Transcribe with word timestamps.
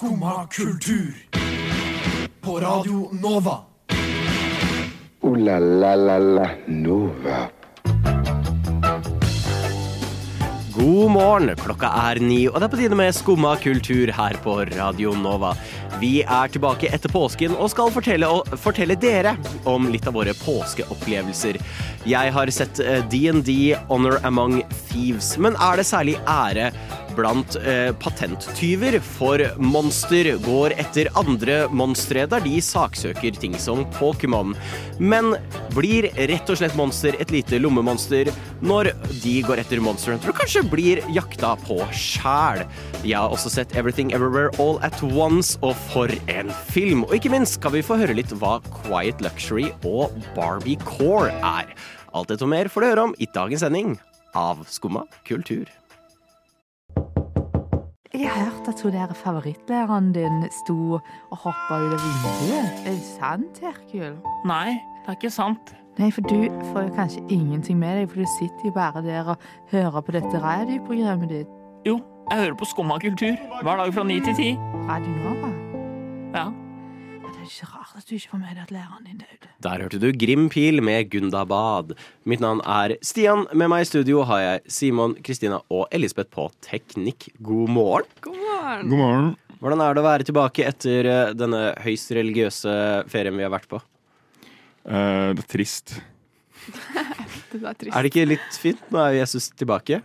Skumma 0.00 0.46
kultur. 0.48 1.14
På 2.40 2.60
Radio 2.60 3.10
Nova. 3.22 3.58
O-la-la-la-la 5.20 6.46
Nova. 6.66 7.50
God 10.72 11.10
morgen, 11.10 11.52
klokka 11.56 11.92
er 12.06 12.22
ni, 12.24 12.46
og 12.48 12.56
det 12.56 12.70
er 12.70 12.72
på 12.72 12.80
tide 12.80 12.96
med 12.96 13.12
Skumma 13.12 13.52
kultur 13.60 14.14
her 14.16 14.40
på 14.40 14.56
Radio 14.72 15.12
Nova. 15.20 15.52
Vi 16.00 16.22
er 16.24 16.48
tilbake 16.48 16.88
etter 16.88 17.12
påsken 17.12 17.52
og 17.60 17.68
skal 17.74 17.90
fortelle, 17.92 18.28
fortelle 18.62 18.96
dere 18.96 19.34
om 19.68 19.90
litt 19.92 20.06
av 20.08 20.16
våre 20.16 20.32
påskeopplevelser. 20.40 21.58
Jeg 22.08 22.32
har 22.32 22.52
sett 22.56 22.80
eh, 22.80 23.02
DND 23.12 23.50
Honor 23.90 24.16
Among 24.24 24.62
Thieves, 24.88 25.34
men 25.36 25.58
er 25.60 25.76
det 25.76 25.84
særlig 25.90 26.16
ære 26.24 26.70
blant 27.18 27.56
eh, 27.60 27.90
patenttyver? 28.00 28.96
For 29.04 29.42
monster 29.60 30.32
går 30.44 30.74
etter 30.80 31.10
andre 31.20 31.62
monstre 31.68 32.24
der 32.30 32.44
de 32.44 32.56
saksøker 32.64 33.36
ting 33.40 33.58
som 33.60 33.84
Pokémon. 33.98 34.54
Men 34.96 35.34
blir 35.76 36.08
rett 36.30 36.50
og 36.50 36.60
slett 36.60 36.76
monster 36.78 37.16
et 37.20 37.32
lite 37.34 37.60
lommemonster 37.60 38.30
når 38.64 38.92
de 39.22 39.36
går 39.44 39.60
etter 39.62 39.80
Monster 39.80 40.12
Hunter 40.14 40.32
og 40.32 40.40
kanskje 40.40 40.64
blir 40.68 41.04
jakta 41.12 41.54
på 41.66 41.78
sjæl? 41.92 42.64
Jeg 43.04 43.16
har 43.16 43.32
også 43.32 43.52
sett 43.52 43.76
Everything 43.76 44.12
Everywhere 44.16 44.52
All 44.60 44.80
At 44.84 45.00
Once, 45.04 45.58
og 45.64 45.76
for 45.92 46.10
en 46.28 46.50
film! 46.70 47.04
Og 47.04 47.14
ikke 47.14 47.32
minst 47.32 47.58
skal 47.58 47.74
vi 47.74 47.82
få 47.82 47.98
høre 48.00 48.14
litt 48.14 48.30
hva 48.38 48.58
Quiet 48.82 49.20
Luxury 49.24 49.68
og 49.86 50.14
Barbie 50.36 50.78
Core 50.86 51.32
er. 51.34 51.70
Alt 52.14 52.30
dette 52.30 52.46
og 52.46 52.52
mer 52.52 52.70
får 52.70 52.82
du 52.84 52.88
høre 52.90 53.04
om 53.08 53.14
i 53.18 53.28
dagens 53.34 53.64
sending 53.64 53.96
av 54.38 54.62
Skumma 54.70 55.04
kultur. 55.26 55.66
Jeg 58.14 58.30
hørte 58.34 58.72
at 58.74 58.82
hun 58.82 58.92
der 58.92 59.14
favorittlæreren 59.14 60.10
din 60.14 60.42
sto 60.62 60.98
og 60.98 61.36
hoppa 61.44 61.78
ut 61.78 61.94
av 61.94 62.02
vinduet. 62.02 62.82
Er 62.84 62.90
det 62.90 63.06
sant, 63.06 63.62
Herkul? 63.62 64.18
Nei, 64.50 64.74
det 64.74 65.14
er 65.14 65.18
ikke 65.18 65.32
sant. 65.34 65.74
Nei, 65.98 66.10
for 66.14 66.26
du 66.26 66.50
får 66.72 66.88
jo 66.88 66.92
kanskje 66.98 67.24
ingenting 67.30 67.78
med 67.78 67.98
deg, 68.00 68.10
for 68.10 68.22
du 68.22 68.28
sitter 68.38 68.70
jo 68.70 68.74
bare 68.76 69.02
der 69.06 69.34
og 69.34 69.48
hører 69.72 70.02
på 70.02 70.14
dette 70.18 70.42
radioprogrammet 70.42 71.34
ditt. 71.34 71.56
Jo, 71.86 71.98
jeg 72.30 72.44
hører 72.44 72.60
på 72.60 72.70
Skumma 72.74 73.00
kultur 73.02 73.34
hver 73.62 73.82
dag 73.82 73.94
fra 73.94 74.06
ni 74.06 74.20
til 74.20 74.38
ti. 74.38 74.52
Radio 74.90 75.18
Nova. 75.24 75.59
Ja. 76.30 76.46
Det 77.20 77.40
er 77.42 77.46
ikke 77.48 77.68
rart 77.72 77.94
at 77.98 78.06
du 78.06 78.14
ikke 78.14 78.30
får 78.30 78.38
med 78.38 78.50
deg 78.54 78.62
at 78.62 78.72
læreren 78.74 79.06
din 79.06 79.18
døde. 79.18 79.48
Der 79.64 79.82
hørte 79.82 79.98
du 79.98 80.06
Grim 80.14 80.44
Pil 80.52 80.78
med 80.84 81.08
Gundabad. 81.10 81.96
Mitt 82.28 82.42
navn 82.42 82.60
er 82.62 82.94
Stian. 83.02 83.48
Med 83.50 83.70
meg 83.72 83.82
i 83.82 83.88
studio 83.88 84.22
har 84.28 84.42
jeg 84.44 84.60
Simon, 84.70 85.16
Kristina 85.26 85.58
og 85.66 85.88
Elisabeth 85.90 86.30
på 86.30 86.46
teknikk. 86.62 87.32
God 87.42 87.72
morgen. 87.74 88.12
God 88.22 88.38
morgen. 88.38 88.92
God 88.92 89.02
morgen. 89.02 89.32
Hvordan 89.60 89.82
er 89.84 89.96
det 89.96 90.02
å 90.02 90.06
være 90.06 90.28
tilbake 90.30 90.68
etter 90.70 91.10
eh, 91.10 91.32
denne 91.36 91.64
høyst 91.82 92.14
religiøse 92.16 92.76
ferien 93.10 93.36
vi 93.36 93.44
har 93.44 93.52
vært 93.52 93.68
på? 93.72 93.82
Uh, 94.86 95.34
det 95.34 95.42
er 95.42 95.50
trist. 95.50 95.98
Det 97.50 97.58
er 97.58 97.74
trist. 97.74 97.90
Er 97.90 98.06
det 98.06 98.12
ikke 98.12 98.28
litt 98.30 98.56
fint? 98.62 98.82
Nå 98.94 99.00
er 99.02 99.16
Jesus 99.18 99.50
tilbake. 99.58 99.98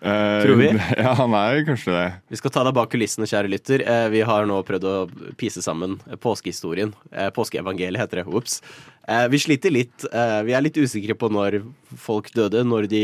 Eh, 0.00 0.42
Tror 0.44 0.56
vi? 0.60 0.68
Ja, 1.02 1.12
han 1.18 1.32
er 1.34 1.64
kanskje 1.66 1.90
det. 1.94 2.06
Vi 2.30 2.38
skal 2.38 2.52
ta 2.54 2.62
deg 2.68 2.74
bak 2.76 2.90
kulissene, 2.92 3.26
kjære 3.26 3.50
lytter. 3.50 3.82
Uh, 3.82 4.06
Vi 4.12 4.20
har 4.26 4.46
nå 4.46 4.60
prøvd 4.66 4.86
å 4.86 4.96
pise 5.40 5.62
sammen 5.64 5.96
påskehistorien. 6.22 6.92
Uh, 7.10 7.30
Påskeevangeliet 7.34 7.98
heter 8.04 8.22
det. 8.22 8.26
Ops. 8.30 8.60
Eh, 9.08 9.24
Vi 9.32 9.40
sliter 9.42 9.72
litt. 9.74 10.04
Eh, 10.12 10.42
Vi 10.46 10.54
er 10.54 10.62
litt 10.62 10.76
usikre 10.78 11.16
på 11.18 11.30
når 11.32 11.62
folk 11.98 12.30
døde, 12.36 12.62
når 12.68 12.86
de 12.92 13.02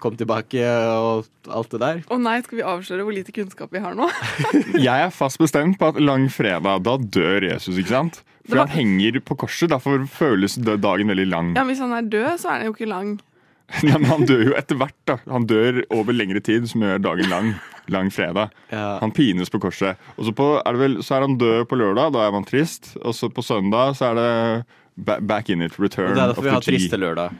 kom 0.00 0.14
tilbake 0.16 0.62
og 0.94 1.26
alt 1.50 1.72
det 1.74 1.80
der. 1.82 1.96
Å 2.08 2.16
nei, 2.22 2.36
skal 2.46 2.60
vi 2.60 2.64
avsløre 2.64 3.02
hvor 3.04 3.12
lite 3.16 3.32
kunnskap 3.34 3.72
vi 3.74 3.80
har 3.82 3.96
nå? 3.98 4.06
Jeg 4.78 4.86
er 5.08 5.10
fast 5.12 5.40
bestemt 5.42 5.76
på 5.80 5.88
at 5.90 5.98
langfredag, 6.00 6.84
da 6.86 6.94
dør 6.96 7.48
Jesus, 7.50 7.74
ikke 7.82 7.90
sant? 7.96 8.20
For 8.46 8.56
var- 8.62 8.70
han 8.70 8.78
henger 8.78 9.18
på 9.26 9.36
korset, 9.42 9.68
derfor 9.74 10.06
føles 10.08 10.54
dagen 10.62 11.10
veldig 11.10 11.26
lang. 11.28 11.50
Ja, 11.58 11.64
men 11.66 11.74
Hvis 11.74 11.82
han 11.82 11.92
er 11.98 12.06
død, 12.06 12.30
så 12.40 12.54
er 12.54 12.62
den 12.62 12.70
jo 12.70 12.76
ikke 12.78 12.88
lang. 12.88 13.10
Ja, 13.86 13.98
men 13.98 14.08
han 14.10 14.26
dør 14.28 14.42
jo 14.50 14.54
etter 14.58 14.78
hvert, 14.80 14.96
da. 15.08 15.18
Han 15.30 15.46
dør 15.48 15.82
over 15.94 16.16
lengre 16.16 16.42
tid, 16.44 16.66
som 16.70 16.82
gjør 16.84 17.02
dagen 17.02 17.30
lang. 17.32 17.52
Langfredag. 17.90 18.52
Ja. 18.70 18.98
Han 19.00 19.14
pines 19.14 19.50
på 19.50 19.60
korset. 19.62 19.98
Og 20.16 20.28
så, 20.28 20.34
på, 20.36 20.48
er 20.60 20.76
det 20.76 20.82
vel, 20.82 20.98
så 21.06 21.16
er 21.16 21.26
han 21.26 21.38
død 21.40 21.64
på 21.70 21.78
lørdag, 21.80 22.12
da 22.14 22.26
er 22.26 22.34
man 22.34 22.46
trist. 22.46 22.92
Og 23.00 23.16
så 23.16 23.30
på 23.32 23.44
søndag 23.46 23.96
så 23.98 24.12
er 24.12 24.20
det 24.20 25.20
back 25.26 25.48
in 25.50 25.62
it, 25.64 25.78
return 25.80 26.14
det 26.14 26.20
er 26.20 26.34
derfor 26.34 26.44
vi 26.44 26.52
har 26.52 26.64
G. 26.64 26.72
triste 26.74 26.98
lørdag. 27.00 27.38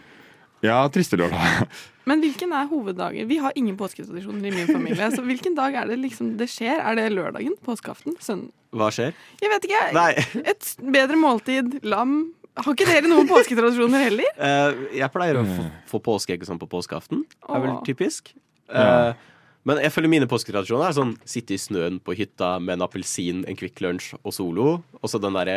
Ja, 0.64 0.80
triste 0.92 1.18
lørdag. 1.20 1.66
Men 2.08 2.22
hvilken 2.24 2.52
er 2.56 2.66
hoveddagen? 2.70 3.28
Vi 3.28 3.36
har 3.38 3.52
ingen 3.56 3.76
påsketradisjoner 3.78 4.48
i 4.48 4.54
min 4.54 4.66
familie. 4.66 5.10
Så 5.14 5.22
hvilken 5.22 5.54
dag 5.54 5.76
er 5.76 5.90
det 5.92 6.00
liksom 6.00 6.34
det 6.40 6.48
skjer? 6.50 6.80
Er 6.80 6.96
det 6.98 7.10
lørdagen? 7.12 7.54
Påskeaften? 7.64 8.16
Søndag? 8.18 8.50
Hva 8.74 8.88
skjer? 8.94 9.14
Jeg 9.42 9.50
vet 9.52 9.66
ikke. 9.68 9.82
Nei. 9.96 10.10
Et 10.50 10.68
bedre 10.94 11.18
måltid. 11.20 11.78
Lam. 11.86 12.32
Har 12.60 12.76
ikke 12.76 12.88
dere 12.88 13.08
noen 13.08 13.28
påsketradisjoner 13.28 14.06
heller? 14.08 14.30
Uh, 14.36 14.86
jeg 15.00 15.12
pleier 15.14 15.40
å 15.40 15.44
få, 15.48 15.66
få 15.94 16.00
påskeegg 16.10 16.46
sånn 16.48 16.60
på 16.60 16.68
påskeaften. 16.70 17.24
Det 17.24 17.52
er 17.56 17.62
vel 17.64 17.76
typisk. 17.86 18.32
Ja. 18.70 18.82
Eh, 19.10 19.28
men 19.68 19.80
jeg 19.82 19.92
føler 19.92 20.12
mine 20.12 20.28
påsketradisjoner 20.30 20.88
er 20.88 20.96
sånn 20.96 21.14
sitte 21.28 21.56
i 21.56 21.60
snøen 21.60 21.98
på 22.04 22.14
hytta 22.16 22.54
med 22.62 22.78
en 22.78 22.84
appelsin, 22.86 23.42
en 23.48 23.58
Kvikk 23.58 23.82
Lunsj 23.84 24.12
og 24.20 24.34
Solo. 24.36 24.66
Og 25.00 25.10
så 25.10 25.20
den 25.20 25.36
derre 25.36 25.56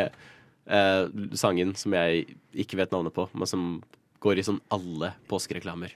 uh, 0.67 1.05
sangen 1.39 1.75
som 1.79 1.95
jeg 1.95 2.25
ikke 2.65 2.79
vet 2.81 2.95
navnet 2.95 3.15
på, 3.15 3.27
men 3.31 3.49
som 3.49 3.67
går 4.23 4.41
i 4.41 4.47
sånn 4.47 4.59
alle 4.73 5.13
påskereklamer. 5.31 5.95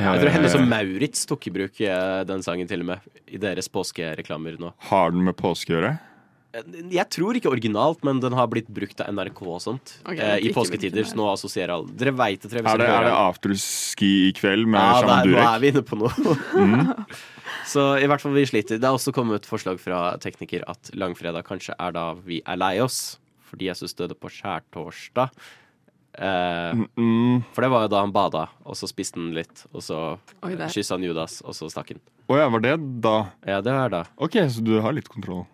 Ja, 0.00 0.14
Jeg 0.14 0.22
tror 0.22 0.32
Hennes 0.32 0.54
og 0.56 0.64
Maurits 0.64 1.26
tok 1.28 1.50
i 1.50 1.52
bruk 1.52 1.80
den 2.28 2.44
sangen 2.46 2.68
til 2.70 2.84
og 2.84 2.92
med 2.92 3.18
i 3.28 3.40
deres 3.40 3.68
påskereklamer 3.68 4.56
nå. 4.60 4.70
Har 4.88 5.12
den 5.12 5.26
med 5.26 5.36
påske 5.36 5.74
å 5.74 5.76
gjøre? 5.76 5.96
Eh, 6.52 6.62
Jeg 6.90 7.06
tror 7.14 7.36
ikke 7.38 7.50
originalt, 7.52 8.02
men 8.02 8.18
den 8.20 8.32
har 8.34 8.48
blitt 8.50 8.66
brukt 8.74 9.00
av 9.00 9.10
NRK 9.14 9.42
og 9.46 9.60
sånt 9.62 9.92
Okay, 10.04 10.18
eh, 10.18 10.48
i 10.48 10.52
påsketider. 10.54 11.04
Så 11.06 11.14
nå 11.18 11.28
assosierer 11.32 11.76
alle 11.76 11.92
Dere 11.94 12.10
veit 12.18 12.42
det, 12.42 12.52
Er 12.64 12.78
det, 12.80 12.88
er 12.90 13.04
det 13.06 13.12
afterski 13.14 14.10
i 14.28 14.32
kveld 14.34 14.66
med 14.66 14.80
Ja, 14.80 15.00
Shaman 15.00 15.30
Ja, 15.30 15.44
nå 15.44 15.54
er 15.54 15.60
vi 15.62 15.70
inne 15.74 15.82
på 15.86 15.98
noe. 16.00 16.36
Mm. 16.58 17.06
Så 17.70 17.84
i 18.02 18.06
hvert 18.10 18.20
fall 18.22 18.32
vi 18.34 18.42
sliter. 18.50 18.80
Det 18.82 18.88
er 18.88 18.96
også 18.96 19.12
kommet 19.14 19.46
forslag 19.46 19.78
fra 19.78 20.16
tekniker 20.18 20.64
at 20.66 20.90
langfredag 20.98 21.44
kanskje 21.46 21.76
er 21.78 21.92
da 21.94 22.08
vi 22.18 22.40
er 22.44 22.56
lei 22.58 22.80
oss. 22.82 23.18
Fordi 23.50 23.68
Jesus 23.68 23.94
døde 23.94 24.16
på 24.18 24.30
skjærtorsdag. 24.30 25.30
Eh, 26.18 26.74
Mm. 26.98 27.44
for 27.54 27.62
det 27.62 27.70
var 27.70 27.82
jo 27.84 27.88
da 27.92 28.00
han 28.02 28.10
bada, 28.12 28.48
og 28.66 28.74
så 28.74 28.88
spiste 28.90 29.14
han 29.20 29.30
litt, 29.34 29.62
og 29.72 29.80
så 29.86 30.18
kyssa 30.42 30.96
han 30.98 31.04
Judas, 31.06 31.40
og 31.46 31.54
så 31.54 31.70
stakk 31.70 31.92
han. 31.94 32.00
Å 32.28 32.36
ja, 32.40 32.48
var 32.50 32.60
det 32.64 32.74
da? 33.00 33.14
Ja, 33.46 33.60
det 33.62 33.70
er 33.72 33.88
da. 33.88 34.02
Ok, 34.18 34.32
så 34.50 34.62
du 34.64 34.80
har 34.82 34.92
litt 34.92 35.08
kontroll. 35.08 35.46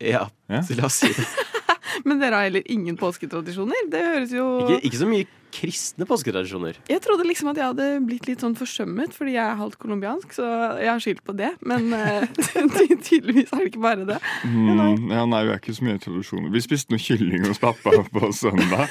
Ja, 0.00 0.26
Ja. 0.48 0.62
så 0.66 0.76
la 0.78 0.86
oss 0.88 1.00
si 1.02 1.12
det. 1.12 1.26
Men 2.06 2.20
dere 2.22 2.38
har 2.38 2.46
heller 2.48 2.62
ingen 2.70 2.96
påsketradisjoner? 2.96 3.88
Det 3.90 4.00
høres 4.00 4.32
jo 4.32 4.44
Ikke, 4.64 4.80
ikke 4.88 4.98
så 5.02 5.06
mye 5.10 5.26
kristne 5.50 6.06
påsketradisjoner. 6.06 6.76
Jeg 6.88 7.00
trodde 7.02 7.24
liksom 7.26 7.48
at 7.50 7.58
jeg 7.58 7.66
hadde 7.72 7.86
blitt 8.06 8.28
litt 8.30 8.40
sånn 8.44 8.54
forsømmet 8.56 9.12
fordi 9.16 9.32
jeg 9.34 9.42
er 9.42 9.58
halvt 9.58 9.76
colombiansk, 9.82 10.30
så 10.36 10.46
jeg 10.78 10.86
har 10.88 11.02
skyldt 11.02 11.24
på 11.26 11.34
det. 11.36 11.50
Men 11.66 11.88
eh, 11.92 12.28
tydeligvis 13.08 13.50
er 13.52 13.64
det 13.64 13.72
ikke 13.72 13.82
bare 13.82 14.06
det. 14.08 14.20
Mm, 14.46 15.10
ja, 15.10 15.24
nei, 15.26 15.42
vi 15.48 15.52
er 15.56 15.58
ikke 15.60 15.74
så 15.76 15.86
mye 15.88 15.98
tradisjoner. 16.02 16.52
Vi 16.54 16.62
spiste 16.64 16.94
noe 16.94 17.02
kylling 17.02 17.48
hos 17.50 17.60
pappa 17.62 17.96
på 18.14 18.30
søndag. 18.38 18.86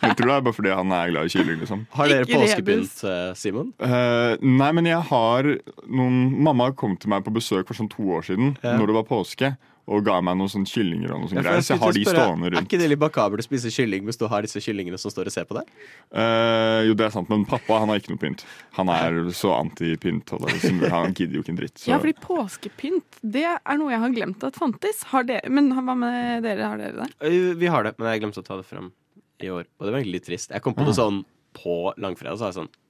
Jeg 0.00 0.16
tror 0.16 0.32
det 0.32 0.36
er 0.38 0.44
bare 0.48 0.56
fordi 0.56 0.74
han 0.80 0.96
er 0.96 1.12
glad 1.12 1.28
i 1.28 1.34
kylling, 1.36 1.60
liksom. 1.62 1.84
Har 2.00 2.10
dere 2.14 2.28
påskepynt, 2.32 3.04
eh, 3.12 3.30
Simon? 3.38 3.70
Uh, 3.76 4.34
nei, 4.40 4.72
men 4.80 4.88
jeg 4.88 5.04
har 5.12 5.52
noen 5.84 6.22
Mamma 6.48 6.72
kom 6.78 6.96
til 6.96 7.12
meg 7.12 7.26
på 7.28 7.36
besøk 7.36 7.68
for 7.68 7.76
sånn 7.78 7.92
to 7.92 8.08
år 8.16 8.24
siden, 8.32 8.56
Ja. 8.64 8.78
når 8.80 8.86
det 8.94 8.96
var 9.02 9.08
påske, 9.12 9.52
og 9.88 10.04
ga 10.04 10.18
meg 10.20 10.36
noen 10.36 10.50
sånne 10.52 10.68
kyllinger 10.68 11.14
og 11.14 11.22
noe 11.22 11.30
sånt 11.30 11.38
Ja, 11.40 11.44
greier. 11.46 11.64
Så 11.64 11.72
jeg 11.74 11.80
har 11.80 11.94
de 11.96 12.02
spørre, 12.04 12.24
stående 12.26 12.50
Er 12.52 12.66
ikke 12.66 12.80
det 12.82 12.88
litt 12.92 13.00
bakabelt 13.00 13.40
å 13.40 13.46
spise 13.46 13.70
kylling 13.72 14.04
hvis 14.08 14.20
du 14.20 14.26
har 14.28 14.44
disse 14.44 14.60
kyllingene 14.60 15.00
som 15.00 15.12
står 15.14 15.30
og 15.30 15.34
ser 15.34 15.46
på 15.48 15.56
deg? 15.56 15.70
Uh, 16.12 16.84
jo, 16.88 16.96
det 16.98 17.06
er 17.08 17.14
sant, 17.14 17.30
men 17.32 17.46
pappa 17.48 17.80
han 17.80 17.88
har 17.92 18.02
ikke 18.02 18.12
noe 18.12 18.20
pynt. 18.20 18.44
Han 18.76 18.92
er 18.92 19.16
så 19.36 19.54
anti-pynt. 19.56 20.34
det 20.44 20.58
er 20.60 20.92
Han 20.92 21.16
gidder 21.16 21.38
jo 21.40 21.44
ikke 21.44 21.54
en 21.54 21.60
dritt. 21.62 21.76
Så. 21.80 21.88
Ja, 21.92 22.00
fordi 22.02 22.14
påskepynt 22.20 23.20
det 23.22 23.46
er 23.48 23.80
noe 23.80 23.94
jeg 23.94 24.02
har 24.04 24.14
glemt 24.16 24.44
at 24.44 24.58
fantes. 24.60 25.02
Har 25.14 25.24
dere, 25.28 25.48
men 25.48 25.72
hva 25.72 25.96
med 25.96 26.44
dere? 26.44 26.68
Har 26.68 26.80
dere 26.82 27.06
det? 27.06 27.08
Eh, 27.24 27.54
Vi 27.58 27.72
har 27.72 27.88
det, 27.88 27.94
men 27.98 28.12
jeg 28.12 28.26
glemte 28.26 28.44
å 28.44 28.46
ta 28.46 28.60
det 28.60 28.68
frem 28.68 28.92
i 29.40 29.48
år. 29.52 29.64
Og 29.78 29.86
det 29.86 29.92
var 29.94 30.00
egentlig 30.02 30.18
litt 30.20 30.28
trist. 30.28 30.52
Jeg 30.52 30.64
kom 30.64 30.76
på 30.76 30.84
det 30.84 30.96
sånn 30.98 31.22
på 31.56 31.78
langfredag, 31.96 32.36
så 32.38 32.46
var 32.48 32.52
jeg 32.52 32.60
sånn 32.60 32.70
«Ah, 32.74 32.87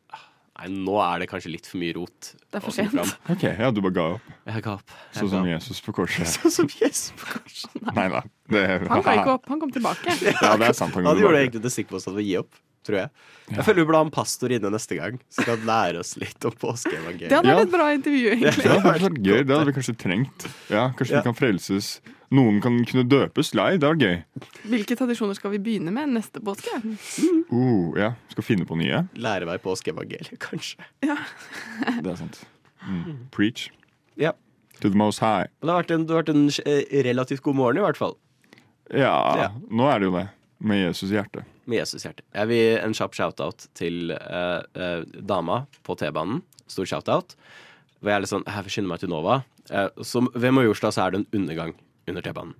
Nei, 0.58 0.68
nå 0.74 0.94
er 0.98 1.20
det 1.22 1.28
kanskje 1.30 1.52
litt 1.52 1.66
for 1.70 1.78
mye 1.78 1.94
rot. 1.94 2.32
Det 2.50 2.58
er 2.58 2.62
for 2.64 2.74
sent. 2.74 2.94
Ok, 3.30 3.44
ja, 3.46 3.68
du 3.70 3.78
bare 3.84 3.94
ga 3.94 4.06
opp. 4.16 4.30
Jeg 4.48 4.62
ga 4.64 4.72
opp. 4.74 4.94
Jeg 5.12 5.20
Sånn 5.20 5.30
som 5.30 5.44
opp. 5.44 5.50
Jesus 5.52 5.80
på 5.86 5.92
korset. 5.94 6.30
Sånn 6.34 6.50
som 6.56 6.70
Jesus 6.72 7.12
på 7.20 7.28
korset. 7.36 7.76
Nei 7.94 8.08
da. 8.10 8.22
Det, 8.50 8.62
Han 8.90 9.04
ga 9.06 9.14
ikke 9.20 9.34
opp, 9.36 9.46
han 9.52 9.60
kom 9.62 9.70
tilbake. 9.78 10.16
Ja, 10.42 10.56
det 10.58 10.72
er 10.72 10.74
sant. 10.74 10.96
Han 10.98 11.06
Han 11.06 11.20
gjorde 11.22 11.44
egentlig 11.44 11.62
det 11.62 11.70
stikk 11.76 11.92
motsatte 11.94 12.18
å 12.18 12.24
gi 12.26 12.34
opp, 12.40 12.50
tror 12.88 12.98
jeg. 13.04 13.12
Jeg 13.54 13.64
føler 13.68 13.80
vi 13.80 13.86
burde 13.88 14.00
ha 14.02 14.06
en 14.08 14.12
pastor 14.18 14.52
inne 14.58 14.72
neste 14.74 14.98
gang, 14.98 15.20
som 15.30 15.46
kan 15.46 15.62
lære 15.70 16.02
oss 16.02 16.16
litt 16.20 16.48
om 16.50 16.56
Det 17.30 17.38
hadde 17.38 17.38
hadde 17.38 17.48
Ja. 17.54 17.56
vært 17.60 17.68
et 17.68 17.74
bra 17.78 17.86
intervju, 17.94 18.26
egentlig. 18.34 18.66
Ja, 18.66 18.74
det 18.74 18.82
hadde 18.82 18.94
vært 18.98 19.22
gøy. 19.30 19.40
Det 19.46 19.54
hadde 19.54 19.70
vi 19.70 19.76
kanskje 19.78 19.96
trengt. 20.02 20.48
Ja, 20.74 20.88
Kanskje 20.98 21.14
Ja. 21.14 21.20
vi 21.22 21.28
kan 21.30 21.38
frelses. 21.38 22.00
Noen 22.34 22.58
kan 22.60 22.74
kunne 22.84 23.06
døpes 23.08 23.54
live. 23.56 23.78
Det 23.80 23.88
var 23.88 23.96
gøy. 24.02 24.18
Hvilke 24.68 24.96
tradisjoner 24.98 25.36
skal 25.38 25.54
vi 25.54 25.60
begynne 25.64 25.92
med 25.94 26.10
neste 26.12 26.42
påske? 26.44 26.74
Uh, 27.48 27.96
ja, 27.96 28.10
Skal 28.34 28.44
finne 28.44 28.66
på 28.68 28.76
nye. 28.76 29.06
Lære 29.16 29.48
meg 29.48 29.62
påskeevangeliet, 29.64 30.34
kanskje. 30.42 30.84
Ja. 31.06 31.16
Det 32.04 32.12
er 32.12 32.18
sant. 32.20 32.42
Mm. 32.84 33.28
Preach. 33.34 33.68
Ja. 34.20 34.34
To 34.82 34.90
the 34.92 34.98
most 35.00 35.22
high. 35.24 35.48
Det 35.64 35.70
har 35.72 35.80
vært 35.80 35.94
en, 35.96 36.04
det 36.06 36.14
har 36.14 36.20
vært 36.26 36.34
en 36.34 36.44
eh, 36.68 36.98
relativt 37.08 37.42
god 37.46 37.56
morgen, 37.58 37.80
i 37.80 37.86
hvert 37.86 37.98
fall. 37.98 38.14
Ja, 38.92 39.14
Ja. 39.40 39.48
nå 39.70 39.88
er 39.90 39.98
det 40.04 40.10
jo 40.10 40.14
det. 40.18 40.26
Med 40.60 40.80
Jesus 40.84 41.10
i 41.12 41.16
hjertet. 41.16 41.48
Med 41.68 41.78
Jesus 41.80 42.04
hjerte. 42.04 42.22
Jeg 42.34 42.48
vil 42.50 42.78
en 42.82 42.94
kjapp 42.96 43.14
shout-out 43.16 43.66
til 43.78 44.10
eh, 44.14 44.60
eh, 44.76 45.02
dama 45.28 45.62
på 45.86 45.96
T-banen. 46.00 46.40
Stor 46.68 46.84
shout-out. 46.88 47.34
Hvor 48.00 48.10
jeg 48.12 48.16
er 48.16 48.22
litt 48.24 48.30
sånn 48.30 48.44
Jeg 48.46 48.64
vil 48.66 48.72
skynde 48.76 48.90
meg 48.92 49.00
til 49.02 49.10
Nova. 49.12 49.40
Eh, 49.70 49.88
som, 50.06 50.28
ved 50.34 50.52
Majorstad 50.56 50.94
så 50.96 51.04
er 51.06 51.14
det 51.14 51.20
en 51.24 51.28
undergang 51.40 51.74
under 52.12 52.24
T-banen. 52.24 52.54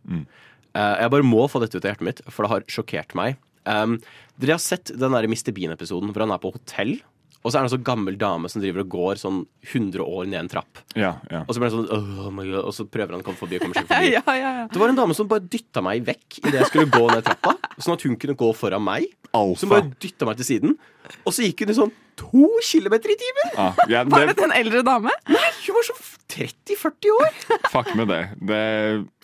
Eh, 0.76 0.94
jeg 1.02 1.12
bare 1.14 1.26
må 1.26 1.44
få 1.50 1.60
dette 1.62 1.76
ut 1.78 1.84
av 1.84 1.92
hjertet 1.94 2.08
mitt, 2.08 2.24
for 2.28 2.44
det 2.44 2.52
har 2.54 2.66
sjokkert 2.70 3.14
meg. 3.18 3.38
Um, 3.68 3.98
dere 4.40 4.56
har 4.56 4.62
sett 4.64 4.92
den 4.96 5.12
der 5.12 5.26
Mr. 5.28 5.52
Bean-episoden 5.52 6.12
hvor 6.14 6.24
han 6.24 6.32
er 6.32 6.40
på 6.40 6.52
hotell, 6.54 6.98
og 7.44 7.52
så 7.52 7.58
er 7.58 7.64
det 7.64 7.68
en 7.68 7.72
sånn 7.76 7.84
gammel 7.86 8.16
dame 8.18 8.48
som 8.50 8.60
driver 8.62 8.82
og 8.82 8.88
går 8.92 9.20
sånn 9.20 9.36
100 9.70 10.02
år 10.02 10.26
ned 10.26 10.40
en 10.40 10.48
trapp. 10.50 10.80
Ja, 10.98 11.12
ja. 11.30 11.44
Og 11.46 11.54
så 11.54 11.60
blir 11.62 11.70
han 11.70 11.76
sånn 11.76 11.92
oh 12.24 12.32
my 12.34 12.44
God, 12.48 12.64
Og 12.66 12.74
så 12.74 12.84
prøver 12.90 13.14
han 13.14 13.22
å 13.22 13.26
komme 13.26 13.38
forbi 13.38 13.60
og 13.60 13.62
kommer 13.62 13.78
seg 13.78 13.86
forbi. 13.92 14.10
Ja, 14.16 14.22
ja, 14.26 14.50
ja. 14.58 14.64
Det 14.72 14.80
var 14.82 14.90
en 14.92 14.98
dame 14.98 15.14
som 15.16 15.30
bare 15.30 15.46
dytta 15.46 15.84
meg 15.86 16.02
vekk 16.08 16.40
idet 16.42 16.58
jeg 16.58 16.70
skulle 16.72 16.90
gå 16.90 17.06
ned 17.12 17.22
trappa. 17.28 17.54
Sånn 17.78 17.94
at 17.94 18.04
hun 18.08 18.18
kunne 18.20 18.36
gå 18.42 18.50
foran 18.58 18.82
meg. 18.84 19.06
Alfa. 19.30 19.60
Som 19.62 19.72
bare 19.72 19.86
dytta 20.02 20.26
meg 20.28 20.40
til 20.42 20.48
siden. 20.50 20.74
Og 21.22 21.32
så 21.36 21.46
gikk 21.46 21.62
hun 21.62 21.72
i 21.72 21.78
sånn 21.78 21.94
to 22.18 22.48
kilometer 22.66 23.14
i 23.14 23.18
timen! 23.20 23.52
Ja, 23.54 23.68
ja, 23.92 24.04
Var 24.10 24.32
det 24.32 24.42
en 24.48 24.56
eldre 24.58 24.82
dame? 24.82 25.14
Nei, 25.30 25.50
Hun 25.62 25.78
var 25.78 25.86
sånn 25.92 26.00
30-40 26.32 27.12
år! 27.14 27.36
fuck 27.75 27.90
med 27.98 28.10
det. 28.12 28.22
Det 28.50 28.62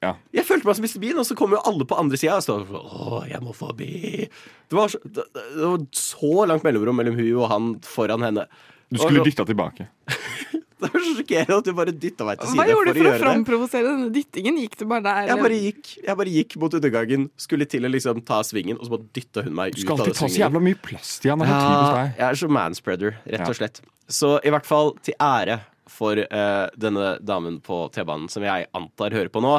Ja. 0.05 0.15
Jeg 0.37 0.47
følte 0.49 0.69
meg 0.69 0.79
som 0.79 0.87
Mr. 0.87 1.01
Bean, 1.03 1.21
og 1.21 1.29
så 1.29 1.37
kom 1.39 1.55
jo 1.57 1.63
alle 1.69 1.87
på 1.89 1.99
andre 2.01 2.21
sida 2.21 2.39
og 2.41 2.45
sånn 2.47 2.65
Å, 2.77 3.23
jeg 3.29 3.41
må 3.45 3.55
forbi. 3.57 4.29
Det 4.29 4.79
var, 4.79 4.93
så, 4.93 5.01
det, 5.05 5.27
det 5.35 5.65
var 5.65 5.85
så 5.97 6.47
langt 6.51 6.67
mellomrom 6.67 6.97
mellom 7.01 7.19
hun 7.21 7.33
og 7.35 7.51
han 7.53 7.73
foran 7.87 8.25
henne. 8.25 8.49
Du 8.93 9.01
skulle 9.01 9.25
dytta 9.27 9.47
tilbake. 9.49 9.89
Det 10.85 10.91
var 10.93 11.01
så 11.01 11.13
sjokkerende 11.17 11.57
at 11.57 11.67
du 11.69 11.73
bare 11.79 11.93
dytta 11.97 12.27
meg 12.27 12.41
til 12.41 12.51
side 12.51 12.59
Hva 12.59 12.65
gjorde 12.69 12.93
for 12.93 12.99
du 12.99 13.01
for 13.01 13.09
å 13.09 13.13
å 13.15 13.21
framprovosere 13.23 13.87
denne 13.87 14.09
dyttingen? 14.13 14.57
Gikk 14.61 14.75
du 14.81 14.85
bare 14.91 15.05
der? 15.07 15.29
Jeg 15.31 15.41
bare 15.41 15.61
gikk, 15.63 15.93
jeg 16.03 16.19
bare 16.21 16.33
gikk 16.35 16.57
mot 16.61 16.77
undergangen, 16.77 17.27
skulle 17.41 17.69
til 17.71 17.89
å 17.89 17.91
liksom 17.93 18.21
ta 18.29 18.43
svingen, 18.45 18.77
og 18.77 18.89
så 18.89 18.97
bare 18.97 19.07
dytta 19.17 19.45
hun 19.47 19.57
meg 19.57 19.73
ut. 19.73 19.79
Du 19.79 19.85
skal 19.85 20.03
alltid 20.03 20.19
ta 20.19 20.29
så 20.29 20.43
jævla 20.43 20.63
mye 20.67 20.81
plass, 20.85 21.15
Stian. 21.21 21.45
Ja, 21.49 21.63
jeg 22.11 22.27
er 22.27 22.41
så 22.43 22.51
manspreader, 22.53 23.17
rett 23.25 23.47
og 23.49 23.57
slett. 23.57 23.81
Så 24.13 24.35
i 24.45 24.53
hvert 24.53 24.69
fall 24.69 24.93
til 25.07 25.17
ære 25.17 25.63
for 25.91 26.19
eh, 26.19 26.65
denne 26.81 27.15
damen 27.21 27.61
på 27.65 27.85
T-banen, 27.95 28.29
som 28.33 28.45
jeg 28.47 28.69
antar 28.77 29.15
hører 29.15 29.31
på 29.33 29.43
nå. 29.45 29.55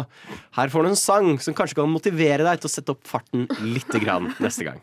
Her 0.58 0.74
får 0.74 0.84
du 0.86 0.92
en 0.92 1.00
sang 1.00 1.32
som 1.44 1.56
kanskje 1.58 1.78
kan 1.80 1.92
motivere 1.92 2.46
deg 2.48 2.62
til 2.62 2.70
å 2.70 2.76
sette 2.76 2.96
opp 2.96 3.06
farten 3.08 3.48
litt 3.62 3.94
grann 4.02 4.32
neste 4.44 4.68
gang. 4.68 4.82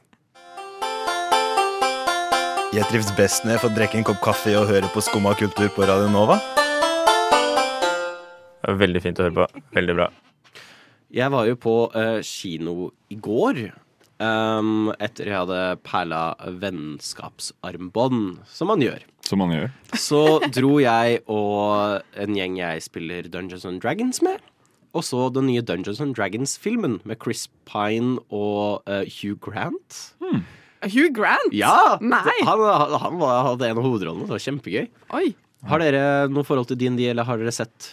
Jeg 2.72 2.88
trives 2.88 3.10
best 3.18 3.44
når 3.44 3.58
jeg 3.58 3.62
får 3.66 3.72
drikke 3.76 3.98
en 4.00 4.06
kopp 4.08 4.20
kaffe 4.24 4.54
og 4.56 4.70
høre 4.70 4.88
på 4.94 5.02
Skumma 5.04 5.34
kultur 5.36 5.68
på 5.74 5.84
Radio 5.84 6.08
Nova. 6.08 6.38
Det 8.62 8.70
var 8.70 8.78
Veldig 8.80 9.02
fint 9.04 9.20
å 9.20 9.26
høre 9.26 9.42
på. 9.42 9.64
Veldig 9.76 9.96
bra. 9.98 10.08
Jeg 11.12 11.28
var 11.34 11.44
jo 11.50 11.58
på 11.60 11.76
eh, 11.98 12.20
kino 12.24 12.88
i 13.12 13.18
går. 13.20 13.66
Um, 14.22 14.92
etter 15.02 15.28
jeg 15.28 15.34
hadde 15.34 15.80
perla 15.84 16.22
vennskapsarmbånd, 16.62 18.38
som 18.48 18.70
man 18.70 18.84
gjør. 18.84 19.04
Som 19.28 19.42
man 19.42 19.52
gjør. 19.54 19.68
Så 19.96 20.22
dro 20.52 20.76
jeg 20.82 21.20
og 21.30 22.02
en 22.18 22.34
gjeng 22.36 22.56
jeg 22.58 22.82
spiller 22.84 23.28
Dungeons 23.32 23.64
and 23.68 23.82
Dragons 23.84 24.22
med. 24.24 24.42
Og 24.92 25.04
så 25.06 25.28
den 25.32 25.46
nye 25.48 25.62
Dungeons 25.64 26.02
and 26.04 26.16
Dragons-filmen 26.18 26.98
med 27.08 27.20
Chris 27.22 27.46
Pine 27.68 28.18
og 28.28 28.82
uh, 28.84 29.06
Hugh 29.08 29.38
Grant. 29.40 30.00
Hugh 30.90 31.08
Grant? 31.14 31.54
Ja! 31.54 31.96
Nei! 32.02 32.34
Han, 32.44 32.60
han 33.00 33.16
var, 33.22 33.38
hadde 33.52 33.70
en 33.70 33.80
av 33.80 33.86
hovedrollene. 33.86 34.26
Det 34.28 34.34
var 34.34 34.42
kjempegøy. 34.44 34.90
Oi. 35.16 35.26
Har 35.70 35.80
dere 35.80 36.04
noe 36.32 36.44
forhold 36.44 36.68
til 36.72 36.80
D&D, 36.80 37.06
eller 37.12 37.24
har 37.28 37.38
dere 37.40 37.54
sett 37.54 37.92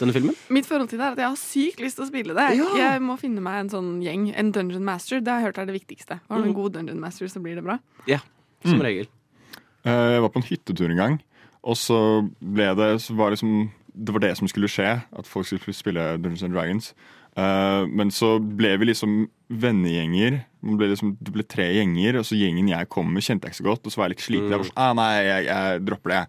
denne 0.00 0.14
filmen? 0.16 0.34
Mitt 0.48 0.66
forhold 0.66 0.88
til 0.90 0.98
det 0.98 1.04
er 1.06 1.14
at 1.18 1.20
jeg 1.20 1.28
har 1.28 1.38
sykt 1.38 1.84
lyst 1.84 2.00
til 2.00 2.06
å 2.06 2.08
spille 2.08 2.34
det. 2.34 2.48
Ja. 2.56 2.70
Jeg 2.80 3.04
må 3.04 3.18
finne 3.20 3.44
meg 3.44 3.66
en 3.66 3.72
sånn 3.76 3.90
gjeng. 4.02 4.30
En 4.40 4.50
dungeon 4.56 4.86
master. 4.88 5.20
Det 5.22 5.30
har 5.30 5.44
jeg 5.44 5.50
hørt 5.50 5.60
er 5.62 5.68
det 5.70 5.76
viktigste. 5.76 6.18
Har 6.26 6.40
du 6.42 6.48
en 6.48 6.56
god 6.56 6.78
dungeon 6.78 7.02
master, 7.02 7.28
så 7.30 7.42
blir 7.44 7.60
det 7.60 7.66
bra. 7.68 7.76
Ja, 8.10 8.22
som 8.64 8.80
regel. 8.82 9.10
Eh, 9.86 10.10
Jeg 10.16 10.22
var 10.24 10.32
på 10.34 10.40
en 10.42 10.48
hyttetur 10.50 10.90
en 10.90 11.00
gang, 11.00 11.18
og 11.64 11.76
så 11.76 11.98
ble 12.40 12.70
det 12.76 12.90
så 13.04 13.14
var 13.16 13.30
det, 13.32 13.38
som, 13.40 13.70
det 13.94 14.12
var 14.14 14.20
det 14.24 14.34
som 14.38 14.48
skulle 14.50 14.68
skje. 14.70 14.98
At 15.16 15.26
folk 15.28 15.46
skulle 15.48 15.74
spille 15.76 16.04
Dungeons 16.20 16.42
and 16.46 16.54
Dragons. 16.56 16.92
Eh, 17.38 17.84
men 17.86 18.10
så 18.12 18.34
ble 18.42 18.74
vi 18.80 18.90
liksom 18.90 19.22
vennegjenger. 19.50 20.40
Ble 20.60 20.90
liksom, 20.92 21.14
det 21.20 21.32
ble 21.34 21.44
tre 21.48 21.68
gjenger, 21.78 22.18
og 22.20 22.26
så 22.28 22.36
gjengen 22.38 22.68
jeg 22.72 22.88
kom 22.92 23.08
med, 23.12 23.24
kjente 23.24 23.46
jeg 23.48 23.54
ikke 23.56 23.62
så 23.62 23.68
godt. 23.70 23.86
Og 23.86 23.92
så 23.94 24.00
var 24.02 24.08
jeg 24.10 24.16
litt 24.18 24.26
sliten. 24.26 24.50
Jeg 24.52 24.62
var 24.62 24.68
sånn, 24.70 24.82
ah, 24.84 24.92
nei, 24.98 25.10
jeg, 25.24 25.48
jeg 25.50 25.84
dropper 25.88 26.14
det. 26.16 26.22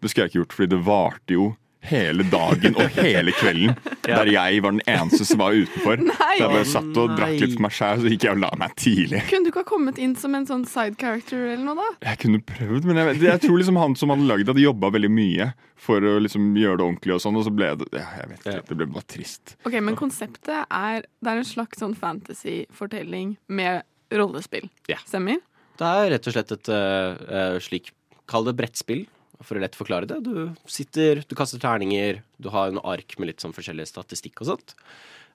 Det 0.00 0.10
skulle 0.12 0.26
jeg 0.26 0.32
ikke 0.32 0.42
gjort, 0.42 0.56
fordi 0.56 0.72
det 0.74 0.82
varte 0.86 1.36
jo 1.36 1.46
hele 1.86 2.24
dagen 2.32 2.76
og 2.78 2.96
hele 2.98 3.34
kvelden. 3.36 3.76
Der 4.06 4.28
jeg 4.30 4.62
var 4.62 4.74
den 4.74 4.82
eneste 4.86 5.26
som 5.26 5.40
var 5.42 5.54
utenfor. 5.56 6.00
Nei. 6.02 6.14
Så 6.16 6.40
jeg 6.40 6.52
bare 6.52 6.68
satt 6.70 7.00
og 7.02 7.14
drakk 7.18 7.36
litt 7.42 7.54
for 7.56 7.64
meg 7.66 7.74
sjæl, 7.76 8.02
så 8.02 8.12
gikk 8.12 8.26
jeg 8.26 8.36
og 8.36 8.42
la 8.42 8.50
meg 8.60 8.74
tidlig. 8.78 9.22
Kunne 9.30 9.46
du 9.46 9.50
ikke 9.52 9.62
ha 9.64 9.68
kommet 9.68 10.00
inn 10.02 10.14
som 10.18 10.36
en 10.38 10.46
sånn 10.48 10.66
side 10.68 10.98
character 11.00 11.48
eller 11.52 11.64
noe, 11.66 11.76
da? 11.78 12.10
Jeg 12.12 12.22
kunne 12.24 12.42
prøvd, 12.46 12.86
men 12.88 13.00
jeg, 13.02 13.18
jeg 13.26 13.42
tror 13.46 13.58
liksom 13.60 13.80
han 13.80 13.96
som 13.98 14.14
hadde 14.14 14.28
lagd 14.30 14.44
det, 14.46 14.52
hadde 14.54 14.66
jobba 14.66 14.92
veldig 14.96 15.12
mye 15.16 15.50
for 15.86 16.06
å 16.06 16.16
liksom 16.22 16.54
gjøre 16.56 16.80
det 16.80 16.86
ordentlig, 16.86 17.16
og 17.16 17.22
sånn, 17.22 17.36
og 17.38 17.44
så 17.46 17.52
ble 17.52 17.72
det 17.82 17.90
ja, 17.92 18.06
Jeg 18.20 18.30
vet 18.30 18.46
ikke, 18.46 18.62
det 18.70 18.78
ble 18.80 18.88
bare 18.94 19.10
trist. 19.12 19.56
Ok, 19.66 19.76
Men 19.84 19.98
konseptet 19.98 20.54
er 20.64 21.04
Det 21.04 21.32
er 21.32 21.42
en 21.42 21.48
slags 21.48 21.82
sånn 21.82 21.96
fantasy-fortelling 21.98 23.36
med 23.48 23.84
rollespill. 24.14 24.70
Ja. 24.90 24.98
Stemmer? 25.06 25.42
Det 25.76 25.86
er 25.86 26.10
rett 26.14 26.28
og 26.28 26.36
slett 26.36 26.54
et 26.54 26.72
eh, 26.72 27.22
eh, 27.28 27.58
slik 27.62 27.92
Kall 28.26 28.46
det 28.48 28.56
brettspill, 28.58 29.04
for 29.44 29.58
å 29.58 29.62
lett 29.62 29.76
forklare 29.78 30.08
det. 30.08 30.20
Du 30.24 30.54
sitter, 30.70 31.22
du 31.26 31.34
kaster 31.38 31.60
terninger, 31.62 32.22
du 32.42 32.50
har 32.54 32.72
en 32.72 32.82
ark 32.82 33.16
med 33.18 33.32
litt 33.32 33.44
sånn 33.44 33.54
forskjellig 33.56 33.88
statistikk 33.90 34.42
og 34.44 34.52
sånt. 34.54 34.76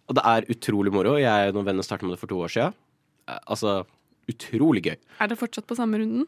Og 0.09 0.18
det 0.18 0.25
er 0.27 0.48
utrolig 0.51 0.94
moro. 0.94 1.15
Jeg 1.21 1.51
og 1.51 1.57
noen 1.57 1.69
venner 1.69 1.86
startet 1.86 2.07
med 2.07 2.15
det 2.15 2.21
for 2.21 2.31
to 2.31 2.39
år 2.42 2.51
siden. 2.51 2.77
Eh, 3.30 3.42
altså, 3.45 3.81
utrolig 4.31 4.86
gøy. 4.89 4.95
Er 5.21 5.31
det 5.31 5.39
fortsatt 5.39 5.68
på 5.69 5.77
samme 5.77 6.01
runden? 6.01 6.27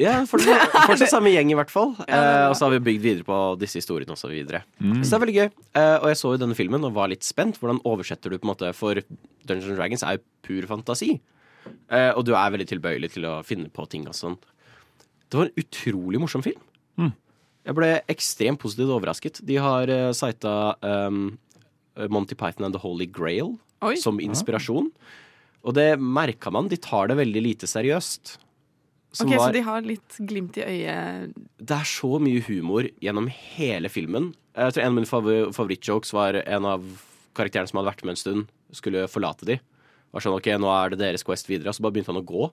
Ja, 0.00 0.22
fortsatt, 0.24 0.72
fortsatt 0.88 1.12
samme 1.12 1.34
gjeng 1.34 1.52
i 1.52 1.56
hvert 1.58 1.72
fall. 1.72 1.92
Ja, 2.06 2.16
er. 2.16 2.30
Eh, 2.44 2.46
og 2.48 2.56
så 2.56 2.66
har 2.66 2.74
vi 2.74 2.80
bygd 2.88 3.04
videre 3.04 3.28
på 3.28 3.40
disse 3.60 3.82
historiene 3.82 4.16
og 4.16 4.20
så 4.20 4.30
videre. 4.32 4.62
Så 4.80 5.04
det 5.04 5.18
er 5.18 5.24
veldig 5.26 5.36
gøy. 5.36 5.50
Eh, 5.76 5.96
og 5.98 6.08
jeg 6.08 6.20
så 6.22 6.32
jo 6.32 6.40
denne 6.40 6.56
filmen 6.58 6.88
og 6.88 6.96
var 6.96 7.12
litt 7.12 7.26
spent. 7.26 7.60
Hvordan 7.60 7.82
oversetter 7.88 8.32
du 8.32 8.38
på 8.38 8.48
en 8.48 8.54
måte 8.54 8.72
For 8.76 9.02
Dungeons 9.44 9.68
and 9.68 9.78
Dragons 9.78 10.06
er 10.08 10.16
jo 10.16 10.24
pur 10.48 10.70
fantasi. 10.70 11.12
Eh, 11.92 12.10
og 12.16 12.24
du 12.26 12.32
er 12.34 12.54
veldig 12.54 12.68
tilbøyelig 12.72 13.12
til 13.16 13.28
å 13.28 13.36
finne 13.46 13.70
på 13.72 13.86
ting 13.92 14.08
og 14.08 14.16
sånn. 14.16 14.38
Det 15.28 15.38
var 15.38 15.48
en 15.48 15.62
utrolig 15.62 16.20
morsom 16.20 16.44
film. 16.44 16.60
Jeg 16.98 17.74
ble 17.78 17.88
ekstremt 18.10 18.58
positivt 18.58 18.90
overrasket. 18.90 19.36
De 19.46 19.54
har 19.62 19.86
uh, 19.86 20.10
cita 20.18 20.74
um, 20.82 21.38
Monty 22.10 22.34
Python 22.34 22.64
and 22.66 22.74
The 22.74 22.80
Holy 22.82 23.06
Grail 23.06 23.52
Oi. 23.86 23.94
som 24.02 24.18
inspirasjon. 24.18 24.88
Og 25.62 25.74
det 25.76 25.92
merka 26.02 26.50
man. 26.50 26.66
De 26.72 26.76
tar 26.82 27.06
det 27.12 27.16
veldig 27.20 27.42
lite 27.44 27.68
seriøst. 27.70 28.32
Som 29.14 29.28
Ok, 29.30 29.36
var- 29.38 29.52
Så 29.52 29.52
de 29.54 29.62
har 29.62 29.80
litt 29.86 30.16
glimt 30.26 30.56
i 30.58 30.64
øyet? 30.66 31.34
det 31.62 31.76
er 31.76 31.84
så 31.86 32.18
mye 32.18 32.42
humor 32.48 32.88
gjennom 33.00 33.28
hele 33.30 33.88
filmen. 33.88 34.32
Jeg 34.56 34.72
tror 34.74 34.82
En 34.82 34.88
av 34.90 34.94
mine 34.98 35.06
favor 35.06 35.52
favorittjokes 35.54 36.12
var 36.12 36.34
en 36.42 36.64
av 36.66 36.82
karakterene 37.38 37.68
som 37.70 37.78
hadde 37.78 37.92
vært 37.94 38.04
med 38.04 38.10
en 38.16 38.16
stund, 38.24 38.48
skulle 38.72 39.06
forlate 39.06 39.46
de. 39.46 39.60
Var 40.12 40.20
sånn, 40.20 40.34
ok, 40.34 40.50
nå 40.58 40.66
er 40.84 40.90
det 40.90 40.98
deres 40.98 41.22
quest 41.22 41.46
videre. 41.46 41.68
Og 41.70 41.74
så 41.78 41.80
bare 41.86 41.92
begynte 41.94 42.10
han 42.12 42.20
å 42.24 42.26
gå. 42.26 42.50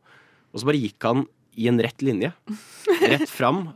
Og 0.53 0.59
så 0.61 0.65
bare 0.69 0.79
gikk 0.79 1.01
han 1.01 1.25
i 1.57 1.67
en 1.67 1.79
rett 1.81 1.97
linje. 2.05 2.31
Rett 3.01 3.27
fram. 3.27 3.73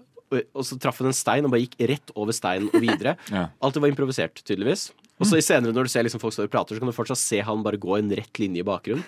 Og 0.54 0.66
så 0.68 0.78
traff 0.82 1.00
han 1.02 1.10
en 1.12 1.16
stein 1.18 1.46
og 1.48 1.54
bare 1.54 1.64
gikk 1.66 1.78
rett 1.94 2.14
over 2.16 2.36
steinen 2.36 2.70
og 2.74 2.82
videre. 2.84 3.16
Ja. 3.34 3.48
Alt 3.64 3.76
det 3.78 3.82
var 3.84 3.92
improvisert, 3.92 4.42
tydeligvis. 4.46 4.90
Og 5.22 5.28
så 5.30 5.38
i 5.40 5.46
senere 5.46 5.74
når 5.76 5.88
du 5.88 5.92
ser 5.94 6.04
liksom 6.06 6.22
folk 6.22 6.34
står 6.36 6.50
og 6.50 6.54
prater, 6.54 6.76
så 6.76 6.82
kan 6.84 6.90
du 6.90 6.96
fortsatt 6.96 7.22
se 7.22 7.40
han 7.46 7.64
bare 7.66 7.80
gå 7.82 7.96
en 7.98 8.12
rett 8.18 8.40
linje 8.42 8.62
i 8.64 8.68
bakgrunnen. 8.68 9.06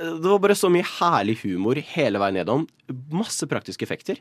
Det 0.00 0.24
var 0.24 0.40
bare 0.40 0.56
så 0.56 0.70
mye 0.72 0.86
herlig 0.96 1.34
humor 1.42 1.76
hele 1.92 2.20
veien 2.22 2.38
nedom. 2.40 2.62
Masse 3.12 3.44
praktiske 3.50 3.84
effekter. 3.84 4.20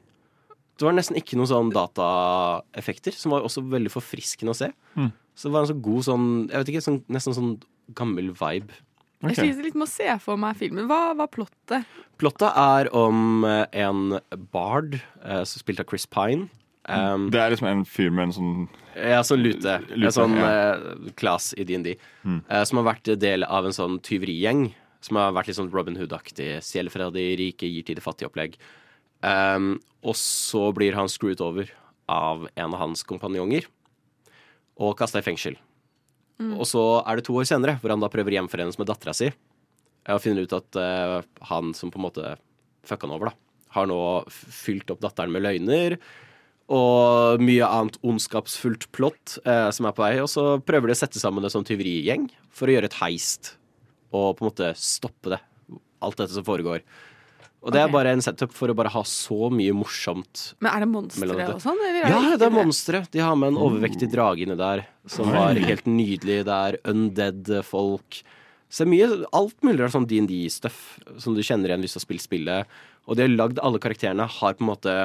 Det 0.79 0.87
var 0.87 0.95
nesten 0.95 1.15
ikke 1.19 1.37
noen 1.39 1.47
sånn 1.51 1.71
dataeffekter, 1.75 3.15
som 3.15 3.33
var 3.35 3.45
også 3.47 3.63
veldig 3.67 3.91
forfriskende 3.93 4.53
å 4.53 4.57
se. 4.59 4.69
Så 5.39 5.47
det 5.47 5.53
var 5.55 5.63
en 5.63 5.71
så 5.71 5.77
god 5.79 6.03
sånn 6.07 6.25
Jeg 6.49 6.57
vet 6.59 6.71
ikke, 6.73 6.83
sånn, 6.83 6.99
nesten 7.11 7.35
sånn 7.37 7.53
gammel 7.95 8.33
vibe. 8.35 8.75
Jeg 9.21 9.35
sliter 9.35 9.65
litt 9.67 9.75
med 9.75 9.87
å 9.87 9.91
se 9.91 10.13
for 10.23 10.39
meg 10.39 10.55
filmen. 10.59 10.85
Hva 10.87 11.13
var 11.19 11.27
plottet? 11.27 11.87
Plottet 12.21 12.55
er 12.55 12.87
om 12.95 13.43
eh, 13.47 13.65
en 13.83 14.19
bard, 14.53 14.95
eh, 15.23 15.43
som 15.43 15.59
spilt 15.59 15.81
av 15.83 15.87
Chris 15.89 16.05
Pine. 16.07 16.47
Um, 16.89 17.27
Det 17.29 17.37
er 17.41 17.51
liksom 17.51 17.67
en 17.69 17.83
fyr 17.85 18.09
med 18.09 18.29
en 18.29 18.31
sånn 18.33 18.53
Ja, 18.95 19.19
sånn 19.27 19.43
lute. 19.43 19.75
Lute, 19.91 20.07
en 20.07 20.15
sånn 20.15 20.37
ja. 20.39 20.47
eh, 20.49 21.11
class 21.19 21.51
i 21.59 21.65
DND. 21.67 21.91
eh, 22.25 22.63
som 22.65 22.79
har 22.79 22.87
vært 22.93 23.11
del 23.19 23.43
av 23.43 23.67
en 23.67 23.75
sånn 23.75 23.99
tyverigjeng. 24.01 24.69
Som 25.03 25.19
har 25.19 25.35
vært 25.35 25.51
litt 25.51 25.59
sånn 25.59 25.71
Robin 25.71 25.95
Hood-aktig. 25.99 26.57
Stjeler 26.65 26.91
fra 26.91 27.09
de 27.11 27.27
rike, 27.39 27.67
gir 27.67 27.83
til 27.87 27.99
de 27.99 28.03
fattige 28.03 28.27
opplegg. 28.31 28.55
Um, 29.21 29.73
og 30.01 30.15
så 30.15 30.69
blir 30.75 30.95
han 30.95 31.11
screwet 31.11 31.43
over 31.43 31.69
av 32.09 32.47
en 32.55 32.73
av 32.73 32.79
hans 32.79 33.03
kompanjonger 33.03 33.67
og 34.79 34.95
kasta 34.97 35.19
i 35.19 35.25
fengsel. 35.27 35.57
Og 36.39 36.65
så 36.69 36.83
er 37.03 37.19
det 37.19 37.25
to 37.27 37.35
år 37.35 37.47
senere, 37.49 37.77
hvor 37.81 37.91
han 37.93 38.03
da 38.03 38.11
prøver 38.11 38.33
å 38.33 38.39
gjenforenes 38.39 38.79
med 38.79 38.87
dattera 38.89 39.15
si. 39.17 39.27
Og 40.09 40.23
finner 40.23 40.47
ut 40.47 40.55
at 40.55 40.79
uh, 40.79 41.19
han 41.51 41.73
som 41.77 41.91
på 41.91 41.99
en 41.99 42.05
måte 42.07 42.33
fucka 42.87 43.07
han 43.07 43.15
over, 43.17 43.31
da, 43.31 43.65
har 43.75 43.89
nå 43.89 43.99
fylt 44.29 44.89
opp 44.93 45.03
datteren 45.03 45.33
med 45.35 45.45
løgner. 45.45 45.99
og 46.69 47.41
mye 47.41 47.65
annet 47.65 47.97
ondskapsfullt 48.05 48.91
plott 48.93 49.39
eh, 49.41 49.69
som 49.73 49.87
er 49.89 49.93
på 49.97 50.03
vei. 50.03 50.15
Og 50.21 50.29
så 50.29 50.59
prøver 50.61 50.89
de 50.89 50.93
å 50.93 50.99
sette 50.99 51.21
sammen 51.21 51.43
en 51.43 51.49
sånn 51.49 51.65
tyverigjeng 51.65 52.27
for 52.53 52.69
å 52.69 52.75
gjøre 52.75 52.89
et 52.91 52.97
heist 53.01 53.55
og 54.13 54.37
på 54.37 54.43
en 54.43 54.49
måte 54.49 54.69
stoppe 54.77 55.33
det. 55.33 55.39
Alt 56.05 56.21
dette 56.21 56.35
som 56.35 56.45
foregår. 56.45 56.83
Og 57.59 57.73
det 57.73 57.81
okay. 57.81 57.89
er 57.89 57.91
bare 57.91 58.11
en 58.15 58.21
setup 58.23 58.53
for 58.55 58.71
å 58.71 58.75
bare 58.77 58.91
ha 58.93 59.01
så 59.03 59.49
mye 59.51 59.73
morsomt. 59.75 60.53
Men 60.63 60.71
er 60.71 60.85
det 60.85 60.89
monstre 60.93 61.27
og 61.43 61.59
sånn? 61.59 61.79
Ja, 61.99 62.19
det 62.39 62.47
er 62.47 62.53
monstre. 62.55 63.01
De 63.11 63.19
har 63.19 63.35
med 63.35 63.51
en 63.51 63.59
overvektig 63.59 64.07
drage 64.13 64.45
inni 64.45 64.55
der 64.59 64.85
som 65.11 65.27
var 65.33 65.59
helt 65.59 65.89
nydelig. 65.89 66.45
Det 66.47 66.59
er 66.69 66.77
undead 66.87 67.51
folk. 67.67 68.21
Så 68.69 68.85
det 68.85 68.87
er 68.87 68.91
mye, 68.93 69.25
alt 69.35 69.65
mulig 69.65 69.83
av 69.83 69.91
sånn 69.91 70.07
DND-stuff 70.07 70.79
som 71.19 71.35
du 71.35 71.41
kjenner 71.43 71.73
igjen 71.73 71.83
hvis 71.83 71.97
du 71.97 71.99
har 71.99 72.05
spilt 72.05 72.23
spillet. 72.23 72.79
Og 73.09 73.17
de 73.17 73.25
har 73.25 73.33
lagd 73.33 73.59
alle 73.65 73.81
karakterene 73.81 74.29
har 74.39 74.55
på 74.55 74.63
en 74.63 74.69
måte 74.69 74.95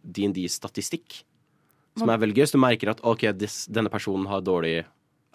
DND-statistikk. 0.00 1.20
Som 1.98 2.08
er 2.08 2.22
veldig 2.22 2.38
gøy. 2.38 2.46
Så 2.48 2.56
du 2.56 2.64
merker 2.64 2.94
at 2.94 3.04
ok, 3.04 3.26
this, 3.36 3.64
denne 3.68 3.92
personen 3.92 4.30
har 4.30 4.40
dårlig 4.46 4.86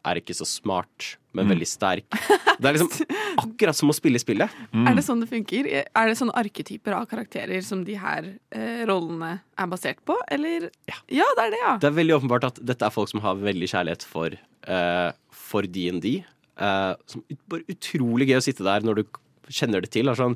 er 0.05 0.19
ikke 0.21 0.35
så 0.37 0.45
smart, 0.47 1.15
men 1.35 1.49
veldig 1.51 1.67
sterk. 1.67 2.05
Det 2.15 2.69
er 2.69 2.77
liksom 2.77 2.91
akkurat 3.43 3.75
som 3.77 3.91
å 3.91 3.95
spille 3.95 4.21
spillet. 4.21 4.53
Er 4.85 4.95
det 4.95 5.03
sånn 5.05 5.23
det 5.23 5.29
funker? 5.31 5.67
Er 5.83 6.09
det 6.11 6.15
sånne 6.19 6.35
arketyper 6.39 6.95
av 6.97 7.07
karakterer 7.11 7.65
som 7.65 7.83
de 7.87 7.97
her 7.99 8.29
eh, 8.55 8.85
rollene 8.87 9.33
er 9.59 9.71
basert 9.71 9.99
på, 10.07 10.15
eller? 10.31 10.69
Ja. 10.87 10.99
det 11.09 11.47
er 11.47 11.53
det, 11.55 11.61
ja. 11.63 11.75
Det 11.81 11.89
er 11.89 11.97
veldig 11.97 12.17
åpenbart 12.21 12.47
at 12.51 12.61
dette 12.63 12.87
er 12.87 12.95
folk 12.95 13.11
som 13.11 13.23
har 13.25 13.41
veldig 13.41 13.69
kjærlighet 13.73 14.07
for, 14.07 14.37
eh, 14.69 15.11
for 15.35 15.67
DND. 15.67 16.09
Eh, 16.55 16.91
som 17.11 17.25
bare 17.51 17.67
utrolig 17.71 18.29
gøy 18.31 18.39
å 18.39 18.45
sitte 18.45 18.65
der 18.67 18.85
når 18.87 19.01
du 19.01 19.21
kjenner 19.51 19.83
det 19.83 19.91
til. 19.95 20.07
Altså, 20.11 20.31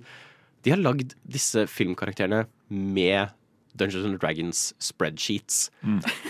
de 0.65 0.73
har 0.73 0.81
lagd 0.81 1.15
disse 1.23 1.63
filmkarakterene 1.71 2.43
med 2.69 3.31
Dungeons 3.79 4.05
and 4.05 4.19
Dragons 4.19 4.61
spreadsheets. 4.83 5.69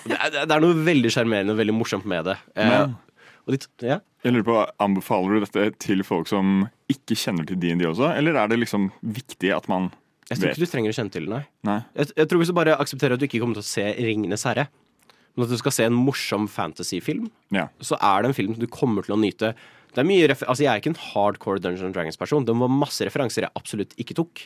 Det, 0.06 0.16
er, 0.16 0.34
det 0.44 0.54
er 0.54 0.62
noe 0.62 0.78
veldig 0.86 1.12
sjarmerende 1.14 1.56
og 1.56 1.62
veldig 1.62 1.76
morsomt 1.76 2.06
med 2.10 2.28
det. 2.30 2.36
Eh, 2.60 2.92
de, 3.48 3.60
ja. 3.88 4.00
Jeg 4.26 4.34
lurer 4.36 4.44
på, 4.50 4.58
Anbefaler 4.84 5.40
du 5.40 5.46
dette 5.46 5.70
til 5.80 6.04
folk 6.04 6.28
som 6.28 6.68
ikke 6.92 7.16
kjenner 7.16 7.48
til 7.48 7.56
DND 7.62 7.86
også, 7.88 8.12
eller 8.18 8.36
er 8.36 8.48
det 8.52 8.60
liksom 8.60 8.90
viktig 9.02 9.54
at 9.56 9.68
man 9.72 9.92
Jeg 10.30 10.38
tror 10.38 10.48
vet? 10.50 10.58
ikke 10.58 10.66
du 10.68 10.72
trenger 10.74 10.92
å 10.94 10.98
kjenne 11.00 11.12
til 11.16 11.26
det, 11.26 11.32
nei. 11.34 11.44
Nei. 11.64 11.80
Jeg, 11.96 12.12
jeg 12.18 12.28
tror 12.30 12.40
hvis 12.44 12.52
du 12.52 12.58
bare 12.60 12.76
aksepterer 12.78 13.14
at 13.16 13.20
du 13.24 13.26
ikke 13.30 13.40
kommer 13.42 13.56
til 13.58 13.66
å 13.66 13.72
se 13.72 13.88
Ringenes 13.98 14.44
herre, 14.50 14.68
men 15.38 15.46
at 15.46 15.52
du 15.54 15.58
skal 15.62 15.72
se 15.72 15.86
en 15.88 15.96
morsom 15.96 16.48
fantasyfilm, 16.52 17.30
Ja. 17.56 17.68
så 17.80 17.96
er 18.02 18.22
det 18.26 18.30
en 18.32 18.36
film 18.38 18.56
som 18.58 18.64
du 18.66 18.68
kommer 18.68 19.06
til 19.06 19.16
å 19.16 19.20
nyte. 19.22 19.54
Det 19.90 20.04
er 20.04 20.06
mye 20.06 20.28
refer 20.30 20.46
altså 20.52 20.62
Jeg 20.62 20.70
er 20.70 20.82
ikke 20.84 20.92
en 20.92 21.00
hardcore 21.02 21.62
Dungeons 21.64 21.94
Dragons-person. 21.96 22.44
Det 22.46 22.54
var 22.54 22.70
masse 22.70 23.02
referanser 23.08 23.42
jeg 23.48 23.50
absolutt 23.58 23.96
ikke 23.98 24.14
tok. 24.20 24.44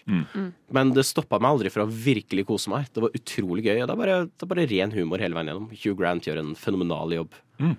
Men 0.72 0.94
det 0.96 1.04
stoppa 1.04 1.36
meg 1.44 1.50
aldri 1.58 1.72
fra 1.74 1.84
å 1.84 1.90
virkelig 1.92 2.46
kose 2.48 2.72
meg. 2.72 2.86
Det 2.96 3.04
var 3.04 3.12
utrolig 3.18 3.66
gøy. 3.66 3.82
Og 3.84 3.90
det 3.90 3.92
er 3.92 4.00
bare, 4.00 4.20
det 4.30 4.46
er 4.48 4.52
bare 4.54 4.68
ren 4.72 4.94
humor 4.96 5.20
hele 5.20 5.36
veien 5.36 5.52
gjennom. 5.52 5.68
Hugh 5.84 5.98
Grant 6.00 6.24
gjør 6.30 6.40
en 6.40 6.54
fenomenal 6.56 7.12
jobb. 7.18 7.36
Mm. 7.60 7.76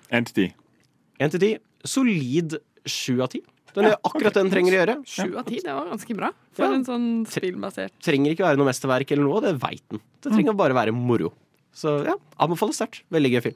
Én 1.21 1.31
til 1.31 1.39
ti. 1.39 1.51
Solid 1.85 2.57
sju 2.85 3.21
av 3.23 3.29
ti. 3.33 3.41
Den 3.75 3.89
gjør 3.89 3.97
akkurat 4.07 4.33
det 4.35 4.41
den 4.43 4.51
trenger 4.53 4.71
å 4.73 4.77
gjøre. 4.79 4.95
Sju 5.07 5.35
av 5.39 5.45
ti, 5.49 5.59
det 5.63 5.73
var 5.75 5.89
ganske 5.91 6.15
bra. 6.15 6.29
For 6.55 6.63
Ja. 6.65 6.73
en 6.73 6.85
sånn 6.87 7.07
spillbasert 7.27 7.91
Trenger 8.01 8.31
ikke 8.31 8.45
være 8.47 8.57
noe 8.57 8.69
mesterverk 8.71 9.11
eller 9.11 9.23
noe, 9.27 9.41
det 9.43 9.55
veit 9.59 9.83
den. 9.91 9.99
Det 10.23 10.31
trenger 10.31 10.55
bare 10.55 10.73
være 10.73 10.93
moro. 10.95 11.33
Så 11.75 12.05
ja, 12.07 12.15
anbefales 12.39 12.75
sterkt. 12.79 13.01
Veldig 13.11 13.31
gøy 13.35 13.41
film. 13.49 13.55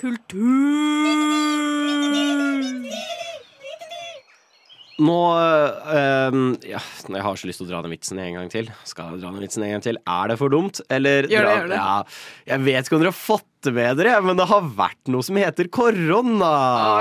Kultur. 0.00 1.53
Nå 5.02 5.14
eh, 5.90 6.34
ja, 6.70 6.78
Jeg 7.10 7.22
har 7.26 7.38
så 7.40 7.48
lyst 7.48 7.58
til 7.58 7.66
å 7.66 7.70
dra 7.72 7.80
den 7.82 7.90
vitsen 7.96 8.18
en 8.22 8.36
gang 8.38 8.50
til. 8.52 8.68
Skal 8.86 9.16
jeg 9.16 9.24
dra 9.24 9.32
den 9.34 9.42
vitsen 9.42 9.64
en 9.66 9.72
gang 9.74 9.82
til? 9.82 9.96
Er 10.06 10.30
det 10.30 10.36
for 10.38 10.52
dumt? 10.54 10.78
Eller 10.92 11.26
Gjør 11.26 11.48
det, 11.48 11.48
dra- 11.48 11.56
gjør 11.58 11.72
det. 11.72 11.78
Ja, 11.80 11.96
jeg 12.52 12.62
vet 12.68 12.86
ikke 12.86 12.94
om 12.98 13.02
dere 13.02 13.10
har 13.10 13.18
fått 13.18 13.48
det 13.64 13.72
med 13.74 13.96
dere, 13.98 14.12
men 14.22 14.36
det 14.38 14.46
har 14.50 14.68
vært 14.76 15.10
noe 15.10 15.24
som 15.26 15.40
heter 15.40 15.66
korona. 15.72 16.50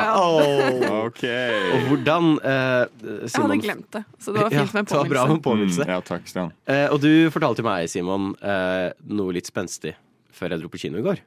ja. 0.07 0.15
Åh. 0.17 0.87
OK. 1.03 1.21
Og 1.27 1.85
hvordan 1.91 2.31
eh, 2.39 2.79
Jeg 3.27 3.35
hadde 3.35 3.59
glemt 3.67 3.89
det, 3.97 4.03
så 4.23 4.33
det 4.33 4.45
var 4.47 4.55
fint 4.55 4.73
med 4.79 4.95
var 4.95 5.11
bra 5.11 5.25
med 5.29 5.43
påminnelse. 5.43 5.43
påminnelse. 5.43 5.85
Mm, 5.85 5.93
ja, 5.93 5.99
takk, 6.07 6.25
Stian. 6.31 6.49
Uh, 6.65 6.87
og 6.95 6.97
du 7.03 7.11
fortalte 7.35 7.65
meg, 7.67 7.91
Simon, 7.91 8.31
uh, 8.41 8.89
noe 9.11 9.35
litt 9.37 9.49
spenstig 9.51 9.93
før 10.33 10.55
jeg 10.55 10.63
dro 10.63 10.71
på 10.73 10.81
kino 10.87 10.97
i 11.03 11.05
går. 11.05 11.21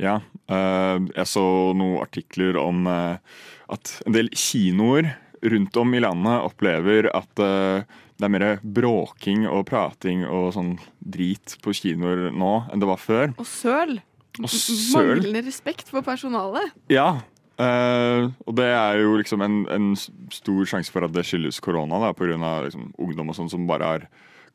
Ja, 0.00 0.18
Uh, 0.50 0.98
jeg 1.14 1.26
så 1.30 1.42
noen 1.78 2.00
artikler 2.02 2.56
om 2.58 2.84
at 2.90 3.90
en 4.02 4.14
del 4.16 4.26
kinoer 4.34 5.12
rundt 5.42 5.76
om 5.80 5.96
i 5.96 6.02
landet 6.02 6.46
opplever 6.46 7.10
at 7.16 7.42
eh, 7.42 7.88
det 8.20 8.28
er 8.28 8.32
mer 8.34 8.46
bråking 8.60 9.46
og 9.48 9.64
prating 9.70 10.26
og 10.28 10.52
sånn 10.56 10.74
drit 11.00 11.56
på 11.64 11.72
kinoer 11.76 12.28
nå 12.34 12.54
enn 12.68 12.82
det 12.82 12.88
var 12.90 13.00
før. 13.00 13.34
Og 13.40 13.48
søl. 13.48 13.98
Og 14.40 14.50
søl. 14.52 15.16
Manglende 15.16 15.44
respekt 15.48 15.88
for 15.92 16.04
personalet. 16.06 16.74
Ja, 16.92 17.20
Uh, 17.60 18.30
og 18.48 18.54
det 18.56 18.70
er 18.72 19.02
jo 19.02 19.18
liksom 19.20 19.42
en, 19.44 19.56
en 19.68 19.90
stor 20.32 20.62
sjanse 20.70 20.88
for 20.94 21.04
at 21.04 21.12
det 21.12 21.26
skyldes 21.28 21.58
korona, 21.60 21.98
da, 22.00 22.08
av 22.14 22.62
liksom, 22.64 22.86
ungdom 22.96 23.28
og 23.28 23.36
sånn 23.36 23.50
som 23.52 23.66
bare 23.68 23.90
har 23.90 24.06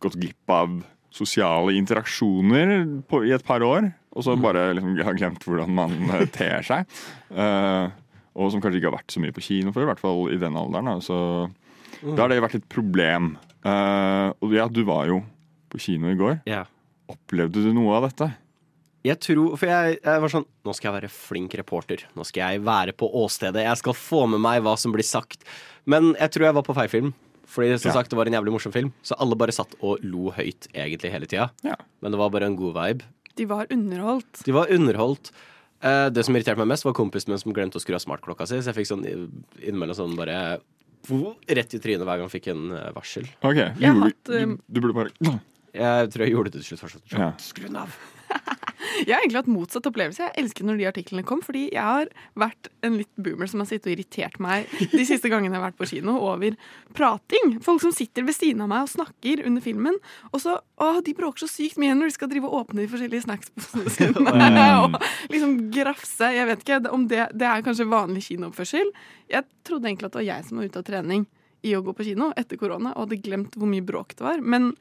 gått 0.01 0.17
glipp 0.17 0.49
av 0.49 0.79
sosiale 1.13 1.75
interaksjoner 1.77 2.73
på, 3.05 3.21
i 3.27 3.35
et 3.35 3.45
par 3.45 3.61
år, 3.61 3.91
og 4.15 4.25
så 4.25 4.33
bare 4.39 4.71
liksom, 4.73 4.97
har 5.05 5.19
glemt 5.19 5.45
hvordan 5.45 5.77
man 5.77 5.93
eh, 6.17 6.25
ter 6.33 6.65
seg. 6.65 6.97
Eh, 7.29 7.93
og 8.35 8.51
som 8.51 8.61
kanskje 8.63 8.81
ikke 8.81 8.91
har 8.91 8.97
vært 8.99 9.13
så 9.15 9.21
mye 9.23 9.35
på 9.35 9.43
kino 9.45 9.71
før, 9.75 9.85
i 9.87 9.89
hvert 9.93 10.01
fall 10.03 10.25
i 10.33 10.39
den 10.41 10.57
alderen. 10.59 10.89
Da. 10.91 10.95
Så 11.03 11.17
da 12.15 12.25
har 12.25 12.31
det 12.33 12.41
vært 12.43 12.57
et 12.59 12.69
problem. 12.71 13.35
Uh, 13.65 14.29
og 14.43 14.53
ja, 14.53 14.67
du 14.69 14.83
var 14.87 15.07
jo 15.09 15.21
på 15.71 15.79
kino 15.81 16.11
i 16.11 16.17
går. 16.19 16.41
Ja. 16.49 16.65
Opplevde 17.11 17.63
du 17.63 17.71
noe 17.75 17.95
av 17.97 18.09
dette? 18.09 18.31
Jeg 19.05 19.19
tror, 19.21 19.53
for 19.61 19.69
jeg, 19.69 19.99
jeg 20.01 20.21
var 20.23 20.31
sånn 20.33 20.45
Nå 20.65 20.73
skal 20.73 20.87
jeg 20.89 20.95
være 20.95 21.11
flink 21.13 21.53
reporter. 21.59 22.01
Nå 22.17 22.25
skal 22.25 22.55
jeg 22.55 22.63
være 22.65 22.95
på 22.97 23.05
åstedet. 23.21 23.61
Jeg 23.67 23.77
skal 23.77 23.93
få 23.97 24.23
med 24.31 24.41
meg 24.41 24.63
hva 24.65 24.73
som 24.81 24.93
blir 24.95 25.05
sagt. 25.05 25.45
Men 25.85 26.15
jeg 26.17 26.33
tror 26.33 26.47
jeg 26.47 26.57
var 26.57 26.65
på 26.65 26.73
feil 26.77 26.89
film. 26.89 27.11
Fordi 27.45 27.75
som 27.77 27.91
Ja. 27.91 27.99
sagt, 27.99 28.09
det 28.09 28.17
var 28.17 28.25
en 28.25 28.33
jævlig 28.33 28.55
morsom 28.55 28.73
film. 28.73 28.89
Så 29.05 29.13
alle 29.21 29.37
bare 29.37 29.53
satt 29.53 29.75
og 29.85 30.01
lo 30.01 30.31
høyt 30.33 30.65
egentlig 30.73 31.11
hele 31.13 31.29
tida. 31.29 31.51
Ja. 31.63 31.75
Men 32.01 32.11
det 32.15 32.17
var 32.19 32.31
bare 32.33 32.49
en 32.49 32.57
god 32.57 32.73
vibe. 32.73 33.05
De 33.37 33.45
var 33.45 33.67
underholdt. 33.69 34.41
De 34.43 34.51
var 34.55 34.71
underholdt. 34.73 35.29
Eh, 35.85 36.07
det 36.09 36.23
som 36.25 36.35
irriterte 36.35 36.61
meg 36.61 36.71
mest, 36.73 36.85
var 36.87 36.95
kompisen 36.97 37.33
min 37.33 37.41
som 37.41 37.53
glemte 37.53 37.77
å 37.79 37.83
skru 37.83 37.97
av 37.97 38.01
smartklokka 38.03 38.47
si. 38.49 38.57
Så 38.61 38.71
jeg 38.71 38.79
fikk 38.79 38.89
sånn 38.89 39.05
innimellom 39.05 39.97
sånn 39.97 40.17
bare 40.17 40.39
rett 41.05 41.75
i 41.77 41.81
trynet 41.81 42.01
hver 42.01 42.17
gang 42.17 42.25
jeg 42.25 42.39
fikk 42.39 42.51
en 42.55 42.71
eh, 42.73 42.89
varsel. 42.95 43.27
Ok, 43.45 43.59
Jeg 43.61 43.91
gjorde, 43.91 44.09
hatt, 44.09 44.33
um, 44.33 44.55
du, 44.65 44.79
du 44.79 44.81
burde 44.81 44.97
bare 44.97 45.35
Jeg 45.75 46.11
tror 46.13 46.25
jeg 46.25 46.33
gjorde 46.33 46.53
det 46.55 46.63
til 46.63 46.79
slutt. 46.79 46.97
Ja. 47.13 47.29
Skru 47.41 47.67
den 47.67 47.77
av. 47.83 47.99
Jeg 49.05 49.11
har 49.11 49.23
egentlig 49.23 49.41
hatt 49.41 49.51
motsatt 49.51 49.87
opplevelse. 49.89 50.23
Jeg 50.23 50.43
elsker 50.43 50.67
når 50.67 50.79
de 50.79 50.87
artiklene 50.89 51.25
kom, 51.27 51.41
fordi 51.43 51.65
jeg 51.73 51.83
har 51.83 52.09
vært 52.39 52.69
en 52.85 52.97
litt 52.99 53.11
boomer 53.19 53.49
som 53.49 53.61
har 53.61 53.69
sittet 53.69 53.89
og 53.89 53.95
irritert 53.95 54.37
meg 54.43 54.69
de 54.93 55.05
siste 55.07 55.31
gangene 55.31 55.55
jeg 55.55 55.59
har 55.59 55.65
vært 55.67 55.79
på 55.79 55.89
kino 55.89 56.15
over 56.23 56.55
prating. 56.97 57.57
Folk 57.65 57.83
som 57.83 57.93
sitter 57.95 58.25
ved 58.27 58.37
siden 58.37 58.63
av 58.65 58.71
meg 58.71 58.85
og 58.85 58.93
snakker 58.93 59.43
under 59.47 59.63
filmen, 59.65 59.99
og 60.31 60.43
så 60.43 60.57
å, 60.59 60.89
de 61.05 61.15
bråker 61.17 61.45
så 61.45 61.51
sykt 61.51 61.79
mye 61.81 61.95
når 61.97 62.11
de 62.11 62.17
skal 62.17 62.31
drive 62.31 62.49
og 62.49 62.59
åpne 62.63 62.83
de 62.83 62.89
forskjellige 62.91 63.27
snacksposene 63.27 63.95
sine. 63.95 64.25
og 64.85 64.99
liksom 65.33 65.57
grafse. 65.75 66.31
Jeg 66.35 66.49
vet 66.51 66.65
ikke 66.65 66.81
om 66.95 67.07
det, 67.11 67.29
det 67.35 67.49
er 67.49 67.65
kanskje 67.65 67.89
vanlig 67.91 68.27
kinooppførsel. 68.29 68.93
Jeg 69.31 69.49
trodde 69.67 69.91
egentlig 69.91 70.11
at 70.11 70.15
det 70.15 70.23
var 70.23 70.29
jeg 70.29 70.47
som 70.47 70.61
var 70.61 70.69
ute 70.69 70.81
av 70.81 70.87
trening 70.87 71.25
i 71.65 71.73
å 71.73 71.81
gå 71.81 71.95
på 71.97 72.05
kino 72.05 72.29
etter 72.37 72.59
korona, 72.61 72.93
og 72.93 73.07
hadde 73.07 73.23
glemt 73.25 73.55
hvor 73.57 73.69
mye 73.69 73.85
bråk 73.85 74.13
det 74.19 74.27
var. 74.27 74.43
Men 74.43 74.75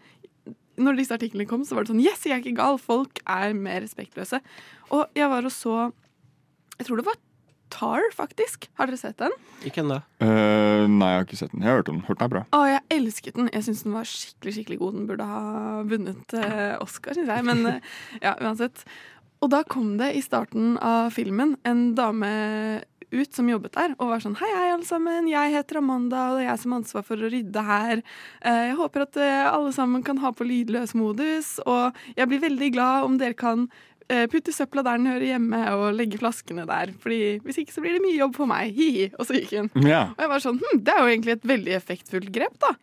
når 0.81 0.99
disse 0.99 1.15
artiklene 1.17 1.47
kom, 1.51 1.65
så 1.67 1.77
var 1.77 1.85
det 1.85 1.93
sånn 1.93 2.03
Yes, 2.03 2.25
jeg 2.27 2.37
er 2.37 2.43
ikke 2.43 2.59
gal! 2.59 2.81
Folk 2.83 3.21
er 3.31 3.55
mer 3.57 3.83
respektløse. 3.85 4.41
Og 4.95 5.07
jeg 5.17 5.31
var 5.33 5.47
og 5.47 5.55
så 5.55 5.77
Jeg 6.79 6.89
tror 6.89 7.01
det 7.01 7.09
var 7.11 7.21
Tar, 7.75 8.05
faktisk. 8.15 8.69
Har 8.79 8.87
dere 8.87 8.99
sett 9.01 9.17
den? 9.19 9.33
Ikke 9.67 9.81
ennå. 9.83 9.97
Uh, 10.23 10.85
Nei, 10.87 11.09
jeg 11.11 11.19
har 11.19 11.25
ikke 11.25 11.39
sett 11.41 11.55
den. 11.55 11.65
Jeg 11.65 11.73
har 11.73 11.81
hørt 11.81 11.89
den. 11.89 12.03
Hørt 12.07 12.21
den 12.21 12.27
er 12.27 12.31
bra. 12.31 12.43
Å, 12.55 12.61
jeg 12.71 12.83
elsket 12.95 13.39
den. 13.39 13.49
Jeg 13.51 13.67
syns 13.67 13.83
den 13.83 13.97
var 13.97 14.07
skikkelig 14.07 14.55
skikkelig 14.59 14.79
god. 14.79 14.95
Den 14.95 15.09
burde 15.09 15.27
ha 15.27 15.81
vunnet 15.91 16.37
uh, 16.39 16.77
Oscar, 16.85 17.17
syns 17.19 17.33
jeg. 17.35 17.47
Men 17.49 17.65
uh, 17.67 17.97
ja, 18.23 18.37
uansett. 18.45 18.85
Og 19.43 19.51
da 19.53 19.65
kom 19.67 19.97
det 19.99 20.13
i 20.15 20.23
starten 20.25 20.77
av 20.79 21.11
filmen 21.17 21.57
en 21.69 21.83
dame 21.99 22.31
ut 23.15 23.33
som 23.37 23.49
jobbet 23.49 23.73
der, 23.77 23.95
og 23.99 24.11
var 24.11 24.21
sånn 24.25 24.37
Hei, 24.41 24.51
hei, 24.57 24.69
alle 24.75 24.85
sammen. 24.89 25.27
Jeg 25.31 25.53
heter 25.55 25.79
Amanda, 25.81 26.27
og 26.33 26.39
det 26.39 26.45
er 26.45 26.51
jeg 26.53 26.63
som 26.65 26.73
har 26.75 26.81
ansvar 26.83 27.05
for 27.07 27.17
å 27.17 27.31
rydde 27.33 27.65
her. 27.65 28.03
Eh, 28.43 28.61
Jeg 28.71 28.77
håper 28.81 29.03
at 29.07 29.17
eh, 29.23 29.49
alle 29.53 29.73
sammen 29.77 30.03
kan 30.07 30.19
ha 30.19 30.31
på 30.33 30.47
lydløs 30.47 30.95
modus, 30.99 31.59
og 31.67 31.95
jeg 32.17 32.29
blir 32.29 32.41
veldig 32.45 32.71
glad 32.75 33.05
om 33.09 33.19
dere 33.21 33.35
kan 33.39 33.69
eh, 34.09 34.27
putte 34.29 34.53
søpla 34.53 34.83
der 34.85 34.99
den 34.99 35.07
hører 35.13 35.27
hjemme, 35.31 35.61
og 35.75 35.95
legge 35.97 36.19
flaskene 36.21 36.67
der. 36.69 36.93
Fordi 37.01 37.21
hvis 37.45 37.59
ikke 37.63 37.73
så 37.77 37.81
blir 37.85 37.97
det 37.97 38.03
mye 38.05 38.19
jobb 38.19 38.35
for 38.37 38.47
meg. 38.51 38.75
Hi-hi. 38.79 39.07
Og 39.19 39.25
så 39.29 39.39
gikk 39.39 39.55
hun. 39.57 39.71
Ja. 39.87 40.11
Og 40.17 40.21
jeg 40.27 40.33
var 40.35 40.45
sånn, 40.45 40.59
hm, 40.61 40.83
Det 40.85 40.93
er 40.95 41.01
jo 41.05 41.13
egentlig 41.15 41.37
et 41.39 41.47
veldig 41.55 41.77
effektfullt 41.79 42.33
grep, 42.35 42.59
da. 42.61 42.75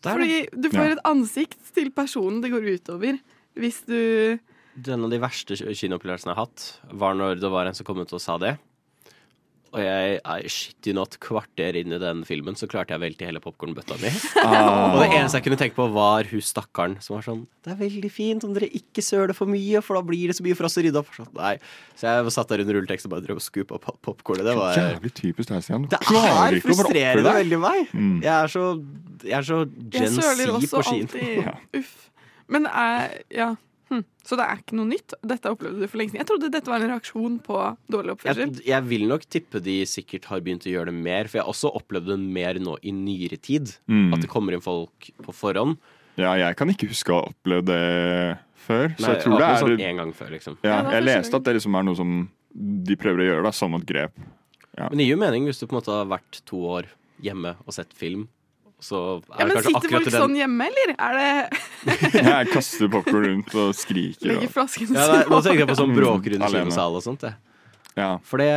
Det 0.00 0.14
Fordi 0.16 0.36
du 0.56 0.70
får 0.72 0.86
Ja. 0.86 0.92
et 0.96 1.04
ansikt 1.04 1.74
til 1.76 1.90
personen 1.92 2.40
det 2.40 2.48
går 2.54 2.64
utover. 2.78 3.18
Hvis 3.58 3.82
du 3.84 4.38
Den 4.80 5.04
av 5.04 5.10
de 5.10 5.18
verste 5.20 5.52
ki- 5.58 5.74
kinoopplevelsene 5.76 6.30
jeg 6.32 6.36
har 6.38 6.46
hatt, 6.46 6.62
var 6.94 7.12
når 7.18 7.40
det 7.42 7.50
var 7.52 7.66
en 7.68 7.74
som 7.76 7.84
kom 7.84 7.98
ut 8.00 8.12
og 8.16 8.20
sa 8.22 8.38
det. 8.40 8.54
Og 9.70 9.78
jeg 9.78 10.16
er 10.18 10.46
shitty 10.50 10.92
not 10.96 11.12
kvarter 11.22 11.76
inn 11.78 11.92
i 11.94 11.98
den 12.02 12.24
filmen, 12.26 12.56
så 12.58 12.66
klarte 12.70 12.90
jeg 12.90 12.98
å 12.98 13.02
velte 13.04 13.26
hele 13.28 13.42
popkornbøtta 13.44 13.98
mi. 14.02 14.10
Ah. 14.40 14.94
Og 14.96 15.02
det 15.02 15.10
eneste 15.14 15.38
jeg 15.38 15.44
kunne 15.44 15.58
tenke 15.60 15.76
på, 15.76 15.84
var 15.94 16.26
hun 16.30 16.42
stakkaren 16.42 16.96
som 17.04 17.14
var 17.14 17.22
sånn 17.26 17.42
Det 17.62 17.70
er 17.74 17.78
veldig 17.78 18.10
fint 18.10 18.44
om 18.46 18.54
dere 18.56 18.66
ikke 18.74 19.02
søler 19.04 19.36
for 19.36 19.50
mye, 19.50 19.82
for 19.84 19.98
da 19.98 20.02
blir 20.06 20.30
det 20.32 20.36
så 20.38 20.44
mye 20.46 20.56
for 20.58 20.66
oss 20.66 20.78
å 20.80 20.84
rydde 20.84 20.98
opp. 21.02 21.12
Sånn, 21.14 21.28
nei. 21.36 21.52
Så 22.00 22.08
jeg 22.08 22.34
satt 22.34 22.50
der 22.50 22.64
under 22.64 22.78
rulletekst 22.80 23.06
og 23.06 23.14
bare 23.14 23.24
drev 23.26 23.38
og 23.38 23.44
skupa 23.44 23.78
popkornet. 23.78 24.48
Det 24.48 24.56
var 24.58 24.74
Jævlig 24.80 25.12
typisk 25.20 25.52
deg, 25.52 25.62
Stian. 25.66 25.86
Du 25.86 25.94
Det 25.94 26.02
klarer 26.08 26.56
er 26.56 26.58
ikke 26.58 26.72
å 26.72 26.80
bare 26.80 26.80
oppføre 26.80 26.80
frustrerende 26.80 27.34
veldig 27.38 27.60
meg. 27.68 27.94
Mm. 27.94 28.14
Jeg 28.26 28.34
er 28.34 28.54
så, 28.56 28.66
jeg 29.28 29.38
er 29.38 29.48
så 29.52 29.58
Jeg 29.68 29.96
Gen 29.98 30.14
Z 30.18 30.54
også 30.56 30.72
på 30.74 30.86
ski. 30.88 31.00
alltid. 31.04 31.50
Uff. 31.82 31.96
Men 32.50 32.66
er, 32.66 33.20
ja. 33.30 33.52
Hm. 33.90 34.04
Så 34.22 34.36
det 34.38 34.44
er 34.46 34.60
ikke 34.62 34.76
noe 34.78 34.86
nytt? 34.86 35.14
Dette 35.26 35.50
opplevde 35.50 35.82
du 35.82 35.88
for 35.90 35.98
lenge 35.98 36.12
siden? 36.12 36.20
Jeg 36.22 36.28
trodde 36.30 36.50
dette 36.54 36.70
var 36.70 36.82
en 36.84 36.92
reaksjon 36.92 37.38
på 37.42 37.56
dårlig 37.90 38.12
oppførsel. 38.14 38.52
Jeg, 38.54 38.66
jeg 38.70 38.86
vil 38.90 39.06
nok 39.10 39.24
tippe 39.26 39.62
de 39.64 39.78
sikkert 39.90 40.28
har 40.30 40.42
begynt 40.46 40.66
å 40.68 40.74
gjøre 40.74 40.92
det 40.92 41.00
mer, 41.08 41.30
for 41.30 41.40
jeg 41.40 41.44
har 41.46 41.50
også 41.54 41.72
opplevd 41.80 42.12
det 42.12 42.18
mer 42.22 42.60
nå 42.62 42.76
i 42.86 42.92
nyere 42.94 43.40
tid. 43.42 43.72
Mm. 43.90 44.12
At 44.14 44.22
det 44.22 44.30
kommer 44.30 44.54
inn 44.54 44.62
folk 44.64 45.10
på 45.26 45.34
forhånd. 45.34 45.80
Ja, 46.20 46.34
jeg 46.38 46.56
kan 46.58 46.70
ikke 46.70 46.90
huske 46.90 47.14
å 47.14 47.20
ha 47.20 47.30
opplevd 47.32 47.70
det 47.70 47.82
før. 48.66 48.90
Så 48.98 49.06
Nei, 49.06 49.14
jeg 49.14 49.22
tror 49.24 49.38
det 49.38 49.46
er 49.48 49.62
sånn 49.64 49.86
en 49.88 50.02
gang 50.04 50.12
før, 50.16 50.32
liksom. 50.36 50.58
ja, 50.62 50.76
Ja, 50.84 50.90
Jeg 50.98 51.06
leste 51.06 51.40
at 51.40 51.46
det 51.48 51.56
liksom 51.58 51.78
er 51.78 51.86
noe 51.86 51.98
som 51.98 52.14
de 52.54 52.96
prøver 52.98 53.24
å 53.24 53.28
gjøre, 53.30 53.44
da, 53.46 53.52
som 53.56 53.74
et 53.78 53.86
grep. 53.88 54.18
Men 54.80 54.96
det 54.98 55.06
gir 55.06 55.14
jo 55.16 55.20
mening 55.20 55.46
hvis 55.48 55.58
du 55.60 55.66
på 55.66 55.74
en 55.74 55.80
måte 55.80 55.92
har 55.92 56.06
vært 56.10 56.40
to 56.48 56.60
år 56.78 56.88
hjemme 57.24 57.54
og 57.66 57.74
sett 57.76 57.90
film. 57.96 58.28
Så 58.80 58.98
er 59.34 59.42
Ja, 59.42 59.46
men 59.50 59.62
Sitter 59.62 59.90
folk 59.92 60.06
den 60.08 60.14
sånn 60.16 60.36
hjemme, 60.38 60.66
eller? 60.70 60.92
Er 60.96 61.18
det 61.20 61.84
Jeg 62.30 62.48
kaster 62.54 62.88
popkorn 62.92 63.26
rundt 63.28 63.54
og 63.60 63.74
skriker. 63.76 64.30
Legger 64.32 64.52
flasken 64.54 64.94
ja, 64.96 65.06
nei, 65.12 65.22
Nå 65.28 65.40
tenker 65.44 65.62
jeg 65.66 65.70
på 65.70 65.78
sånn 65.82 65.92
Mm, 65.94 66.42
alene. 66.46 66.64
kinosal 66.64 66.96
og 66.96 67.04
sånt. 67.04 67.26
Ja. 67.98 68.10
For, 68.24 68.38
det, 68.40 68.48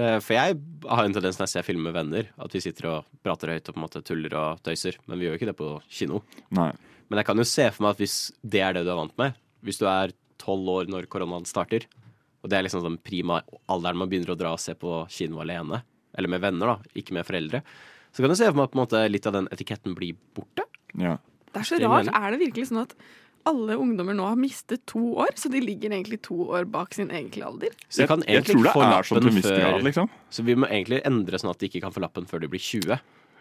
eh, 0.00 0.18
for 0.24 0.34
jeg 0.34 0.56
har 0.90 1.04
en 1.06 1.14
tendens 1.14 1.38
når 1.38 1.46
jeg 1.46 1.52
ser 1.54 1.66
film 1.66 1.82
med 1.86 1.94
venner, 1.94 2.30
at 2.40 2.54
vi 2.56 2.62
sitter 2.64 2.88
og 2.90 3.04
prater 3.22 3.52
høyt 3.54 3.68
og 3.68 3.74
på 3.76 3.78
en 3.78 3.84
måte 3.84 4.02
tuller 4.06 4.34
og 4.40 4.62
tøyser. 4.66 4.96
Men 5.06 5.20
vi 5.20 5.26
gjør 5.28 5.36
jo 5.36 5.40
ikke 5.40 5.50
det 5.52 5.56
på 5.60 5.70
kino. 5.92 6.22
Nei. 6.56 6.70
Men 7.10 7.20
jeg 7.20 7.28
kan 7.28 7.38
jo 7.42 7.46
se 7.46 7.68
for 7.74 7.84
meg 7.86 7.94
at 7.94 8.02
hvis 8.02 8.16
det 8.42 8.62
er 8.64 8.74
det 8.78 8.84
du 8.86 8.90
er 8.94 8.98
vant 9.02 9.16
med, 9.20 9.38
hvis 9.66 9.78
du 9.82 9.86
er 9.90 10.12
tolv 10.40 10.68
år 10.72 10.90
når 10.90 11.06
koronaen 11.12 11.46
starter, 11.46 11.84
og 12.40 12.48
det 12.48 12.56
er 12.56 12.64
liksom 12.64 12.80
sånn 12.82 12.98
prima 13.04 13.42
alderen 13.68 13.98
man 14.00 14.08
begynner 14.08 14.32
å 14.32 14.38
dra 14.40 14.54
og 14.56 14.62
se 14.62 14.72
på 14.78 15.02
kino 15.12 15.42
alene, 15.44 15.82
eller 16.16 16.32
med 16.32 16.40
venner, 16.42 16.72
da, 16.72 16.92
ikke 16.96 17.12
med 17.14 17.26
foreldre, 17.28 17.60
så 18.10 18.22
kan 18.22 18.32
du 18.32 18.36
se 18.38 18.48
for 18.48 18.58
meg 18.58 18.68
at 18.68 18.74
på 18.74 18.78
en 18.78 18.84
måte, 18.84 19.02
litt 19.10 19.26
av 19.28 19.36
den 19.36 19.48
etiketten 19.54 19.96
blir 19.96 20.18
borte. 20.36 20.66
Ja. 20.98 21.16
Det 21.50 21.62
er 21.62 21.66
så 21.66 21.80
rart. 21.82 22.10
Er 22.10 22.34
det 22.34 22.40
virkelig 22.42 22.70
sånn 22.70 22.82
at 22.84 22.94
alle 23.48 23.76
ungdommer 23.80 24.14
nå 24.16 24.26
har 24.28 24.36
mistet 24.38 24.82
to 24.90 25.00
år, 25.24 25.32
så 25.38 25.48
de 25.52 25.62
ligger 25.64 25.94
egentlig 25.94 26.20
to 26.26 26.36
år 26.50 26.66
bak 26.70 26.92
sin 26.96 27.08
egentlige 27.08 27.46
alder? 27.46 27.78
Så 27.88 28.02
de 28.02 28.10
kan 28.10 28.24
jeg, 28.26 28.40
jeg 28.40 28.48
tror 28.50 28.66
det 28.66 28.74
få 28.74 28.84
er 28.84 29.08
sånn 29.08 29.22
til 29.22 29.30
en 29.30 29.38
viss 29.38 29.48
grad, 29.48 29.80
liksom. 29.86 30.10
Så 30.30 30.44
vi 30.46 30.58
må 30.58 30.68
egentlig 30.68 31.00
endre 31.08 31.40
sånn 31.40 31.52
at 31.54 31.62
de 31.62 31.70
ikke 31.70 31.82
kan 31.86 31.94
få 31.94 32.04
lappen 32.04 32.28
før 32.30 32.44
de 32.44 32.50
blir 32.52 32.62
20. 32.62 33.00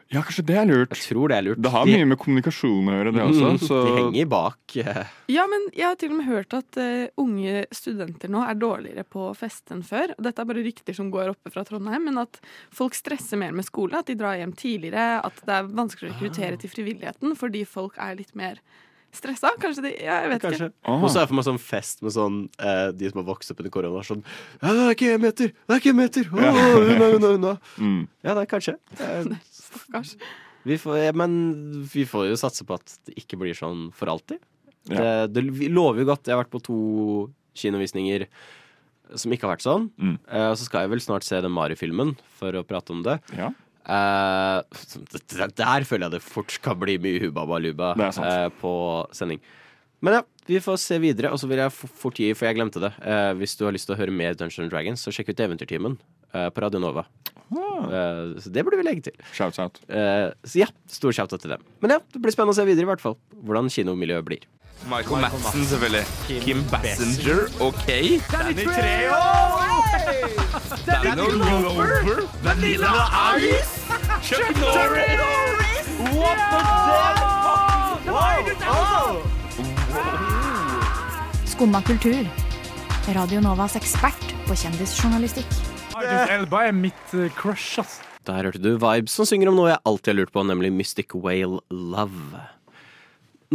Ja, 0.09 0.23
kanskje 0.25 0.41
det 0.49 0.55
er 0.57 0.65
lurt. 0.65 0.89
Jeg 0.97 1.13
tror 1.13 1.29
det 1.29 1.35
er 1.37 1.43
lurt. 1.45 1.59
Det 1.61 1.69
har 1.69 1.85
De- 1.85 1.91
mye 1.93 2.05
med 2.09 2.17
kommunikasjon 2.17 2.87
å 2.89 2.93
gjøre, 2.95 3.11
det 3.13 3.21
også. 3.21 3.49
Mm, 3.51 3.59
Så 3.61 3.77
De 3.85 3.91
henger 4.01 4.25
bak. 4.29 4.57
eh, 4.77 5.03
Ja, 5.29 5.45
men 5.45 5.67
jeg 5.71 5.85
har 5.85 5.95
til 6.01 6.09
og 6.11 6.17
med 6.17 6.25
hørt 6.25 6.53
at 6.57 6.77
uh, 6.81 7.07
unge 7.21 7.65
studenter 7.71 8.27
nå 8.27 8.41
er 8.49 8.55
dårligere 8.55 9.03
på 9.05 9.35
fest 9.37 9.69
enn 9.69 9.83
før. 9.85 10.15
Og 10.17 10.23
dette 10.25 10.39
er 10.41 10.45
bare 10.49 10.63
rykter 10.65 10.95
som 10.95 11.11
går 11.11 11.29
oppe 11.35 11.51
fra 11.53 11.63
Trondheim, 11.63 12.05
men 12.05 12.17
at 12.17 12.39
folk 12.73 12.93
stresser 12.97 13.37
mer 13.37 13.51
med 13.51 13.65
skole. 13.65 13.93
At 13.99 14.07
de 14.07 14.15
drar 14.15 14.33
hjem 14.41 14.55
tidligere. 14.57 15.21
At 15.23 15.35
det 15.45 15.53
er 15.59 15.63
vanskelig 15.69 16.09
å 16.09 16.13
rekruttere 16.17 16.57
til 16.59 16.69
frivilligheten 16.73 17.37
fordi 17.37 17.63
folk 17.67 17.93
er 18.01 18.15
litt 18.15 18.33
mer 18.35 18.57
stressa. 19.13 19.49
Kanskje 19.61 19.83
de 19.83 19.93
Ja, 20.03 20.21
jeg 20.25 20.29
vet 20.29 20.41
ikke. 20.41 20.57
Kanskje. 20.57 20.71
Ah. 20.85 21.03
Og 21.03 21.09
så 21.09 21.17
er 21.17 21.21
det 21.21 21.29
for 21.29 21.35
meg 21.35 21.45
sånn 21.45 21.61
fest 21.61 22.01
med 22.01 22.11
sånn 22.13 22.49
eh, 22.57 22.91
de 22.97 23.09
som 23.11 23.21
har 23.23 23.29
vokst 23.35 23.51
opp 23.51 23.59
under 23.61 23.69
korona. 23.69 24.01
Sånn 24.01 24.23
ja, 24.61 24.73
'Det 24.73 24.89
er 24.89 24.95
ikke 24.97 25.13
en 25.13 25.21
meter! 25.21 25.47
Det 25.53 25.69
er 25.69 25.79
ikke 25.79 25.93
en 25.93 26.01
meter!' 26.01 26.25
Ja. 26.33 26.51
unna, 26.81 27.05
unna, 27.13 27.27
unna. 27.37 27.59
mm. 27.77 28.07
Ja, 28.23 28.33
det 28.33 28.41
er 28.49 28.57
kanskje. 28.57 28.75
Eh, 28.99 29.37
Stakkars. 29.69 30.15
Vi 30.67 30.75
får, 30.81 30.97
ja, 31.05 31.11
men 31.15 31.37
vi 31.93 32.03
får 32.09 32.27
jo 32.33 32.37
satse 32.41 32.65
på 32.67 32.75
at 32.75 32.97
det 33.07 33.15
ikke 33.21 33.37
blir 33.39 33.55
sånn 33.55 33.89
for 33.95 34.11
alltid. 34.11 34.41
Ja. 34.89 35.25
Det, 35.29 35.37
det 35.37 35.69
lover 35.71 36.01
jo 36.03 36.09
godt. 36.11 36.27
Jeg 36.27 36.35
har 36.35 36.43
vært 36.43 36.51
på 36.53 36.61
to 36.65 36.79
kinovisninger 37.59 38.25
som 39.17 39.31
ikke 39.33 39.47
har 39.47 39.55
vært 39.55 39.65
sånn. 39.65 39.87
Mm. 39.97 40.17
Uh, 40.29 40.51
så 40.59 40.67
skal 40.67 40.83
jeg 40.85 40.91
vel 40.93 41.01
snart 41.01 41.25
se 41.25 41.39
den 41.41 41.53
Mari-filmen 41.55 42.15
for 42.39 42.53
å 42.59 42.65
prate 42.67 42.93
om 42.95 43.03
det. 43.07 43.19
ja. 43.37 43.51
Uh, 43.89 44.61
det- 45.09 45.23
det- 45.33 45.55
der 45.57 45.81
føler 45.87 46.05
jeg 46.05 46.11
det 46.11 46.21
fort 46.21 46.59
kan 46.61 46.77
bli 46.77 46.97
mye 47.01 47.21
hubba 47.23 47.45
baluba 47.47 47.95
sant. 48.13 48.27
eh, 48.27 48.49
på 48.61 49.07
sending. 49.11 49.39
Men 50.01 50.13
ja, 50.13 50.21
vi 50.45 50.59
får 50.59 50.77
se 50.77 50.99
videre. 50.99 51.31
Og 51.31 51.39
så 51.39 51.47
vil 51.49 51.57
jeg 51.57 51.71
fort 51.71 52.13
gi, 52.13 52.33
for 52.35 52.45
jeg 52.45 52.55
glemte 52.59 52.79
det 52.79 52.93
eh, 53.01 53.33
Hvis 53.33 53.57
du 53.57 53.65
har 53.65 53.71
lyst 53.73 53.87
til 53.87 53.95
å 53.95 53.97
høre 53.97 54.11
mer 54.13 54.35
Dungeons 54.35 54.69
Dragons, 54.69 55.01
så 55.01 55.09
sjekk 55.11 55.29
ut 55.33 55.37
Eventyrtimen 55.41 55.97
eh, 55.97 56.18
på 56.31 56.61
Radio 56.63 56.79
Nova. 56.83 57.05
Ah. 57.49 57.83
Eh, 57.93 58.41
så 58.41 58.49
det 58.49 58.63
burde 58.63 58.77
vi 58.77 58.83
legge 58.85 59.01
til. 59.09 59.15
Shouts 59.33 59.59
out. 59.59 59.79
Eh, 59.89 60.29
så 60.45 60.61
ja, 60.63 60.67
stor 60.87 61.11
shout-out 61.11 61.41
til 61.41 61.49
dem. 61.55 61.63
Men 61.81 61.95
ja, 61.95 61.99
det 62.13 62.21
blir 62.21 62.33
spennende 62.35 62.53
å 62.53 62.59
se 62.59 62.65
videre, 62.67 62.85
i 62.85 62.91
hvert 62.91 63.03
fall. 63.03 63.17
Hvordan 63.45 63.69
kinomiljøet 63.73 64.25
blir. 64.27 64.45
Michael 64.87 65.25
Madsen, 65.25 65.65
selvfølgelig. 65.67 66.05
Kim 66.45 66.61
Bassinger, 66.71 67.49
OK. 67.59 67.87
Danny 68.31 68.63
Treo! 68.63 69.17
Danny 70.85 71.11
Glover! 71.33 72.21
Vanilla 72.45 72.93
Ice! 73.35 73.81
Chuck 74.23 74.55
Norris! 74.61 75.89
What 76.15 76.37
the 76.53 76.59
fuck? 76.63 77.19
Skumma 81.49 81.81
kultur. 81.83 82.23
Radio 83.11 83.41
Novas 83.43 83.75
ekspert 83.75 84.31
på 84.47 84.55
kjendisjournalistikk. 84.55 85.68
Idris 86.03 86.31
Elba 86.33 86.63
er 86.69 86.75
mitt 86.75 87.13
eh, 87.17 87.29
crush, 87.35 87.79
ass. 87.81 87.99
Der 88.27 88.45
hørte 88.45 88.61
du 88.61 88.73
Vibes 88.79 89.15
som 89.15 89.27
synger 89.27 89.49
om 89.51 89.57
noe 89.57 89.71
jeg 89.71 89.81
alltid 89.89 90.11
har 90.11 90.17
lurt 90.19 90.33
på, 90.35 90.43
nemlig 90.47 90.71
Mystic 90.75 91.15
Whale 91.17 91.61
Love. 91.71 92.43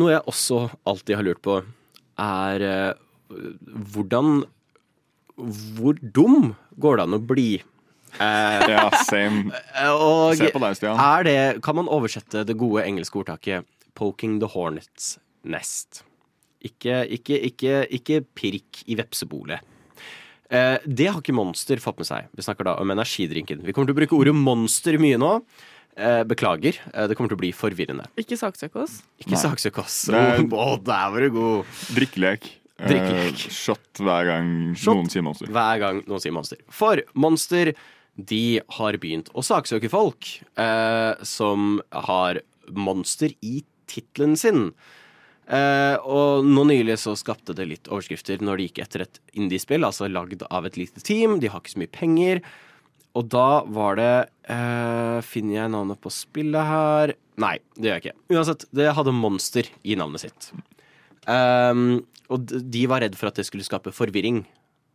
Noe 0.00 0.14
jeg 0.16 0.24
også 0.30 0.64
alltid 0.88 1.18
har 1.18 1.26
lurt 1.26 1.42
på, 1.44 1.60
er 2.20 2.62
uh, 2.62 3.36
hvordan 3.94 4.44
Hvor 5.74 5.98
dum 6.14 6.52
går 6.78 6.98
det 6.98 7.06
an 7.08 7.16
å 7.16 7.22
bli? 7.22 7.48
Uh, 8.18 8.62
Ja, 8.70 8.86
same. 9.08 9.50
og 9.90 10.36
Se 10.38 10.50
på 10.54 10.62
deg, 10.62 10.76
Stian. 10.78 10.98
er 11.02 11.26
det, 11.26 11.38
kan 11.66 11.78
man 11.78 11.90
oversette 11.90 12.44
det 12.46 12.58
gode 12.58 12.84
engelske 12.86 13.18
ordtaket 13.22 13.66
'poking 13.94 14.40
the 14.42 14.50
hornet's 14.50 15.16
nest'? 15.42 16.02
Ikke, 16.64 17.02
ikke, 17.12 17.38
ikke, 17.50 17.74
ikke 17.90 18.22
pirk 18.34 18.82
i 18.86 18.96
vepsebolet. 18.96 19.60
Eh, 20.54 20.78
det 20.86 21.08
har 21.10 21.20
ikke 21.22 21.34
Monster 21.34 21.80
fått 21.82 21.98
med 22.02 22.06
seg. 22.08 22.28
Vi 22.36 22.44
snakker 22.46 22.68
da 22.68 22.76
om 22.82 22.92
energidrinken. 22.94 23.62
Vi 23.66 23.72
kommer 23.74 23.90
til 23.90 23.96
å 23.96 24.00
bruke 24.02 24.18
ordet 24.18 24.34
monster 24.38 24.98
mye 25.02 25.18
nå. 25.20 25.32
Eh, 25.96 26.22
beklager. 26.26 26.78
Eh, 26.92 27.06
det 27.10 27.16
kommer 27.18 27.30
til 27.32 27.38
å 27.38 27.42
bli 27.42 27.52
forvirrende. 27.54 28.06
Ikke 28.20 28.38
saksøk 28.38 28.76
oss. 28.82 29.00
Ikke 29.22 29.38
saksøk 29.40 29.78
oss. 29.82 29.96
Det 30.10 30.20
er- 30.20 30.44
der 30.84 31.10
var 31.14 31.20
du 31.26 31.30
god. 31.34 31.74
Drikkelek. 31.94 32.50
Eh, 32.84 33.30
shot 33.38 34.00
hver 34.02 34.26
gang 34.26 34.48
Shot. 34.74 34.96
noen 34.98 35.10
sier 35.10 35.22
monster. 35.22 35.46
Hver 35.54 35.78
gang 35.78 36.00
noen 36.10 36.20
sier 36.22 36.34
monster. 36.34 36.58
For 36.74 37.02
monster, 37.14 37.72
de 38.18 38.60
har 38.78 38.98
begynt 38.98 39.30
å 39.34 39.42
saksøke 39.46 39.88
folk 39.90 40.26
eh, 40.58 41.14
som 41.22 41.80
har 41.92 42.40
monster 42.74 43.30
i 43.42 43.62
tittelen 43.90 44.34
sin. 44.36 44.72
Eh, 45.44 45.96
og 46.08 46.46
nå 46.48 46.62
nylig 46.70 46.96
så 47.02 47.12
skapte 47.20 47.56
det 47.56 47.66
litt 47.68 47.90
overskrifter 47.90 48.40
når 48.44 48.60
de 48.60 48.68
gikk 48.68 48.80
etter 48.86 49.04
et 49.04 49.20
indiespill, 49.36 49.84
altså 49.84 50.08
lagd 50.08 50.46
av 50.48 50.68
et 50.68 50.78
lite 50.80 51.04
team. 51.04 51.38
De 51.42 51.50
har 51.52 51.60
ikke 51.60 51.74
så 51.74 51.82
mye 51.82 51.92
penger. 51.92 52.44
Og 53.14 53.28
da 53.30 53.62
var 53.70 53.98
det 54.00 54.12
uh, 54.50 55.20
Finner 55.22 55.60
jeg 55.60 55.70
navnet 55.70 56.00
på 56.02 56.10
spillet 56.10 56.66
her? 56.66 57.12
Nei, 57.38 57.56
det 57.78 57.86
gjør 57.86 58.00
jeg 58.00 58.02
ikke. 58.02 58.16
Uansett, 58.34 58.66
det 58.74 58.90
hadde 58.96 59.14
monster 59.14 59.70
i 59.86 59.94
navnet 59.98 60.24
sitt. 60.24 60.50
Um, 61.30 62.02
og 62.32 62.50
de 62.50 62.84
var 62.90 63.04
redd 63.04 63.16
for 63.18 63.30
at 63.30 63.38
det 63.38 63.46
skulle 63.46 63.66
skape 63.66 63.94
forvirring. 63.94 64.42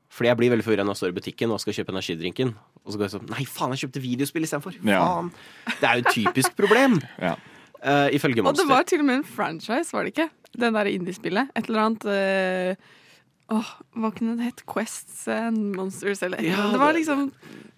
Fordi 0.10 0.32
jeg 0.32 0.40
blir 0.40 0.52
veldig 0.52 0.66
forvirra 0.66 0.86
når 0.88 0.98
jeg 0.98 1.02
står 1.04 1.14
i 1.14 1.18
butikken 1.20 1.54
og 1.54 1.62
skal 1.62 1.76
kjøpe 1.78 1.94
energidrinken. 1.94 2.54
Og 2.84 2.92
så 2.92 3.00
går 3.00 3.08
jeg 3.08 3.16
sånn 3.16 3.30
Nei, 3.30 3.46
faen, 3.48 3.76
jeg 3.76 3.86
kjøpte 3.86 4.04
videospill 4.04 4.48
istedenfor. 4.48 4.80
Ja. 4.82 5.04
Faen. 5.06 5.32
Det 5.70 5.90
er 5.90 6.00
jo 6.00 6.06
et 6.06 6.14
typisk 6.18 6.60
problem. 6.60 7.00
Ja. 7.30 7.38
Uh, 7.80 8.12
ifølge 8.12 8.44
Og 8.44 8.58
det 8.60 8.66
var 8.68 8.84
til 8.84 9.00
og 9.00 9.06
med 9.08 9.22
en 9.22 9.24
franchise, 9.24 9.94
var 9.96 10.04
det 10.04 10.12
ikke? 10.12 10.26
Den 10.58 10.74
der 10.74 10.86
indiespillet. 10.90 11.50
Et 11.56 11.68
eller 11.70 11.80
annet 11.86 12.06
eh, 12.06 12.76
Åh, 13.52 13.70
Hva 13.98 14.12
kunne 14.14 14.36
det 14.38 14.46
hett? 14.46 14.64
Quests 14.70 15.28
and 15.28 15.76
Monsters, 15.76 16.22
eller 16.24 16.42
Ja. 16.46 16.68
Det 16.72 16.78
var 16.82 16.94
liksom 16.94 17.32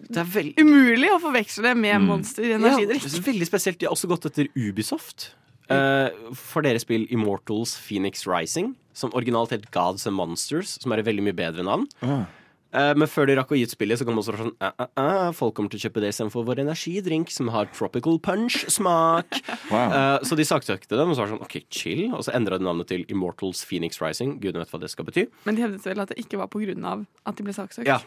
Det 0.08 0.18
er 0.20 0.24
veld... 0.28 0.54
umulig 0.60 1.08
å 1.14 1.20
forveksle 1.22 1.62
det 1.62 1.76
med 1.76 1.96
Mm. 2.00 2.06
Monster 2.10 2.44
energidrikk. 2.58 3.02
det 3.02 3.18
er 3.20 3.26
veldig 3.32 3.46
spesielt. 3.48 3.78
De 3.80 3.86
har 3.86 3.92
også 3.94 4.08
gått 4.08 4.26
etter 4.26 4.48
Ubisoft. 4.56 5.30
Uh, 5.70 6.10
for 6.36 6.60
deres 6.60 6.82
spill 6.84 7.06
Immortals 7.08 7.76
Phoenix 7.80 8.26
Rising, 8.26 8.74
som 8.92 9.12
originalt 9.16 9.50
het 9.54 9.70
Gods 9.72 10.06
and 10.06 10.16
Monsters, 10.16 10.74
som 10.82 10.92
er 10.92 10.98
et 11.00 11.06
veldig 11.06 11.22
mye 11.24 11.32
bedre 11.38 11.64
navn. 11.64 11.86
Ah. 12.02 12.24
Eh, 12.72 12.92
men 12.96 13.08
før 13.10 13.26
de 13.28 13.34
rakk 13.36 13.50
å 13.52 13.56
gi 13.58 13.66
ut 13.68 13.72
spillet, 13.74 13.98
så 14.00 14.06
kom 14.08 14.16
det 14.16 14.22
også 14.22 14.36
sånn 14.40 14.54
eh, 14.64 14.70
eh, 14.80 14.88
eh, 15.02 15.26
Folk 15.36 15.52
kommer 15.58 15.68
til 15.72 15.76
å 15.80 15.84
kjøpe 15.84 16.00
det 16.00 16.08
istedenfor 16.14 16.46
vår 16.48 16.62
energidrink, 16.64 17.28
som 17.34 17.50
har 17.52 17.68
tropical 17.76 18.16
punch-smak. 18.24 19.40
Wow. 19.72 19.92
Eh, 19.96 20.24
så 20.28 20.36
de 20.36 20.44
saksøkte 20.44 20.96
dem, 20.98 21.08
og 21.12 21.16
så 21.16 21.22
var 21.22 21.28
det 21.30 21.34
sånn 21.36 21.44
OK, 21.46 21.54
chill. 21.72 22.02
Og 22.16 22.24
så 22.26 22.32
endra 22.36 22.58
de 22.60 22.66
navnet 22.66 22.88
til 22.90 23.04
Immortals 23.12 23.62
Phoenix 23.68 24.00
Rising. 24.02 24.34
Gudene 24.42 24.64
vet 24.64 24.72
hva 24.74 24.80
det 24.82 24.90
skal 24.92 25.06
bety. 25.08 25.26
Men 25.46 25.56
de 25.56 25.64
hevdet 25.64 25.86
vel 25.88 26.02
at 26.04 26.12
det 26.12 26.18
ikke 26.20 26.40
var 26.40 26.50
på 26.52 26.60
grunn 26.64 26.84
av 26.88 27.04
at 27.28 27.38
de 27.38 27.46
ble 27.46 27.54
saksøkt. 27.56 27.88
Ja. 27.88 28.00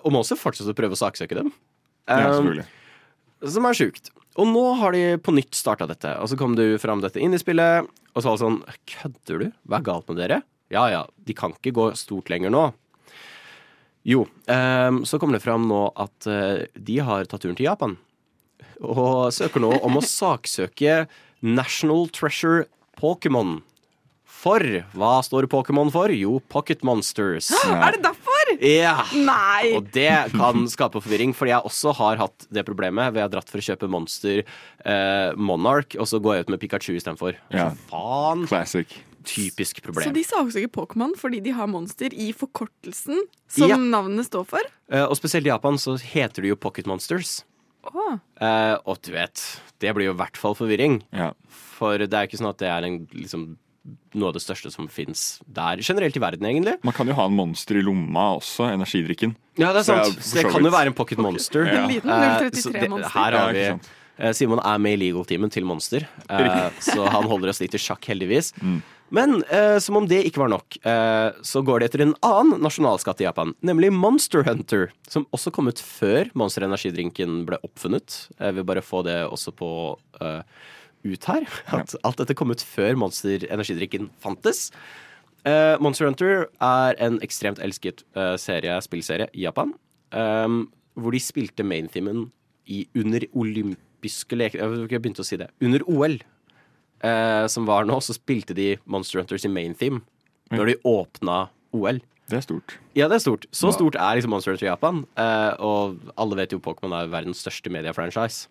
og 0.00 0.08
må 0.14 0.22
også 0.24 0.38
fortsette 0.40 0.72
å 0.74 0.78
prøve 0.78 0.96
å 0.96 1.02
saksøke 1.02 1.38
dem. 1.38 1.52
Ja, 2.06 2.18
Um, 2.30 2.34
selvfølgelig. 2.38 2.66
som 3.52 3.66
er 3.66 3.74
sjukt. 3.78 4.10
Og 4.38 4.46
nå 4.50 4.62
har 4.80 4.94
de 4.94 5.04
på 5.22 5.32
nytt 5.34 5.54
starta 5.58 5.86
dette. 5.90 6.12
Og 6.22 6.28
så 6.30 6.38
kom 6.38 6.54
du 6.58 6.64
fram 6.82 7.00
dette 7.02 7.18
inn 7.22 7.34
i 7.34 7.40
spillet, 7.42 7.86
og 8.14 8.22
så 8.22 8.30
var 8.30 8.36
det 8.38 8.44
sånn 8.44 8.58
Kødder 8.92 9.42
du? 9.42 9.46
Hva 9.66 9.80
er 9.80 9.86
galt 9.90 10.10
med 10.10 10.20
dere? 10.22 10.40
Ja 10.74 10.84
ja, 10.90 11.04
de 11.26 11.34
kan 11.38 11.54
ikke 11.54 11.74
gå 11.76 11.86
stort 11.98 12.30
lenger 12.32 12.50
nå. 12.54 12.64
Jo, 14.06 14.26
ehm, 14.46 15.02
så 15.08 15.18
kommer 15.18 15.36
det 15.36 15.44
fram 15.44 15.66
nå 15.66 15.88
at 15.98 16.28
eh, 16.30 16.66
de 16.78 16.98
har 17.02 17.26
tatt 17.26 17.42
turen 17.42 17.56
til 17.58 17.66
Japan. 17.66 17.96
Og 18.84 19.32
søker 19.34 19.62
nå 19.64 19.72
om 19.82 19.98
å 19.98 20.04
saksøke 20.04 21.06
National 21.42 22.06
Treasure 22.14 22.68
Pokémon. 23.00 23.58
For 24.36 24.62
hva 24.94 25.14
står 25.24 25.48
Pokémon 25.50 25.90
for? 25.90 26.12
Jo, 26.12 26.36
Pocket 26.52 26.84
Monsters. 26.86 27.48
Er 27.66 27.96
det 27.96 28.02
derfor? 28.04 28.52
Ja. 28.60 29.00
Nei! 29.16 29.72
Og 29.78 29.88
det 29.94 30.12
kan 30.36 30.68
skape 30.70 31.00
forvirring, 31.02 31.32
fordi 31.34 31.54
jeg 31.54 31.66
også 31.66 31.94
har 31.98 32.20
hatt 32.20 32.46
det 32.52 32.66
problemet 32.68 33.10
ved 33.10 33.22
jeg 33.22 33.26
har 33.30 33.34
dratt 33.34 33.50
for 33.50 33.62
å 33.62 33.66
kjøpe 33.66 33.90
Monster 33.90 34.42
eh, 34.44 35.30
Monarch, 35.34 35.96
og 35.98 36.06
så 36.10 36.20
går 36.22 36.36
jeg 36.38 36.46
ut 36.46 36.54
med 36.54 36.62
Pikachu 36.62 36.92
istedenfor. 36.94 37.40
Ja. 37.54 37.72
Faen! 37.90 38.46
Classic. 38.50 38.92
Typisk 39.26 39.82
problem. 39.82 40.06
Så 40.06 40.14
de 40.14 40.22
saksøker 40.24 40.70
Pokémon 40.72 41.12
fordi 41.18 41.40
de 41.42 41.50
har 41.56 41.66
monster 41.70 42.14
i 42.14 42.30
forkortelsen 42.36 43.20
som 43.48 43.68
Ja. 43.68 43.76
navnet 43.76 44.26
står 44.28 44.46
for? 44.46 44.60
Uh, 44.92 45.04
og 45.10 45.16
spesielt 45.18 45.46
i 45.46 45.50
Japan 45.52 45.74
så 45.82 45.98
heter 46.00 46.42
det 46.46 46.48
jo 46.54 46.56
Pocket 46.56 46.86
Monsters. 46.86 47.42
Åh. 47.86 48.16
Uh, 48.40 48.76
og 48.86 48.98
du 49.02 49.12
vet, 49.12 49.42
det 49.82 49.92
blir 49.94 50.06
jo 50.08 50.14
i 50.14 50.18
hvert 50.18 50.36
fall 50.40 50.54
forvirring. 50.58 51.02
Ja. 51.12 51.32
For 51.50 51.98
det 51.98 52.12
er 52.12 52.26
ikke 52.26 52.38
sånn 52.40 52.50
at 52.50 52.58
det 52.62 52.68
er 52.70 52.86
en, 52.88 53.06
liksom, 53.14 53.56
noe 54.14 54.28
av 54.32 54.34
det 54.34 54.42
største 54.42 54.72
som 54.74 54.88
fins 54.90 55.40
der 55.46 55.78
generelt 55.84 56.16
i 56.16 56.22
verden, 56.22 56.46
egentlig. 56.48 56.78
Man 56.82 56.94
kan 56.96 57.06
jo 57.06 57.14
ha 57.14 57.26
en 57.26 57.36
monster 57.36 57.76
i 57.78 57.82
lomma 57.86 58.32
også, 58.40 58.66
energidrikken. 58.72 59.36
Ja, 59.58 59.72
det 59.72 59.84
er 59.84 59.86
Så 59.86 59.94
sant. 59.94 60.14
jeg- 60.16 60.22
Så 60.24 60.34
det 60.42 60.50
kan 60.52 60.64
jo 60.64 60.70
være 60.70 60.86
en 60.88 60.94
pocket 60.94 61.18
monster. 61.18 61.64
Ja. 61.66 61.84
En 61.84 61.88
liten 61.90 62.10
Eh, 62.10 62.38
033 62.40 62.62
så 62.62 62.72
det- 62.72 62.90
monster. 62.90 63.10
Her 63.10 63.32
har 63.38 63.52
vi 63.52 63.80
eh, 64.18 64.32
Simon 64.32 64.58
er 64.64 64.78
med 64.78 64.98
i 64.98 65.10
legal-teamen 65.12 65.50
til 65.52 65.62
Monster, 65.64 66.08
eh, 66.30 66.70
så 66.80 67.06
han 67.08 67.24
holder 67.24 67.50
oss 67.50 67.60
litt 67.60 67.74
i 67.74 67.78
sjakk, 67.78 68.00
heldigvis. 68.02 68.52
Mm. 68.62 68.82
Men 69.14 69.44
eh, 69.54 69.78
som 69.82 69.96
om 70.00 70.06
det 70.08 70.24
ikke 70.26 70.42
var 70.42 70.50
nok, 70.50 70.78
eh, 70.82 71.28
så 71.46 71.62
går 71.62 71.80
det 71.80 71.90
etter 71.90 72.02
en 72.02 72.14
annen 72.26 72.62
nasjonalskatt 72.64 73.20
i 73.22 73.26
Japan, 73.28 73.52
nemlig 73.64 73.92
Monster 73.94 74.42
Hunter, 74.46 74.88
som 75.06 75.28
også 75.36 75.52
kom 75.54 75.70
ut 75.70 75.82
før 75.82 76.32
Monster 76.34 76.66
Energidrinken 76.66 77.44
ble 77.46 77.60
oppfunnet. 77.66 78.24
Jeg 78.40 78.56
vil 78.58 78.66
bare 78.66 78.82
få 78.82 79.04
det 79.06 79.20
også 79.28 79.54
på 79.54 79.70
eh, 80.20 80.42
ut 81.06 81.28
her, 81.30 81.46
at 81.78 81.94
alt 82.02 82.22
dette 82.22 82.34
kom 82.38 82.50
ut 82.50 82.66
før 82.66 82.98
Monster 82.98 83.46
Energidrikken 83.46 84.10
fantes. 84.22 84.72
Eh, 85.46 85.76
Monster 85.78 86.10
Hunter 86.10 86.48
er 86.58 86.98
en 86.98 87.20
ekstremt 87.22 87.62
elsket 87.62 88.02
eh, 88.18 88.34
serie, 88.42 88.80
spillserie 88.82 89.30
i 89.32 89.46
Japan. 89.46 89.76
hvor 90.96 91.12
de 91.12 91.18
spilte 91.20 91.64
mainthemen 91.66 92.30
i 92.72 92.86
under 92.96 93.26
olympiske 93.34 94.36
leker 94.38 94.62
jeg 94.88 95.00
begynte 95.02 95.20
å 95.20 95.26
si 95.26 95.36
det. 95.36 95.50
Under 95.60 95.82
OL, 95.90 96.14
eh, 97.04 97.46
som 97.52 97.66
var 97.68 97.88
nå, 97.88 97.98
så 98.00 98.16
spilte 98.16 98.56
de 98.56 98.74
Monster 98.84 99.20
Hunters 99.20 99.46
i 99.48 99.52
maintheme 99.52 100.02
når 100.54 100.72
de 100.72 100.76
åpna 100.86 101.48
OL. 101.74 102.00
Det 102.26 102.40
er 102.40 102.42
stort. 102.42 102.78
Ja, 102.98 103.06
det 103.10 103.20
er 103.20 103.22
stort. 103.22 103.46
Så 103.54 103.70
stort 103.74 103.98
er 103.98 104.18
liksom 104.18 104.32
Monster 104.34 104.52
Hunter 104.54 104.66
i 104.66 104.70
Japan. 104.72 105.04
eh, 105.18 105.52
og 105.62 106.00
alle 106.18 106.38
vet 106.40 106.54
jo 106.54 106.62
Pokémon 106.62 106.94
er 106.98 107.12
verdens 107.12 107.42
største 107.44 107.70
mediefranchise. 107.70 108.48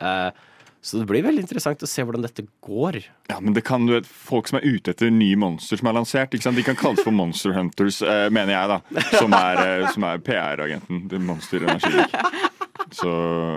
Eh, 0.00 0.30
så 0.80 0.96
det 0.96 1.06
blir 1.10 1.24
veldig 1.26 1.42
interessant 1.44 1.82
å 1.84 1.88
se 1.88 2.00
hvordan 2.00 2.24
dette 2.24 2.46
går. 2.64 3.02
Ja, 3.28 3.36
men 3.44 3.52
det 3.52 3.66
kan 3.68 3.84
du 3.84 3.92
vet, 3.92 4.06
Folk 4.08 4.48
som 4.48 4.56
er 4.56 4.64
ute 4.64 4.94
etter 4.94 5.12
nye 5.12 5.36
monster 5.36 5.76
som 5.76 5.90
er 5.90 5.98
lansert, 5.98 6.32
de 6.32 6.64
kan 6.64 6.78
kalles 6.78 7.02
for 7.04 7.12
Monster 7.12 7.52
Hunters, 7.52 8.00
eh, 8.00 8.28
mener 8.32 8.54
jeg, 8.56 8.70
da. 8.72 9.04
Som 9.18 9.36
er, 9.36 9.60
eh, 9.84 10.06
er 10.08 10.24
PR-agenten 10.24 11.04
til 11.12 11.20
Monster 11.20 11.66
Energidrikk. 11.66 12.16
Så 12.94 13.10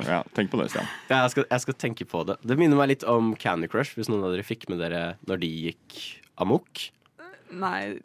ja, 0.06 0.22
tenk 0.38 0.52
på 0.52 0.60
det, 0.60 0.70
Stian. 0.74 0.90
Ja, 1.10 1.24
jeg, 1.24 1.34
skal, 1.34 1.48
jeg 1.50 1.66
skal 1.66 1.78
tenke 1.82 2.08
på 2.10 2.24
det. 2.30 2.38
Det 2.46 2.58
minner 2.60 2.80
meg 2.80 2.92
litt 2.94 3.06
om 3.10 3.34
Candy 3.40 3.70
Crush, 3.72 3.98
hvis 3.98 4.12
noen 4.12 4.26
av 4.28 4.34
dere 4.36 4.46
fikk 4.46 4.68
med 4.72 4.82
dere 4.84 5.04
når 5.30 5.42
de 5.42 5.52
gikk 5.70 6.00
amok. 6.44 6.88
Nei. 7.54 7.96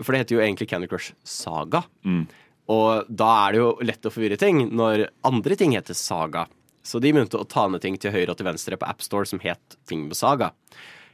For 0.00 0.10
det 0.12 0.24
heter 0.24 0.38
jo 0.38 0.42
egentlig 0.44 0.68
Candy 0.70 0.88
Crush 0.90 1.14
Saga. 1.26 1.84
Mm. 2.04 2.26
Og 2.74 3.08
da 3.12 3.30
er 3.44 3.54
det 3.54 3.60
jo 3.60 3.70
lett 3.84 4.08
å 4.08 4.12
forvirre 4.12 4.40
ting 4.40 4.66
når 4.72 5.08
andre 5.28 5.58
ting 5.60 5.74
heter 5.76 5.96
Saga. 5.96 6.46
Så 6.84 7.00
de 7.00 7.12
begynte 7.14 7.40
å 7.40 7.48
ta 7.48 7.66
ned 7.68 7.80
ting 7.84 7.96
til 8.00 8.12
høyre 8.12 8.34
og 8.34 8.38
til 8.40 8.48
venstre 8.48 8.76
på 8.80 8.88
AppStore 8.88 9.28
som 9.28 9.40
het 9.44 9.78
ting 9.88 10.04
med 10.08 10.18
Saga. 10.18 10.50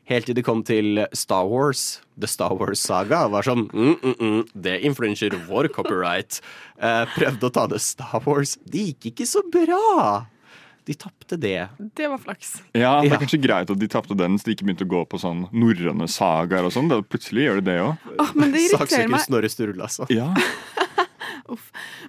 Helt 0.08 0.26
til 0.26 0.34
de 0.34 0.42
kom 0.42 0.62
til 0.66 1.04
Star 1.14 1.46
Wars. 1.46 2.00
The 2.18 2.26
Star 2.26 2.54
Wars 2.58 2.80
Saga 2.82 3.28
var 3.30 3.42
sånn 3.46 3.68
mm, 3.70 4.00
mm, 4.02 4.14
mm, 4.18 4.40
Det 4.54 4.80
influenser 4.88 5.36
vår 5.48 5.68
copyright. 5.76 6.40
Eh, 6.80 7.02
prøvde 7.12 7.44
å 7.44 7.52
ta 7.52 7.66
ned 7.68 7.76
Star 7.84 8.22
Wars. 8.24 8.54
Det 8.64 8.80
gikk 8.94 9.10
ikke 9.10 9.26
så 9.28 9.42
bra. 9.52 10.24
De 10.88 10.94
tapte 10.96 11.36
det. 11.36 11.66
Det 11.94 12.06
var 12.08 12.16
flaks. 12.18 12.54
Ja, 12.72 13.02
Det 13.02 13.10
Ja. 13.10 13.14
er 13.14 13.20
kanskje 13.20 13.40
greit 13.44 13.68
at 13.70 13.78
de 13.78 13.86
tapte 13.86 14.16
den, 14.16 14.38
så 14.40 14.44
de 14.48 14.54
ikke 14.56 14.64
begynte 14.64 14.86
å 14.88 14.88
gå 14.88 15.02
på 15.12 15.20
sånn 15.20 15.42
norrøne 15.52 16.08
sagaer 16.08 16.64
og 16.64 16.72
sånn. 16.72 16.88
Plutselig 17.04 17.44
gjør 17.50 17.60
de 17.60 17.66
det 17.68 17.76
òg. 17.84 17.98
Åh, 18.18 18.32
men 18.34 18.50
det 18.56 18.62
irriterer 18.64 18.88
Saksøker. 19.12 19.24
Snorre 19.26 19.50
Sturle, 19.52 19.82
altså. 19.84 20.08
Ja. 21.50 21.56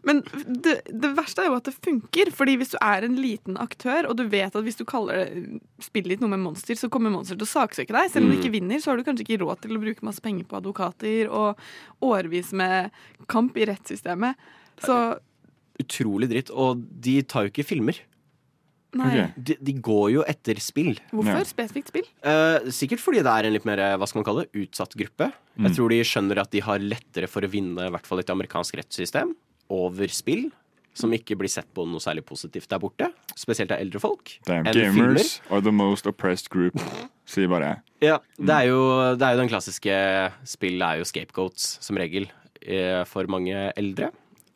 Men 0.08 0.21
det, 0.45 0.75
det 0.88 1.12
verste 1.17 1.41
er 1.43 1.49
jo 1.49 1.56
at 1.58 1.67
det 1.67 1.73
funker. 1.77 2.32
Fordi 2.36 2.56
hvis 2.62 2.73
du 2.73 2.77
er 2.82 3.08
en 3.08 3.17
liten 3.19 3.58
aktør, 3.62 4.08
og 4.10 4.15
du 4.19 4.23
vet 4.30 4.56
at 4.56 4.63
hvis 4.65 4.77
du 4.80 4.86
kaller 4.86 5.25
det 5.25 5.60
spiller 5.82 6.13
litt 6.13 6.21
noe 6.21 6.30
med 6.32 6.43
monster, 6.43 6.77
så 6.77 6.89
kommer 6.93 7.12
monster 7.13 7.36
til 7.39 7.47
å 7.47 7.51
saksøke 7.51 7.95
deg. 7.95 8.12
Selv 8.13 8.25
om 8.27 8.32
du 8.32 8.38
Mm. 8.38 8.43
ikke 8.43 8.54
vinner, 8.54 8.80
så 8.80 8.91
har 8.91 8.97
du 9.01 9.04
kanskje 9.08 9.25
ikke 9.25 9.41
råd 9.41 9.62
til 9.65 9.75
å 9.77 9.82
bruke 9.82 10.06
masse 10.06 10.21
penger 10.21 10.45
på 10.45 10.58
advokater 10.62 11.30
og 11.30 11.58
årevis 12.01 12.54
med 12.54 12.91
kamp 13.27 13.58
i 13.58 13.65
rettssystemet. 13.65 14.36
Så 14.86 15.17
Utrolig 15.82 16.30
dritt. 16.30 16.51
Og 16.54 16.77
de 17.01 17.21
tar 17.23 17.47
jo 17.47 17.49
ikke 17.49 17.65
filmer. 17.65 17.97
Nei. 18.93 19.34
De, 19.38 19.56
de 19.62 19.73
går 19.73 20.12
jo 20.13 20.23
etter 20.27 20.60
spill. 20.60 20.95
Hvorfor 21.12 21.39
Ja. 21.39 21.43
spesifikt 21.47 21.88
spill? 21.93 22.08
Eh, 22.23 22.69
sikkert 22.73 22.99
fordi 22.99 23.23
det 23.23 23.32
er 23.32 23.45
en 23.47 23.54
litt 23.54 23.65
mer 23.65 23.77
hva 23.97 24.08
skal 24.08 24.21
man 24.21 24.25
kalle 24.27 24.45
det, 24.47 24.65
utsatt 24.67 24.95
gruppe. 24.99 25.32
Mm. 25.58 25.67
Jeg 25.69 25.75
tror 25.77 25.89
de 25.89 26.01
skjønner 26.04 26.41
at 26.41 26.51
de 26.51 26.60
har 26.62 26.80
lettere 26.80 27.27
for 27.32 27.41
å 27.41 27.49
vinne 27.51 27.88
i 27.88 27.93
hvert 27.93 28.06
fall 28.08 28.19
et 28.19 28.30
amerikansk 28.34 28.75
rettssystem 28.82 29.36
over 29.69 30.08
spill. 30.12 30.49
Som 30.93 31.13
ikke 31.15 31.38
blir 31.39 31.47
sett 31.47 31.69
på 31.73 31.86
noe 31.88 32.01
særlig 32.04 32.25
positivt 32.27 32.67
der 32.67 32.77
borte. 32.84 33.08
Spesielt 33.39 33.71
av 33.71 33.80
eldre 33.80 34.01
folk. 34.04 34.34
Damn, 34.43 34.65
gamers 34.65 34.97
gamers 34.97 35.41
are 35.49 35.62
the 35.63 35.71
most 35.71 36.06
oppressed 36.06 36.49
group, 36.51 36.75
sier 37.25 37.47
bare 37.47 37.69
jeg. 37.69 37.80
Ja, 38.10 38.17
det 38.36 38.49
er, 38.58 38.65
jo, 38.67 38.82
det 39.15 39.23
er 39.23 39.38
jo 39.38 39.39
den 39.39 39.47
klassiske 39.54 39.95
Spill 40.51 40.82
er 40.84 40.97
jo 40.99 41.06
scapegoats, 41.08 41.77
som 41.80 41.95
regel, 41.95 42.27
eh, 42.65 43.06
for 43.08 43.23
mange 43.32 43.71
eldre. 43.80 44.12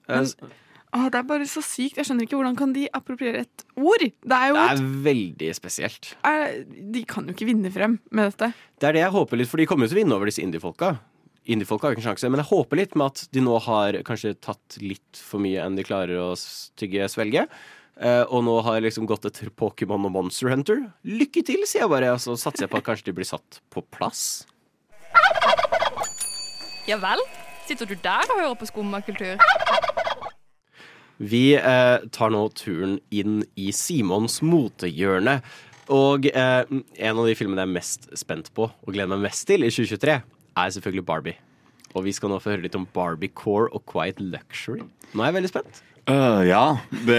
Eh, 0.10 0.26
Men- 0.26 0.52
Åh, 0.96 1.10
det 1.12 1.20
er 1.20 1.26
bare 1.28 1.48
så 1.50 1.60
sykt. 1.66 1.98
Jeg 2.00 2.08
skjønner 2.08 2.24
ikke 2.24 2.38
hvordan 2.40 2.56
kan 2.56 2.72
de 2.76 2.86
appropriere 2.96 3.42
et 3.44 3.66
ord? 3.76 4.06
Det 4.06 4.38
er 4.38 4.52
jo 4.52 4.56
det 4.56 4.64
et, 4.64 4.80
er 4.80 5.02
veldig 5.10 5.50
spesielt. 5.58 6.14
er, 6.24 6.62
De 6.96 7.02
kan 7.10 7.28
jo 7.28 7.36
ikke 7.36 7.50
vinne 7.50 7.72
frem 7.74 7.98
med 8.16 8.32
dette. 8.32 8.54
Det 8.80 8.88
er 8.90 8.96
det 8.96 9.04
jeg 9.04 9.16
håper 9.18 9.42
litt, 9.42 9.52
for 9.52 9.60
de 9.60 9.68
kommer 9.68 9.88
jo 9.88 9.92
til 9.92 10.00
å 10.00 10.02
vinne 10.04 10.16
over 10.16 10.32
disse 10.32 10.44
indie-folka. 10.46 10.94
Indie-folka 11.52 11.90
har 11.90 11.98
ikke 11.98 12.02
en 12.06 12.08
sjanse, 12.14 12.30
men 12.32 12.42
jeg 12.42 12.50
håper 12.50 12.80
litt 12.80 12.96
med 12.98 13.12
at 13.12 13.26
de 13.36 13.44
nå 13.44 13.58
har 13.68 14.00
kanskje 14.08 14.34
tatt 14.40 14.78
litt 14.82 15.20
for 15.20 15.44
mye 15.44 15.66
enn 15.66 15.76
de 15.78 15.86
klarer 15.86 16.22
å 16.24 16.32
stygge 16.40 17.10
svelge. 17.12 17.44
Eh, 18.00 18.24
og 18.24 18.42
nå 18.48 18.56
har 18.66 18.80
jeg 18.80 18.88
liksom 18.90 19.06
gått 19.08 19.28
etter 19.30 19.52
Pokémon 19.52 20.08
og 20.08 20.16
Monster 20.16 20.50
Hunter. 20.52 20.82
Lykke 21.08 21.44
til, 21.48 21.68
sier 21.68 21.86
jeg 21.86 21.92
bare. 21.92 22.16
Og 22.16 22.24
så 22.24 22.38
satser 22.40 22.66
jeg 22.66 22.72
på 22.74 22.80
at 22.80 22.88
kanskje 22.88 23.12
de 23.12 23.18
blir 23.20 23.28
satt 23.28 23.60
på 23.72 23.84
plass. 23.94 24.46
Ja 26.88 26.98
vel? 27.02 27.22
Sitter 27.68 27.88
du 27.90 27.96
der 27.98 28.28
og 28.30 28.40
hører 28.40 28.58
på 28.60 28.68
skummakultur? 28.70 29.40
Vi 31.18 31.56
eh, 31.56 31.98
tar 32.12 32.34
nå 32.34 32.42
turen 32.58 32.98
inn 33.16 33.40
i 33.56 33.72
Simons 33.76 34.42
motehjørne. 34.44 35.40
Og 35.96 36.28
eh, 36.32 36.62
en 36.66 37.22
av 37.22 37.28
de 37.28 37.36
filmene 37.38 37.64
jeg 37.64 37.70
er 37.70 37.76
mest 37.78 38.08
spent 38.18 38.52
på 38.58 38.68
og 38.68 38.92
gleder 38.92 39.12
meg 39.14 39.28
mest 39.28 39.46
til 39.48 39.64
i 39.64 39.72
2023, 39.72 40.20
er 40.56 40.76
selvfølgelig 40.76 41.08
Barbie. 41.08 41.38
Og 41.96 42.08
vi 42.08 42.14
skal 42.16 42.32
nå 42.32 42.42
få 42.44 42.56
høre 42.56 42.66
litt 42.66 42.76
om 42.76 42.88
Barbie 42.96 43.32
Core 43.32 43.70
og 43.72 43.86
Quiet 43.88 44.20
Luxury. 44.20 44.84
Nå 45.14 45.24
er 45.24 45.32
jeg 45.32 45.38
veldig 45.40 45.54
spent. 45.54 45.84
Øh, 46.06 46.42
ja. 46.48 46.78
Det, 47.08 47.18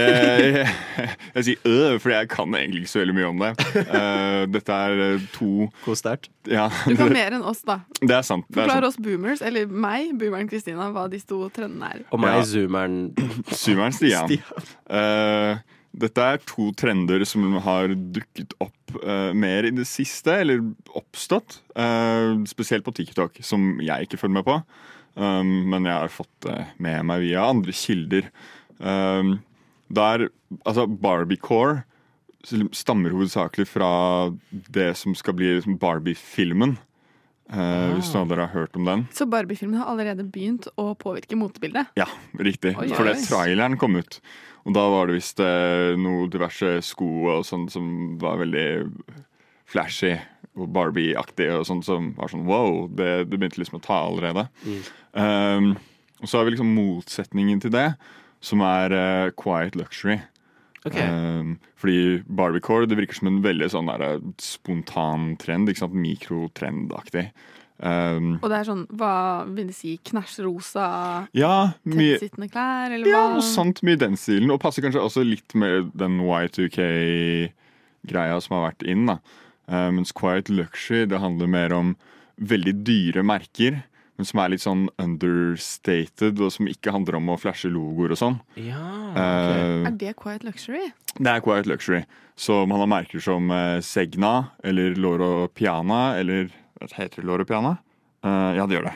jeg 1.35 1.43
sier 1.43 1.65
øh, 1.67 1.97
fordi 1.99 2.13
jeg 2.15 2.29
kan 2.31 2.55
egentlig 2.55 2.81
ikke 2.85 2.91
så 2.93 3.01
veldig 3.01 3.15
mye 3.17 3.27
om 3.27 3.41
det. 3.43 3.49
Uh, 3.75 4.43
dette 4.53 4.71
er 4.73 5.01
øh, 5.07 5.25
to 5.35 5.49
Hvor 5.83 5.97
sterkt? 5.99 6.29
Ja, 6.47 6.69
Du 6.87 6.95
kan 6.95 7.11
mer 7.11 7.35
enn 7.35 7.43
oss, 7.43 7.63
da. 7.67 7.81
det 7.99 8.15
er 8.15 8.23
sant. 8.23 8.47
Forklar 8.55 8.87
oss 8.87 8.95
boomers, 9.03 9.41
eller 9.43 9.67
meg, 9.67 10.13
boomeren 10.19 10.47
Kristina, 10.47 10.87
hva 10.95 11.07
de 11.11 11.19
to 11.19 11.41
trendene 11.51 11.89
er. 11.97 12.05
Og 12.15 12.21
meg, 12.23 12.37
Ja. 12.39 12.45
zoomeren 12.47 12.99
Zoomeren 13.63 13.95
Stian. 13.97 14.31
Eh, 14.87 15.59
dette 15.97 16.27
er 16.31 16.39
to 16.47 16.69
trender 16.77 17.23
som 17.27 17.43
har 17.65 17.91
dukket 17.91 18.53
opp 18.63 18.99
eh, 19.03 19.31
mer 19.35 19.67
i 19.67 19.71
det 19.75 19.87
siste, 19.89 20.31
eller 20.45 20.61
oppstått. 20.95 21.59
eh, 21.75 22.37
spesielt 22.47 22.85
på 22.87 22.93
TikTok, 23.01 23.41
som 23.43 23.81
jeg 23.83 24.07
ikke 24.07 24.19
følger 24.23 24.39
med 24.39 24.47
på. 24.47 24.61
Um, 25.17 25.65
men 25.71 25.87
jeg 25.89 25.97
har 25.97 26.11
fått 26.13 26.35
det 26.45 26.59
med 26.77 27.01
meg 27.09 27.23
via 27.23 27.47
andre 27.49 27.73
kilder. 27.73 28.27
Um, 28.79 29.39
der, 29.93 30.27
altså 30.65 30.87
Barbiecore 30.87 31.83
stammer 32.75 33.11
hovedsakelig 33.11 33.65
fra 33.67 33.89
det 34.51 34.91
som 34.99 35.15
skal 35.17 35.35
bli 35.35 35.55
liksom 35.57 35.77
Barbie-filmen. 35.81 36.77
Eh, 37.47 37.93
Hvis 37.95 38.11
noen 38.11 38.25
av 38.25 38.31
dere 38.31 38.45
har 38.47 38.53
hørt 38.61 38.75
om 38.79 38.87
den. 38.87 39.05
Så 39.15 39.27
Barbie-filmen 39.29 39.79
har 39.79 39.89
allerede 39.91 40.25
begynt 40.27 40.67
å 40.79 40.91
påvirke 40.99 41.37
motebildet. 41.39 41.93
Ja, 41.99 42.07
riktig. 42.39 42.75
Oi, 42.79 42.89
For 42.91 43.07
oi. 43.07 43.13
det 43.13 43.25
traileren 43.27 43.77
kom 43.79 43.95
ut. 43.99 44.19
Og 44.67 44.75
da 44.75 44.83
var 44.91 45.07
det 45.07 45.17
visst 45.17 45.39
uh, 45.39 45.95
noe 45.99 46.27
diverse 46.31 46.77
sko 46.83 47.07
og 47.37 47.45
sånn 47.47 47.69
som 47.71 48.17
var 48.19 48.41
veldig 48.43 48.67
flashy 49.67 50.13
og 50.57 50.71
Barbie-aktig 50.75 51.47
og 51.55 51.65
sånn 51.69 51.83
som 51.85 52.11
var 52.17 52.31
sånn 52.31 52.47
wow, 52.47 52.87
det, 52.91 53.29
det 53.31 53.37
begynte 53.37 53.61
liksom 53.61 53.79
å 53.79 53.83
ta 53.83 54.01
allerede. 54.07 54.47
Um, 55.13 55.73
og 56.19 56.27
så 56.27 56.39
har 56.39 56.47
vi 56.47 56.55
liksom 56.55 56.71
motsetningen 56.75 57.61
til 57.63 57.71
det, 57.75 57.91
som 58.43 58.59
er 58.65 58.89
uh, 58.93 59.29
quiet 59.37 59.75
luxury. 59.79 60.17
Ok. 60.87 60.95
Um, 60.95 61.57
fordi 61.79 62.23
barbicore 62.29 62.87
det 62.87 62.97
virker 62.99 63.15
som 63.19 63.27
en 63.31 63.43
veldig 63.43 63.69
sånn 63.73 63.89
der, 63.91 63.99
eh, 64.05 64.19
spontan 64.41 65.21
trend. 65.41 65.65
ikke 65.69 65.81
sant? 65.83 65.95
Mikrotrendaktig. 65.97 67.25
Um, 67.77 68.39
Og 68.41 68.49
det 68.49 68.57
er 68.57 68.65
sånn, 68.65 68.87
hva 68.97 69.45
vil 69.45 69.67
det 69.69 69.75
si, 69.77 69.91
knæsjrosa, 70.09 70.85
ja, 71.37 71.51
tettsittende 71.85 72.47
klær, 72.49 72.89
eller 72.95 73.05
ja, 73.05 73.19
hva? 73.27 73.35
noe 73.35 73.45
sant 73.45 73.83
mye 73.85 73.93
i 73.99 74.01
den 74.01 74.17
stilen. 74.17 74.49
Og 74.53 74.61
passer 74.63 74.81
kanskje 74.85 75.03
også 75.03 75.21
litt 75.27 75.51
med 75.53 75.91
den 75.93 76.17
Y2K-greia 76.25 78.39
som 78.41 78.51
har 78.57 78.63
vært 78.71 78.83
inn. 78.87 79.05
da. 79.11 79.17
Uh, 79.67 79.91
mens 79.91 80.13
Quiet 80.15 80.47
Luxury 80.49 81.05
det 81.11 81.19
handler 81.21 81.47
mer 81.51 81.73
om 81.75 81.95
veldig 82.39 82.73
dyre 82.87 83.23
merker. 83.25 83.81
Men 84.17 84.25
som 84.25 84.39
er 84.41 84.49
litt 84.49 84.63
sånn 84.63 84.87
understated, 84.97 86.39
og 86.41 86.51
som 86.53 86.67
ikke 86.69 86.93
handler 86.93 87.19
om 87.19 87.27
å 87.29 87.37
flashe 87.37 87.69
logoer 87.69 88.15
og 88.15 88.21
sånn. 88.21 88.39
Ja, 88.57 88.83
Uh, 89.17 89.87
Er 89.87 89.93
det 89.97 90.15
quiet 90.19 90.43
luxury? 90.45 90.91
det 91.17 91.31
er 91.31 91.39
Quiet 91.41 91.65
Luxury. 91.65 92.03
Så 92.37 92.67
man 92.69 92.77
har 92.83 92.89
merker 92.91 93.19
som 93.23 93.49
uh, 93.49 93.79
Segna 93.81 94.51
eller 94.63 94.93
Loro 94.95 95.47
Piana 95.47 96.17
eller 96.19 96.51
heter 96.93 97.21
det 97.21 97.25
Loro 97.25 97.45
Piana? 97.45 97.77
Uh, 98.25 98.53
ja, 98.57 98.67
det 98.67 98.77
gjør 98.77 98.89
det. 98.91 98.95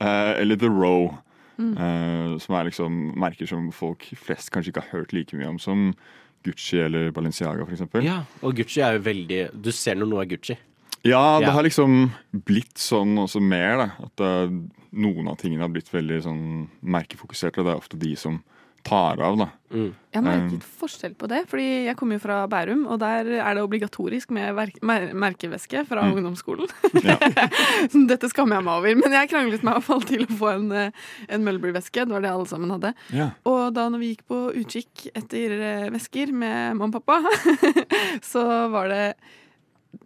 Eh, 0.00 0.32
eller 0.40 0.56
The 0.58 0.68
Row. 0.68 1.12
Mm. 1.56 1.76
eh, 1.78 2.38
som 2.42 2.56
er 2.58 2.64
liksom 2.66 2.94
merker 3.14 3.46
som 3.46 3.68
folk 3.70 4.02
flest 4.18 4.50
kanskje 4.50 4.72
ikke 4.72 4.82
har 4.88 4.98
hørt 5.04 5.12
like 5.14 5.36
mye 5.38 5.46
om 5.52 5.58
som 5.62 5.92
Gucci 6.42 6.80
eller 6.82 7.12
Balenciaga, 7.14 7.62
f.eks. 7.62 7.84
Ja, 8.02 8.24
og 8.42 8.56
Gucci 8.58 8.82
er 8.82 8.96
jo 8.96 9.04
veldig 9.06 9.38
Du 9.62 9.70
ser 9.70 9.94
når 9.94 10.10
noe 10.10 10.24
er 10.24 10.32
Gucci. 10.32 10.56
Ja, 11.04 11.38
det 11.40 11.46
Ja. 11.46 11.52
har 11.52 11.62
liksom 11.66 12.10
blitt 12.32 12.78
sånn 12.80 13.14
også 13.20 13.40
mer, 13.44 13.76
da. 13.76 13.90
At 14.06 14.20
uh, 14.24 14.48
noen 14.94 15.28
av 15.28 15.36
tingene 15.36 15.60
har 15.66 15.68
blitt 15.74 15.90
veldig 15.92 16.22
sånn 16.24 16.42
merkefokusert, 16.82 17.58
og 17.60 17.64
det 17.66 17.72
er 17.74 17.80
ofte 17.82 17.98
de 18.00 18.14
som 18.16 18.42
tar 18.84 19.16
av, 19.24 19.36
da. 19.40 19.46
Jeg 19.72 19.92
har 20.12 20.22
merket 20.26 20.64
forskjell 20.78 21.14
på 21.16 21.26
det, 21.26 21.38
fordi 21.48 21.86
jeg 21.86 21.96
kommer 21.96 22.18
jo 22.18 22.22
fra 22.26 22.42
Bærum, 22.52 22.82
og 22.92 22.98
der 23.00 23.24
er 23.40 23.54
det 23.56 23.62
obligatorisk 23.64 24.28
med 24.36 24.52
mer 24.84 25.06
merkeveske 25.16 25.86
fra 25.88 26.02
Mm. 26.04 26.18
ungdomsskolen. 26.18 26.68
Så 27.90 28.02
Dette 28.06 28.28
skammer 28.28 28.56
jeg 28.60 28.64
meg 28.66 28.74
over, 28.76 28.94
men 29.00 29.16
jeg 29.16 29.30
kranglet 29.32 29.64
meg 29.64 29.72
i 29.72 29.78
hvert 29.78 29.88
fall 29.88 30.02
til 30.02 30.26
å 30.26 30.36
få 30.36 30.50
en, 30.54 30.70
eh, 30.72 30.90
en 31.30 31.44
Mulberry-veske. 31.44 32.04
Det 32.04 32.12
var 32.12 32.20
det 32.20 32.30
alle 32.34 32.46
sammen 32.46 32.70
hadde. 32.76 32.92
Ja. 33.16 33.30
Og 33.48 33.72
da 33.74 33.88
når 33.88 33.98
vi 34.04 34.10
gikk 34.14 34.26
på 34.28 34.42
utkikk 34.52 35.08
etter 35.16 35.56
eh, 35.60 35.88
vesker 35.90 36.32
med 36.32 36.76
mamma 36.76 36.96
og 37.00 37.04
pappa, 37.06 37.24
så 38.22 38.44
var 38.70 38.88
det 38.92 39.14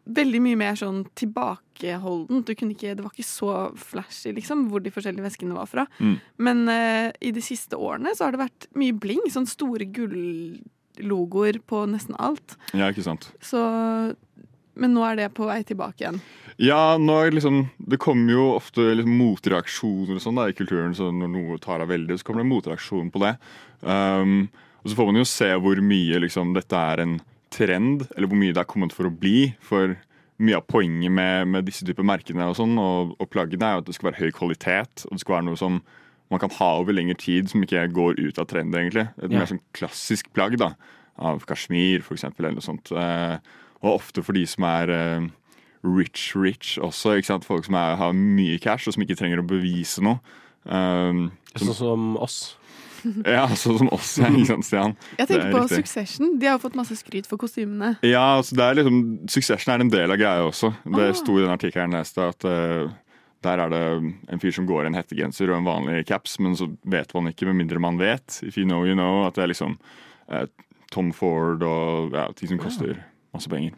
veldig 0.08 0.40
mye 0.44 0.58
mer 0.58 0.78
sånn 0.78 1.02
tilbakeholdent. 1.18 2.46
Du 2.48 2.54
kunne 2.56 2.74
ikke, 2.76 2.94
det 2.96 3.04
var 3.04 3.12
ikke 3.12 3.28
så 3.28 3.52
flashy, 3.78 4.32
liksom, 4.36 4.66
hvor 4.72 4.82
de 4.84 4.92
forskjellige 4.94 5.26
veskene 5.26 5.56
var 5.56 5.68
fra. 5.70 5.84
Mm. 6.00 6.16
Men 6.44 6.64
uh, 6.70 7.08
i 7.20 7.32
de 7.34 7.44
siste 7.44 7.78
årene 7.78 8.14
så 8.16 8.26
har 8.26 8.36
det 8.36 8.42
vært 8.42 8.68
mye 8.78 8.96
bling. 8.96 9.26
Sånn 9.32 9.48
store 9.48 9.88
gullogoer 9.98 11.60
på 11.68 11.84
nesten 11.92 12.18
alt. 12.18 12.56
Ja, 12.72 12.90
ikke 12.90 13.06
sant. 13.06 13.30
Så 13.44 13.60
Men 14.78 14.92
nå 14.94 15.02
er 15.02 15.16
det 15.18 15.32
på 15.34 15.48
vei 15.48 15.62
tilbake 15.66 16.04
igjen. 16.04 16.20
Ja, 16.62 16.96
nå 16.98 17.16
er 17.18 17.32
liksom 17.34 17.64
Det 17.78 17.98
kommer 18.02 18.32
jo 18.32 18.44
ofte 18.56 18.92
liksom 18.94 19.16
motreaksjoner 19.18 20.18
og 20.18 20.22
sånn 20.22 20.38
da 20.38 20.48
i 20.48 20.54
kulturen. 20.56 20.94
Så 20.94 21.10
når 21.14 21.34
noe 21.34 21.58
tar 21.62 21.82
av 21.84 21.90
veldig, 21.90 22.18
så 22.18 22.26
kommer 22.26 22.42
det 22.42 22.48
en 22.48 22.54
motreaksjon 22.54 23.10
på 23.14 23.22
det. 23.26 23.34
Um, 23.82 24.48
og 24.82 24.90
så 24.90 24.98
får 24.98 25.10
man 25.10 25.20
jo 25.20 25.26
se 25.28 25.50
hvor 25.58 25.82
mye 25.82 26.22
liksom 26.22 26.54
dette 26.56 26.78
er 26.92 27.02
en 27.02 27.18
trend, 27.58 28.06
eller 28.14 28.30
hvor 28.30 28.38
mye 28.40 28.54
det 28.54 28.62
er 28.62 28.68
kommet 28.70 28.94
for 28.94 29.08
å 29.10 29.14
bli. 29.14 29.50
For 29.64 29.96
mye 30.38 30.58
av 30.60 30.66
poenget 30.70 31.10
med, 31.10 31.48
med 31.50 31.66
disse 31.66 31.82
typer 31.86 32.06
merkene 32.06 32.46
og 32.46 32.54
sånn, 32.60 32.76
og, 32.78 33.16
og 33.18 33.30
plaggene 33.32 33.66
er 33.66 33.76
jo 33.78 33.82
at 33.82 33.88
det 33.90 33.96
skal 33.98 34.12
være 34.12 34.22
høy 34.22 34.30
kvalitet. 34.36 35.04
Og 35.08 35.16
det 35.16 35.24
skal 35.24 35.38
være 35.40 35.48
noe 35.50 35.58
som 35.58 35.80
man 36.30 36.42
kan 36.42 36.52
ha 36.58 36.68
over 36.78 36.92
lengre 36.94 37.16
tid, 37.18 37.48
som 37.50 37.62
ikke 37.64 37.86
går 37.96 38.18
ut 38.20 38.38
av 38.38 38.46
trend, 38.50 38.74
egentlig. 38.76 39.06
Et 39.18 39.30
Ja. 39.32 39.38
mer 39.40 39.48
sånn 39.50 39.62
klassisk 39.74 40.28
plagg 40.36 40.58
da, 40.60 40.74
av 41.18 41.40
kasjmir, 41.48 42.02
for 42.04 42.14
eksempel, 42.18 42.44
eller 42.46 42.60
noe 42.60 42.66
sånt. 42.68 42.92
Eh, 42.92 43.38
og 43.82 43.94
ofte 43.96 44.22
for 44.22 44.36
de 44.36 44.44
som 44.46 44.66
er 44.68 44.92
eh, 44.92 45.28
rich, 45.88 46.28
rich 46.36 46.76
også. 46.84 47.16
Ikke 47.18 47.30
sant? 47.32 47.48
Folk 47.48 47.64
som 47.66 47.74
er, 47.80 47.96
har 47.98 48.12
mye 48.12 48.58
cash, 48.62 48.86
og 48.90 48.94
som 48.94 49.02
ikke 49.06 49.16
trenger 49.18 49.40
å 49.42 49.46
bevise 49.48 50.04
noe. 50.04 50.20
Um, 50.68 51.30
Sånn 51.56 51.74
som 51.74 52.08
oss. 52.20 52.56
ja, 53.36 53.44
sånn 53.58 53.78
som 53.82 53.90
oss, 53.94 54.14
ja, 54.20 54.28
ikke 54.30 54.46
sant, 54.52 54.66
Stian? 54.68 54.94
Jeg 55.18 55.28
tenker 55.30 55.46
er 55.46 55.52
på 55.54 55.62
riktig. 55.64 55.82
Succession. 55.82 56.32
De 56.38 56.46
har 56.48 56.56
jo 56.58 56.62
fått 56.66 56.78
masse 56.78 56.96
skryt 57.00 57.26
for 57.30 57.40
kostymene. 57.40 57.94
Ja, 58.06 58.24
altså 58.38 58.56
det 58.58 58.64
er 58.66 58.78
liksom, 58.80 59.02
Succession 59.30 59.74
er 59.74 59.84
en 59.84 59.92
del 59.92 60.14
av 60.14 60.20
greia 60.20 60.46
også. 60.48 60.72
Det 60.84 61.08
Ah. 61.10 61.18
sto 61.18 61.36
i 61.38 61.44
den 61.44 61.54
artikkelen 61.54 61.92
jeg 61.94 62.02
leste 62.04 62.26
at 62.32 62.44
uh, 62.48 62.90
der 63.46 63.60
er 63.62 63.70
det 63.70 63.82
en 64.34 64.40
fyr 64.42 64.50
som 64.56 64.66
går 64.66 64.84
i 64.84 64.90
en 64.90 64.96
hettegenser 64.98 65.50
og 65.52 65.60
en 65.60 65.68
vanlig 65.68 66.06
caps, 66.08 66.38
men 66.42 66.56
så 66.58 66.66
vet 66.90 67.12
man 67.14 67.30
ikke, 67.30 67.46
med 67.46 67.60
mindre 67.60 67.78
man 67.82 67.98
vet, 68.00 68.40
if 68.42 68.56
you 68.58 68.64
know, 68.66 68.82
you 68.84 68.94
know, 68.98 69.26
at 69.28 69.34
det 69.38 69.44
er 69.44 69.52
liksom 69.52 69.76
uh, 70.32 70.46
Tom 70.90 71.12
Ford 71.12 71.62
og 71.62 72.14
ja, 72.16 72.26
ting 72.34 72.48
som 72.50 72.58
koster 72.62 72.96
masse 73.36 73.50
penger. 73.52 73.76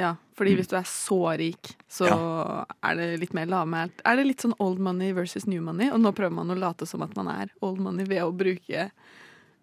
Ja, 0.00 0.14
fordi 0.38 0.54
hvis 0.56 0.70
du 0.70 0.76
er 0.78 0.86
så 0.88 1.18
rik, 1.36 1.74
så 1.90 2.08
er 2.08 2.96
det 2.96 3.08
litt 3.20 3.34
mer 3.36 3.50
lavmælt. 3.50 4.00
Er 4.08 4.16
det 4.16 4.28
litt 4.28 4.44
sånn 4.44 4.56
old 4.62 4.80
money 4.82 5.12
versus 5.16 5.44
new 5.50 5.60
money? 5.64 5.90
Og 5.92 6.00
nå 6.00 6.14
prøver 6.16 6.32
man 6.38 6.52
å 6.52 6.58
late 6.58 6.88
som 6.88 7.04
at 7.04 7.12
man 7.18 7.28
er 7.32 7.50
old 7.60 7.82
money 7.82 8.08
ved 8.08 8.24
å 8.24 8.32
bruke 8.32 8.88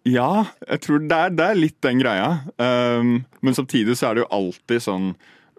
Ja, 0.06 0.30
jeg 0.62 0.84
tror 0.84 1.02
det 1.02 1.16
er, 1.16 1.34
det 1.34 1.48
er 1.48 1.58
litt 1.58 1.80
den 1.84 1.98
greia. 2.00 2.28
Um, 2.56 3.26
men 3.42 3.58
samtidig 3.58 3.98
så 3.98 4.08
er 4.08 4.16
det 4.16 4.24
jo 4.24 4.30
alltid 4.38 4.86
sånn 4.86 5.10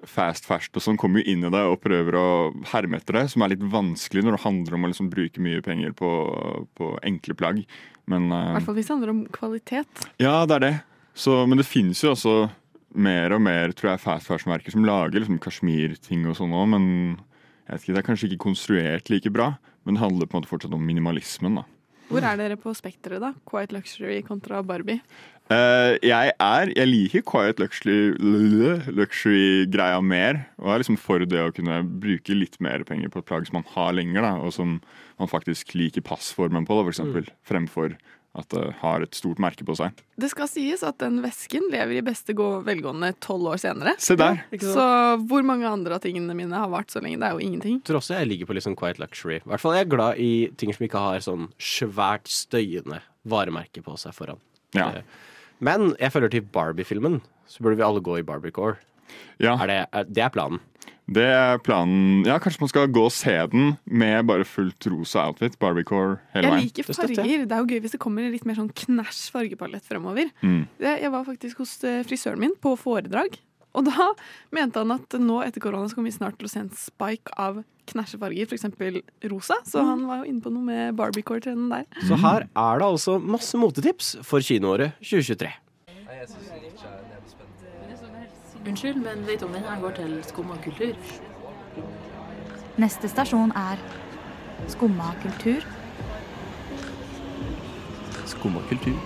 fast 0.07 0.45
fast 0.47 0.77
og 0.79 0.83
sånn 0.83 0.97
kommer 0.99 1.19
jo 1.19 1.33
inn 1.33 1.43
i 1.43 1.51
det 1.51 1.61
og 1.67 1.81
prøver 1.83 2.15
å 2.15 2.27
herme 2.71 3.01
etter 3.01 3.17
det, 3.17 3.25
som 3.33 3.43
er 3.43 3.51
litt 3.51 3.65
vanskelig 3.67 4.23
når 4.23 4.37
det 4.37 4.43
handler 4.45 4.77
om 4.77 4.85
å 4.85 4.91
liksom 4.93 5.09
bruke 5.11 5.43
mye 5.43 5.63
penger 5.65 5.91
på, 5.99 6.11
på 6.79 6.93
enkle 7.03 7.35
plagg. 7.35 7.59
Men 8.09 8.29
I 8.31 8.37
uh, 8.37 8.53
hvert 8.55 8.69
fall 8.69 8.79
hvis 8.79 8.87
det 8.87 8.95
handler 8.95 9.13
om 9.17 9.25
kvalitet. 9.35 10.07
ja, 10.23 10.37
det 10.47 10.59
er 10.61 10.65
det. 10.65 10.75
Så, 11.19 11.41
men 11.49 11.59
det 11.59 11.67
finnes 11.67 11.99
jo 11.99 12.13
også 12.13 12.35
mer 12.95 13.35
og 13.35 13.41
mer 13.45 13.73
tror 13.77 13.93
jeg, 13.93 14.03
fast 14.03 14.29
fashion-merker 14.29 14.73
som 14.73 14.85
lager 14.87 15.19
liksom 15.21 15.39
kasjmirting 15.43 16.27
og 16.29 16.37
sånn 16.39 16.55
òg, 16.55 16.69
men 16.75 16.85
jeg 17.67 17.73
vet 17.73 17.83
ikke, 17.83 17.93
det 17.93 18.01
er 18.01 18.07
kanskje 18.07 18.29
ikke 18.29 18.45
konstruert 18.47 19.11
like 19.13 19.33
bra. 19.33 19.51
Men 19.85 19.95
det 19.95 20.01
handler 20.03 20.29
på 20.29 20.35
en 20.37 20.41
måte 20.41 20.49
fortsatt 20.51 20.73
om 20.75 20.81
minimalismen. 20.85 21.61
da. 21.61 21.65
Hvor 22.09 22.25
er 22.25 22.39
dere 22.39 22.57
på 22.57 22.73
spekteret, 22.73 23.21
da? 23.21 23.35
Quiet 23.45 23.71
luxury 23.71 24.23
kontra 24.25 24.63
Barbie? 24.65 24.99
Uh, 25.49 25.97
jeg 26.05 26.33
er 26.37 26.71
Jeg 26.75 26.87
liker 26.89 27.21
quiet 27.25 27.57
luxury- 27.61 28.17
luxury-greia 28.89 30.01
mer. 30.01 30.47
Og 30.57 30.73
er 30.73 30.81
liksom 30.81 30.97
for 30.97 31.21
det 31.25 31.41
å 31.41 31.53
kunne 31.53 31.83
bruke 32.01 32.33
litt 32.33 32.57
mer 32.61 32.83
penger 32.83 33.09
på 33.13 33.21
et 33.21 33.29
plagg 33.29 33.45
som 33.47 33.59
man 33.61 33.69
har 33.75 33.93
lenger, 33.93 34.21
da, 34.25 34.33
og 34.41 34.53
som 34.53 34.79
man 35.19 35.29
faktisk 35.29 35.75
liker 35.77 36.01
passformen 36.05 36.65
på, 36.65 36.77
da, 36.77 36.85
for 36.85 36.93
eksempel, 36.93 37.29
fremfor 37.45 37.97
at 38.39 38.49
det 38.55 38.63
har 38.81 39.03
et 39.05 39.15
stort 39.17 39.39
merke 39.43 39.65
på 39.67 39.75
seg. 39.77 39.95
Det 40.19 40.29
skal 40.31 40.47
sies 40.51 40.81
at 40.87 40.97
den 41.03 41.21
vesken 41.23 41.67
lever 41.71 41.99
i 41.99 42.03
beste 42.05 42.33
gå- 42.35 42.63
velgående 42.65 43.13
tolv 43.23 43.51
år 43.53 43.59
senere. 43.61 43.93
Se 44.01 44.15
der! 44.19 44.41
Så 44.59 44.85
hvor 45.29 45.45
mange 45.47 45.67
andre 45.69 45.95
av 45.99 46.03
tingene 46.03 46.35
mine 46.35 46.55
har 46.55 46.69
vart 46.71 46.91
så 46.91 47.01
lenge? 47.03 47.19
Det 47.21 47.29
er 47.29 47.37
jo 47.37 47.45
ingenting. 47.45 47.79
tror 47.87 47.99
også 48.01 48.17
jeg 48.19 48.27
ligger 48.31 48.49
på 48.49 48.57
litt 48.57 48.65
sånn 48.67 48.77
quiet 48.79 48.99
luxury. 48.99 49.39
I 49.43 49.49
hvert 49.51 49.63
fall 49.63 49.75
jeg 49.77 49.85
er 49.87 49.93
glad 49.95 50.17
i 50.19 50.31
ting 50.57 50.73
som 50.75 50.85
ikke 50.87 50.99
har 51.05 51.19
sånn 51.25 51.49
svært 51.59 52.27
støyende 52.31 53.01
varemerke 53.29 53.83
på 53.85 53.97
seg 53.99 54.13
foran. 54.17 54.39
Ja. 54.73 54.89
Eh, 54.89 55.01
Men 55.59 55.93
jeg 55.99 56.11
føler 56.15 56.29
til 56.31 56.41
Barbie-filmen 56.41 57.19
så 57.49 57.63
burde 57.65 57.75
vi 57.79 57.83
alle 57.83 57.99
gå 58.05 58.19
i 58.19 58.23
Barbie-core. 58.23 58.77
Ja. 59.41 59.55
Det, 59.65 59.79
det 60.13 60.21
er 60.23 60.29
planen. 60.31 60.59
Det 61.09 61.25
er 61.25 61.57
planen. 61.65 62.21
Ja, 62.27 62.37
Kanskje 62.41 62.61
man 62.63 62.71
skal 62.71 62.89
gå 62.93 63.03
og 63.07 63.13
se 63.13 63.33
den 63.51 63.73
med 63.85 64.27
bare 64.29 64.45
fullt 64.45 64.89
rosa 64.91 65.25
outfit. 65.29 65.57
Barbiecore 65.61 66.19
hele 66.35 66.51
veien. 66.51 66.67
Jeg 66.67 66.69
liker 66.69 66.89
farger. 66.93 67.45
Det 67.49 67.55
er 67.55 67.63
jo 67.63 67.69
gøy 67.69 67.83
hvis 67.85 67.95
det 67.95 68.01
kommer 68.03 68.29
litt 68.29 68.45
mer 68.45 68.59
sånn 68.59 68.71
knæsj 68.83 69.23
fargepalett 69.33 69.85
fremover. 69.89 70.29
Mm. 70.45 70.63
Jeg 70.83 71.13
var 71.13 71.25
faktisk 71.27 71.63
hos 71.63 71.77
eh, 71.87 72.03
frisøren 72.07 72.41
min 72.43 72.53
på 72.61 72.75
foredrag. 72.79 73.39
Og 73.77 73.85
da 73.89 74.11
mente 74.55 74.81
han 74.81 74.93
at 74.95 75.17
nå 75.21 75.41
etter 75.45 75.63
korona 75.63 75.89
så 75.89 75.97
kommer 75.97 76.11
vi 76.11 76.17
snart 76.19 76.39
til 76.39 76.49
å 76.49 76.53
se 76.53 76.63
en 76.63 76.73
spike 76.77 77.33
av 77.41 77.63
knæsjefarger, 77.89 78.45
f.eks. 78.45 78.67
rosa. 79.31 79.57
Så 79.65 79.81
han 79.81 80.05
var 80.05 80.21
jo 80.21 80.29
inne 80.29 80.43
på 80.45 80.53
noe 80.53 80.65
med 80.65 80.97
Barbiecore-trenden 80.99 81.71
der. 81.73 81.89
Så 82.05 82.19
her 82.21 82.45
er 82.45 82.83
det 82.83 82.91
altså 82.91 83.17
masse 83.17 83.57
motetips 83.57 84.13
for 84.25 84.45
kinoåret 84.45 84.93
2023. 85.01 85.49
Unnskyld, 88.69 88.99
men 89.01 89.23
vet 89.25 89.41
du 89.41 89.47
om 89.47 89.53
den 89.55 89.63
her 89.65 89.79
går 89.81 89.95
til 89.97 90.11
Skumma 90.27 90.53
kultur? 90.61 90.93
Neste 92.77 93.09
stasjon 93.09 93.49
er 93.57 93.79
Skumma 94.69 95.07
kultur. 95.23 95.65
Skumma 98.29 98.61
kultur. 98.69 98.99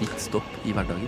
Ditt 0.00 0.16
stopp 0.24 0.48
i 0.64 0.72
hverdagen. 0.72 1.04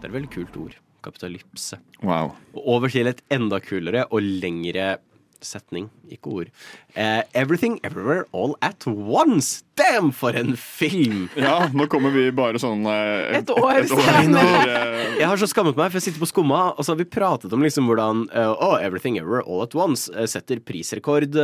Det 0.00 0.02
er 0.02 0.10
et 0.10 0.16
veldig 0.16 0.32
kult 0.34 0.58
ord. 0.64 0.74
Kapitalypse. 1.06 1.78
Wow. 2.02 2.34
Og 2.56 2.66
over 2.74 2.90
til 2.90 3.06
et 3.12 3.22
enda 3.30 3.62
kulere 3.62 4.08
og 4.10 4.26
lengre 4.26 4.96
Setning, 5.44 5.88
ikke 6.10 6.32
ord. 6.32 6.50
Eh, 6.96 7.22
Everything 7.36 7.78
Everywhere 7.84 8.24
All 8.32 8.56
At 8.64 8.86
Once! 8.86 9.62
Damn, 9.76 10.12
for 10.14 10.36
en 10.38 10.54
film! 10.56 11.28
Ja, 11.38 11.68
nå 11.74 11.86
kommer 11.90 12.14
vi 12.14 12.28
bare 12.34 12.60
sånn 12.62 12.84
eh, 12.86 13.40
Et 13.40 13.48
år 13.50 13.80
et 13.80 13.94
år 13.94 14.10
eh, 14.22 15.14
Jeg 15.20 15.28
har 15.28 15.40
så 15.40 15.48
skammet 15.50 15.78
meg, 15.78 15.90
for 15.90 15.98
jeg 15.98 16.08
sitter 16.08 16.22
på 16.22 16.30
Skumma, 16.30 16.60
og 16.74 16.82
så 16.84 16.94
har 16.94 17.00
vi 17.00 17.08
pratet 17.10 17.54
om 17.54 17.64
liksom 17.64 17.88
hvordan 17.90 18.26
oh, 18.54 18.76
Everything 18.78 19.18
Everywhere 19.20 19.46
All 19.46 19.64
At 19.66 19.74
Once 19.78 20.10
setter 20.30 20.62
prisrekord 20.64 21.38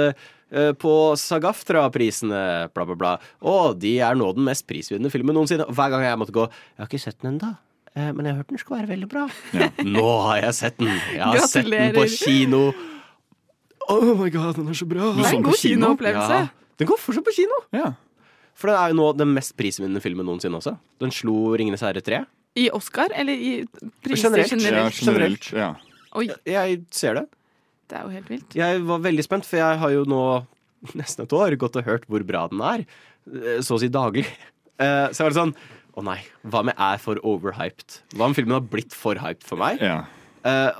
på 0.82 0.92
Sagaftra-prisene, 1.14 2.42
bla, 2.74 2.84
bla, 2.86 2.96
bla. 2.98 3.16
Og 3.46 3.76
de 3.78 3.98
er 4.02 4.18
nå 4.18 4.32
den 4.34 4.46
mest 4.48 4.66
prisvinnende 4.66 5.12
filmen 5.14 5.36
noensinne. 5.38 5.66
Og 5.70 5.76
hver 5.78 5.92
gang 5.94 6.02
jeg 6.08 6.18
måtte 6.18 6.34
gå 6.34 6.48
Jeg 6.50 6.80
har 6.80 6.90
ikke 6.90 7.02
sett 7.04 7.20
den 7.22 7.36
ennå. 7.36 7.52
Men 7.94 8.26
jeg 8.26 8.32
har 8.34 8.40
hørt 8.42 8.50
den 8.50 8.62
skal 8.62 8.76
være 8.80 8.90
veldig 8.92 9.08
bra. 9.10 9.26
Nå 9.86 10.06
har 10.28 10.44
jeg 10.44 10.56
sett 10.58 10.78
den! 10.78 10.90
Jeg 11.14 11.26
har 11.26 11.46
sett 11.50 11.70
den 11.70 11.94
på 11.94 12.06
kino. 12.14 12.62
Oh 13.88 14.14
my 14.18 14.28
god, 14.30 14.54
den 14.56 14.68
er 14.68 14.76
så 14.76 14.86
bra! 14.88 15.12
Det 15.16 15.24
er 15.26 15.36
en 15.38 15.42
god 15.46 15.56
kinoopplevelse. 15.58 16.38
Ja. 16.44 16.48
Den 16.78 16.86
går 16.88 16.98
fortsatt 17.00 17.24
på 17.26 17.34
kino. 17.36 17.56
Ja. 17.72 17.92
For 18.54 18.68
det 18.70 18.76
er 18.76 18.92
jo 18.92 18.96
nå 19.00 19.06
den 19.16 19.32
mest 19.34 19.54
prisvinnende 19.56 20.02
filmen 20.04 20.26
noensinne 20.28 20.58
også. 20.60 20.76
Den 21.00 21.10
slo 21.10 21.56
'Ringenes 21.56 21.80
herre 21.80 22.00
3'. 22.04 22.26
I 22.60 22.68
Oscar, 22.74 23.08
eller 23.14 23.32
i 23.32 23.64
priser 24.04 24.28
Generelt. 24.30 24.50
generelt? 24.50 24.94
Ja, 25.02 25.12
generelt. 25.12 25.52
Ja. 25.52 25.74
Oi, 26.18 26.28
Jeg 26.44 26.84
ser 26.90 27.14
det. 27.14 27.26
det 27.88 27.98
er 27.98 28.02
jo 28.02 28.08
helt 28.10 28.28
vilt. 28.28 28.54
Jeg 28.54 28.80
var 28.86 28.98
veldig 28.98 29.22
spent, 29.24 29.44
for 29.46 29.56
jeg 29.56 29.78
har 29.78 29.90
jo 29.90 30.04
nå 30.04 30.46
nesten 30.94 31.22
et 31.24 31.32
år 31.32 31.56
gått 31.56 31.76
og 31.76 31.84
hørt 31.84 32.06
hvor 32.08 32.22
bra 32.26 32.46
den 32.48 32.60
er. 32.60 32.84
eh, 33.32 33.60
Så 33.62 33.76
å 33.76 33.80
si 33.80 33.88
daglig. 33.88 34.26
Eh, 34.78 35.08
Så 35.12 35.18
jeg 35.22 35.30
var 35.30 35.30
litt 35.30 35.54
sånn 35.54 35.54
Å 35.96 36.02
nei, 36.04 36.18
hva 36.46 36.60
om 36.60 36.66
jeg 36.66 36.76
er 36.78 36.98
for 36.98 37.16
overhyped? 37.16 38.00
Hva 38.14 38.24
om 38.26 38.34
filmen 38.34 38.52
har 38.52 38.60
blitt 38.62 38.92
for 38.94 39.14
hyped 39.16 39.42
for 39.42 39.56
meg? 39.58 39.80
Ja. 39.80 40.04
Eh, 40.44 40.70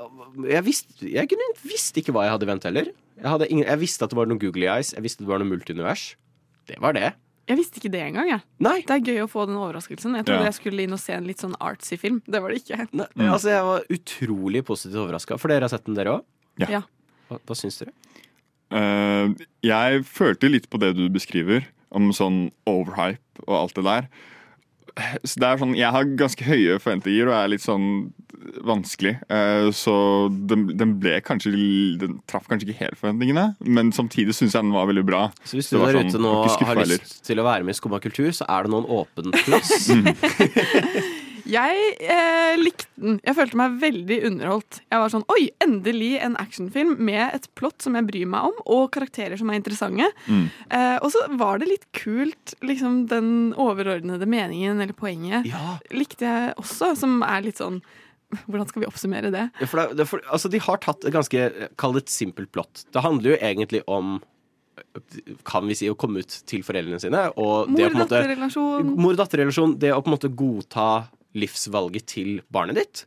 Jeg, 0.49 0.63
visste, 0.65 0.95
jeg 1.11 1.27
kunne, 1.29 1.49
visste 1.67 1.99
ikke 2.01 2.13
hva 2.15 2.23
jeg 2.25 2.33
hadde 2.37 2.47
ventet 2.49 2.69
heller. 2.71 2.87
Jeg, 3.17 3.27
hadde 3.29 3.47
ingen, 3.51 3.65
jeg 3.67 3.79
visste 3.81 4.03
at 4.07 4.09
det 4.13 4.17
var 4.17 4.25
noen 4.31 4.39
googly 4.41 4.65
eyes, 4.71 4.93
jeg 4.95 5.03
visste 5.05 5.21
det 5.25 5.29
var 5.29 5.41
noe 5.43 5.49
multiunivers. 5.51 6.15
Det 6.71 6.79
var 6.81 6.93
det. 6.97 7.11
Jeg 7.49 7.57
visste 7.59 7.81
ikke 7.81 7.91
det 7.91 8.01
engang. 8.05 8.29
jeg. 8.31 8.41
Nei. 8.63 8.77
Det 8.87 8.95
er 8.95 9.03
gøy 9.11 9.19
å 9.25 9.27
få 9.29 9.43
den 9.49 9.57
overraskelsen. 9.59 10.15
Jeg 10.15 10.25
trodde 10.25 10.45
Ja. 10.45 10.49
jeg 10.51 10.55
skulle 10.55 10.83
inn 10.85 10.93
og 10.93 10.99
se 11.03 11.13
en 11.13 11.25
litt 11.27 11.41
sånn 11.41 11.55
artsy 11.59 11.97
film. 11.99 12.21
Det 12.25 12.39
var 12.41 12.49
det 12.53 12.61
ikke. 12.63 12.87
Nei, 12.93 13.07
Altså, 13.27 13.49
jeg 13.51 13.63
var 13.67 13.83
utrolig 13.89 14.63
positivt 14.65 14.95
overraska. 15.03 15.37
For 15.41 15.49
dere 15.51 15.61
har 15.67 15.69
sett 15.73 15.83
den, 15.85 15.95
dere 15.95 16.19
òg? 16.19 16.23
Ja. 16.69 16.81
Hva, 17.29 17.39
hva 17.45 17.55
syns 17.57 17.79
dere? 17.81 17.91
Uh, 18.71 19.33
jeg 19.65 20.05
følte 20.07 20.47
litt 20.49 20.69
på 20.71 20.79
det 20.79 20.93
du 20.95 21.09
beskriver, 21.11 21.65
om 21.91 22.11
sånn 22.15 22.51
overhype 22.69 23.43
og 23.47 23.55
alt 23.57 23.75
det 23.75 23.83
der. 23.83 24.07
Så 25.23 25.39
det 25.39 25.47
er 25.47 25.61
sånn, 25.61 25.77
Jeg 25.77 25.93
har 25.95 26.09
ganske 26.19 26.45
høye 26.45 26.79
forventninger 26.81 27.29
og 27.29 27.37
er 27.37 27.53
litt 27.53 27.63
sånn 27.63 27.85
vanskelig. 28.65 29.15
Eh, 29.31 29.69
så 29.75 29.93
den, 30.49 30.65
den 30.77 30.95
ble 31.01 31.19
kanskje 31.23 31.53
Den 32.01 32.19
traff 32.29 32.47
kanskje 32.49 32.69
ikke 32.69 32.79
helt 32.81 32.99
forventningene, 32.99 33.51
men 33.61 33.93
samtidig 33.95 34.35
syns 34.37 34.57
jeg 34.57 34.65
den 34.65 34.75
var 34.75 34.89
veldig 34.89 35.05
bra. 35.07 35.23
Så 35.45 35.59
hvis 35.59 35.71
du 35.71 35.77
der 35.77 35.99
sånn, 35.99 36.11
ute 36.11 36.21
nå 36.21 36.35
har 36.67 36.83
lyst 36.83 37.21
til 37.27 37.41
å 37.41 37.47
være 37.47 37.67
med 37.67 37.75
i 37.75 37.79
Skumma 37.79 38.01
kultur, 38.03 38.31
så 38.35 38.47
er 38.49 38.65
det 38.65 38.73
nå 38.73 38.83
en 38.83 38.93
åpen 39.01 39.33
plass. 39.45 39.91
Jeg 41.49 41.93
eh, 42.01 42.59
likte 42.59 42.87
den. 43.01 43.19
Jeg 43.25 43.37
følte 43.37 43.59
meg 43.59 43.77
veldig 43.81 44.17
underholdt. 44.29 44.81
Jeg 44.91 45.01
var 45.03 45.13
sånn 45.13 45.25
Oi, 45.33 45.47
endelig 45.63 46.11
en 46.21 46.37
actionfilm 46.41 46.95
med 47.01 47.23
et 47.37 47.47
plott 47.57 47.81
som 47.83 47.97
jeg 47.97 48.07
bryr 48.09 48.29
meg 48.29 48.51
om, 48.51 48.59
og 48.75 48.91
karakterer 48.95 49.39
som 49.39 49.51
er 49.51 49.59
interessante. 49.59 50.11
Mm. 50.27 50.45
Eh, 50.69 50.97
og 50.99 51.09
så 51.13 51.25
var 51.39 51.61
det 51.61 51.71
litt 51.71 51.87
kult, 51.97 52.55
liksom 52.65 53.05
den 53.11 53.51
overordnede 53.59 54.29
meningen 54.29 54.81
eller 54.83 54.97
poenget. 54.97 55.49
Likte 55.95 56.27
jeg 56.27 56.55
også, 56.61 56.93
som 56.99 57.21
er 57.27 57.45
litt 57.47 57.61
sånn 57.61 57.81
Hvordan 58.47 58.63
skal 58.69 58.79
vi 58.79 58.87
oppsummere 58.87 59.27
det? 59.27 59.41
Ja, 59.59 59.67
For 59.67 59.81
det, 59.81 59.97
det, 59.99 60.05
for, 60.07 60.21
altså, 60.31 60.47
de 60.47 60.61
har 60.63 60.79
tatt 60.79 61.03
et 61.03 61.11
ganske 61.11 61.47
Kall 61.75 61.97
det 61.97 62.05
et 62.05 62.13
simpelt 62.13 62.47
plott. 62.55 62.85
Det 62.87 63.03
handler 63.03 63.33
jo 63.33 63.39
egentlig 63.43 63.81
om 63.91 64.21
kan 65.47 65.67
vi 65.67 65.75
si, 65.77 65.89
å 65.91 65.97
komme 65.99 66.23
ut 66.23 66.35
til 66.47 66.63
foreldrene 66.65 66.99
sine. 67.01 67.25
Og 67.39 67.69
Mor-datter-relasjon. 67.71 68.93
Mor-datter-relasjon. 68.99 69.75
Det 69.79 69.91
å 69.93 69.99
på 70.01 70.09
en 70.09 70.15
måte 70.15 70.31
godta 70.31 70.87
livsvalget 71.37 72.05
til 72.11 72.41
barnet 72.53 72.79
ditt. 72.81 73.03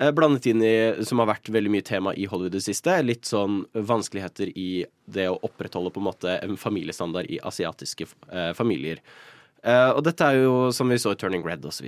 Eh, 0.00 0.10
Blandet 0.10 0.46
inn 0.50 0.62
i, 0.66 0.74
som 1.06 1.20
har 1.22 1.28
vært 1.30 1.52
veldig 1.54 1.70
mye 1.70 1.86
tema 1.86 2.14
i 2.18 2.26
Hollywood 2.26 2.56
i 2.56 2.58
det 2.58 2.64
siste, 2.66 2.96
litt 3.06 3.28
sånn 3.30 3.62
vanskeligheter 3.74 4.50
i 4.58 4.84
det 5.06 5.28
å 5.30 5.38
opprettholde 5.46 5.92
på 5.94 6.02
en 6.02 6.08
måte 6.08 6.38
en 6.42 6.58
familiestandard 6.58 7.30
i 7.30 7.38
asiatiske 7.46 8.08
eh, 8.32 8.50
familier. 8.58 8.98
Eh, 9.62 9.90
og 9.94 10.02
dette 10.08 10.26
er 10.26 10.42
jo 10.42 10.70
som 10.74 10.90
vi 10.90 10.98
så 10.98 11.14
i 11.14 11.20
Turning 11.20 11.46
Red 11.46 11.64
osv. 11.64 11.86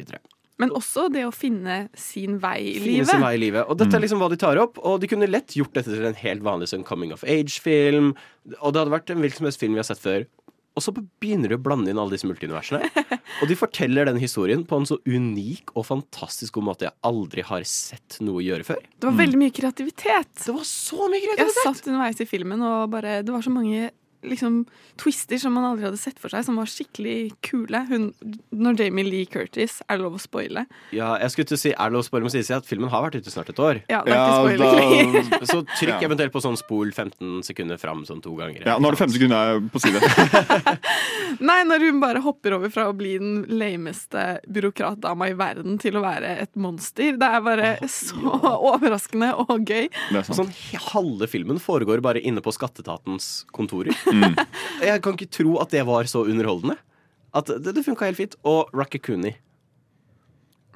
Men 0.56 0.70
også 0.72 1.10
det 1.12 1.26
å 1.28 1.32
finne 1.34 1.82
sin 2.00 2.38
vei 2.40 2.60
i 2.62 2.78
Finne 2.78 2.86
livet. 3.02 3.10
sin 3.10 3.20
vei 3.26 3.34
i 3.36 3.40
livet. 3.42 3.66
Og 3.68 3.76
dette 3.76 3.98
er 3.98 4.00
liksom 4.06 4.22
hva 4.22 4.30
de 4.32 4.38
tar 4.40 4.56
opp. 4.62 4.78
Og 4.88 5.02
de 5.02 5.10
kunne 5.10 5.28
lett 5.28 5.52
gjort 5.58 5.74
dette 5.76 5.90
til 5.92 6.06
en 6.08 6.16
helt 6.16 6.46
vanlig 6.46 6.70
sånn 6.70 6.86
coming 6.86 7.12
of 7.12 7.26
age-film. 7.28 8.14
Og 8.62 8.72
det 8.72 8.80
hadde 8.80 8.94
vært 8.94 9.12
en 9.12 9.20
hvilken 9.20 9.42
som 9.42 9.50
helst 9.50 9.60
film 9.60 9.76
vi 9.76 9.82
har 9.82 9.90
sett 9.90 10.00
før. 10.00 10.24
Og 10.76 10.84
så 10.84 10.92
begynner 10.92 11.48
de 11.48 11.56
å 11.56 11.62
blande 11.62 11.88
inn 11.88 11.98
alle 12.00 12.12
disse 12.12 12.28
multiuniversene. 12.28 12.90
Og 13.40 13.48
de 13.48 13.56
forteller 13.56 14.08
den 14.08 14.18
historien 14.20 14.62
på 14.68 14.76
en 14.76 14.88
så 14.88 14.98
unik 15.08 15.72
og 15.74 15.86
fantastisk 15.88 16.58
god 16.58 16.66
måte 16.68 16.86
jeg 16.88 16.94
aldri 17.08 17.44
har 17.48 17.64
sett 17.68 18.18
noe 18.24 18.44
gjøre 18.44 18.66
før. 18.68 18.82
Det 19.00 19.08
var 19.08 19.16
veldig 19.16 19.40
mye 19.40 19.54
kreativitet. 19.56 20.32
Det 20.44 20.52
var 20.52 20.66
så 20.68 21.08
mye 21.08 21.22
kreativitet! 21.24 21.62
Jeg 21.62 21.64
satt 21.64 21.88
underveis 21.88 22.20
i 22.20 22.28
filmen, 22.28 22.64
og 22.64 22.90
bare, 22.92 23.22
det 23.24 23.32
var 23.32 23.44
så 23.44 23.52
mange 23.54 23.88
liksom, 24.28 24.60
twister 25.00 25.38
som 25.40 25.54
man 25.56 25.64
aldri 25.70 25.86
hadde 25.88 26.00
sett 26.00 26.18
for 26.22 26.32
seg, 26.32 26.44
som 26.46 26.58
var 26.60 26.68
skikkelig 26.70 27.32
kule. 27.46 27.80
Hun, 27.90 28.08
når 28.52 28.80
Jamie 28.80 29.06
Lee 29.06 29.26
Curtis 29.30 29.78
Er 29.88 29.98
det 29.98 30.04
lov 30.06 30.16
å 30.18 30.20
spoile? 30.22 30.66
Ja, 30.96 31.14
jeg 31.22 31.32
skulle 31.34 31.50
til 31.50 31.58
å 31.58 31.60
si, 31.60 31.70
Er 31.72 31.90
det 31.90 31.96
lov 31.96 32.04
å 32.04 32.08
spoile, 32.08 32.26
men 32.26 32.34
si 32.34 32.54
at 32.54 32.66
filmen 32.68 32.90
har 32.92 33.04
vært 33.06 33.18
ute 33.20 33.32
snart 33.32 33.50
et 33.52 33.60
år? 33.62 33.82
Ja, 33.92 34.02
det 34.06 34.14
er 34.16 34.50
ikke 34.50 34.58
da, 34.60 34.70
lenger. 34.80 35.46
Så 35.52 35.60
trykk 35.76 35.94
Ja. 35.96 36.00
eventuelt 36.08 36.32
på 36.34 36.42
sånn 36.44 36.56
spol 36.60 36.90
15 36.92 37.42
sekunder 37.46 37.78
fram 37.80 38.04
sånn 38.08 38.22
to 38.24 38.34
ganger. 38.38 38.64
Ja, 38.66 38.78
Nå 38.82 38.90
er 38.90 38.96
det 38.96 39.02
15 39.04 39.16
sekunder 39.16 39.60
på 39.72 39.82
side. 39.84 40.76
Nei, 41.46 41.58
når 41.68 41.84
hun 41.88 42.00
bare 42.00 42.22
hopper 42.24 42.56
over 42.56 42.70
fra 42.72 42.86
å 42.90 42.94
bli 42.96 43.16
den 43.20 43.42
lameste 43.60 44.38
byråkratdama 44.48 45.28
i 45.32 45.36
verden 45.38 45.76
til 45.82 45.98
å 45.98 46.02
være 46.04 46.30
et 46.46 46.52
monster. 46.60 47.16
Det 47.20 47.28
er 47.38 47.42
bare 47.44 47.72
så 47.90 48.16
overraskende 48.56 49.32
og 49.44 49.66
gøy. 49.68 49.88
Sånn, 50.26 50.50
halve 50.92 51.28
filmen 51.30 51.60
foregår 51.62 52.00
bare 52.04 52.22
inne 52.24 52.42
på 52.44 52.54
skatteetatens 52.56 53.44
kontorer. 53.56 53.92
Jeg 54.88 55.02
kan 55.04 55.16
ikke 55.16 55.30
tro 55.32 55.56
at 55.62 55.72
det 55.74 55.84
var 55.88 56.08
så 56.10 56.24
underholdende. 56.26 56.76
At 57.36 57.50
det, 57.50 57.74
det 57.76 57.84
funka 57.84 58.08
helt 58.08 58.20
fint. 58.20 58.36
Og 58.46 58.70
Raccoonie. 58.76 59.36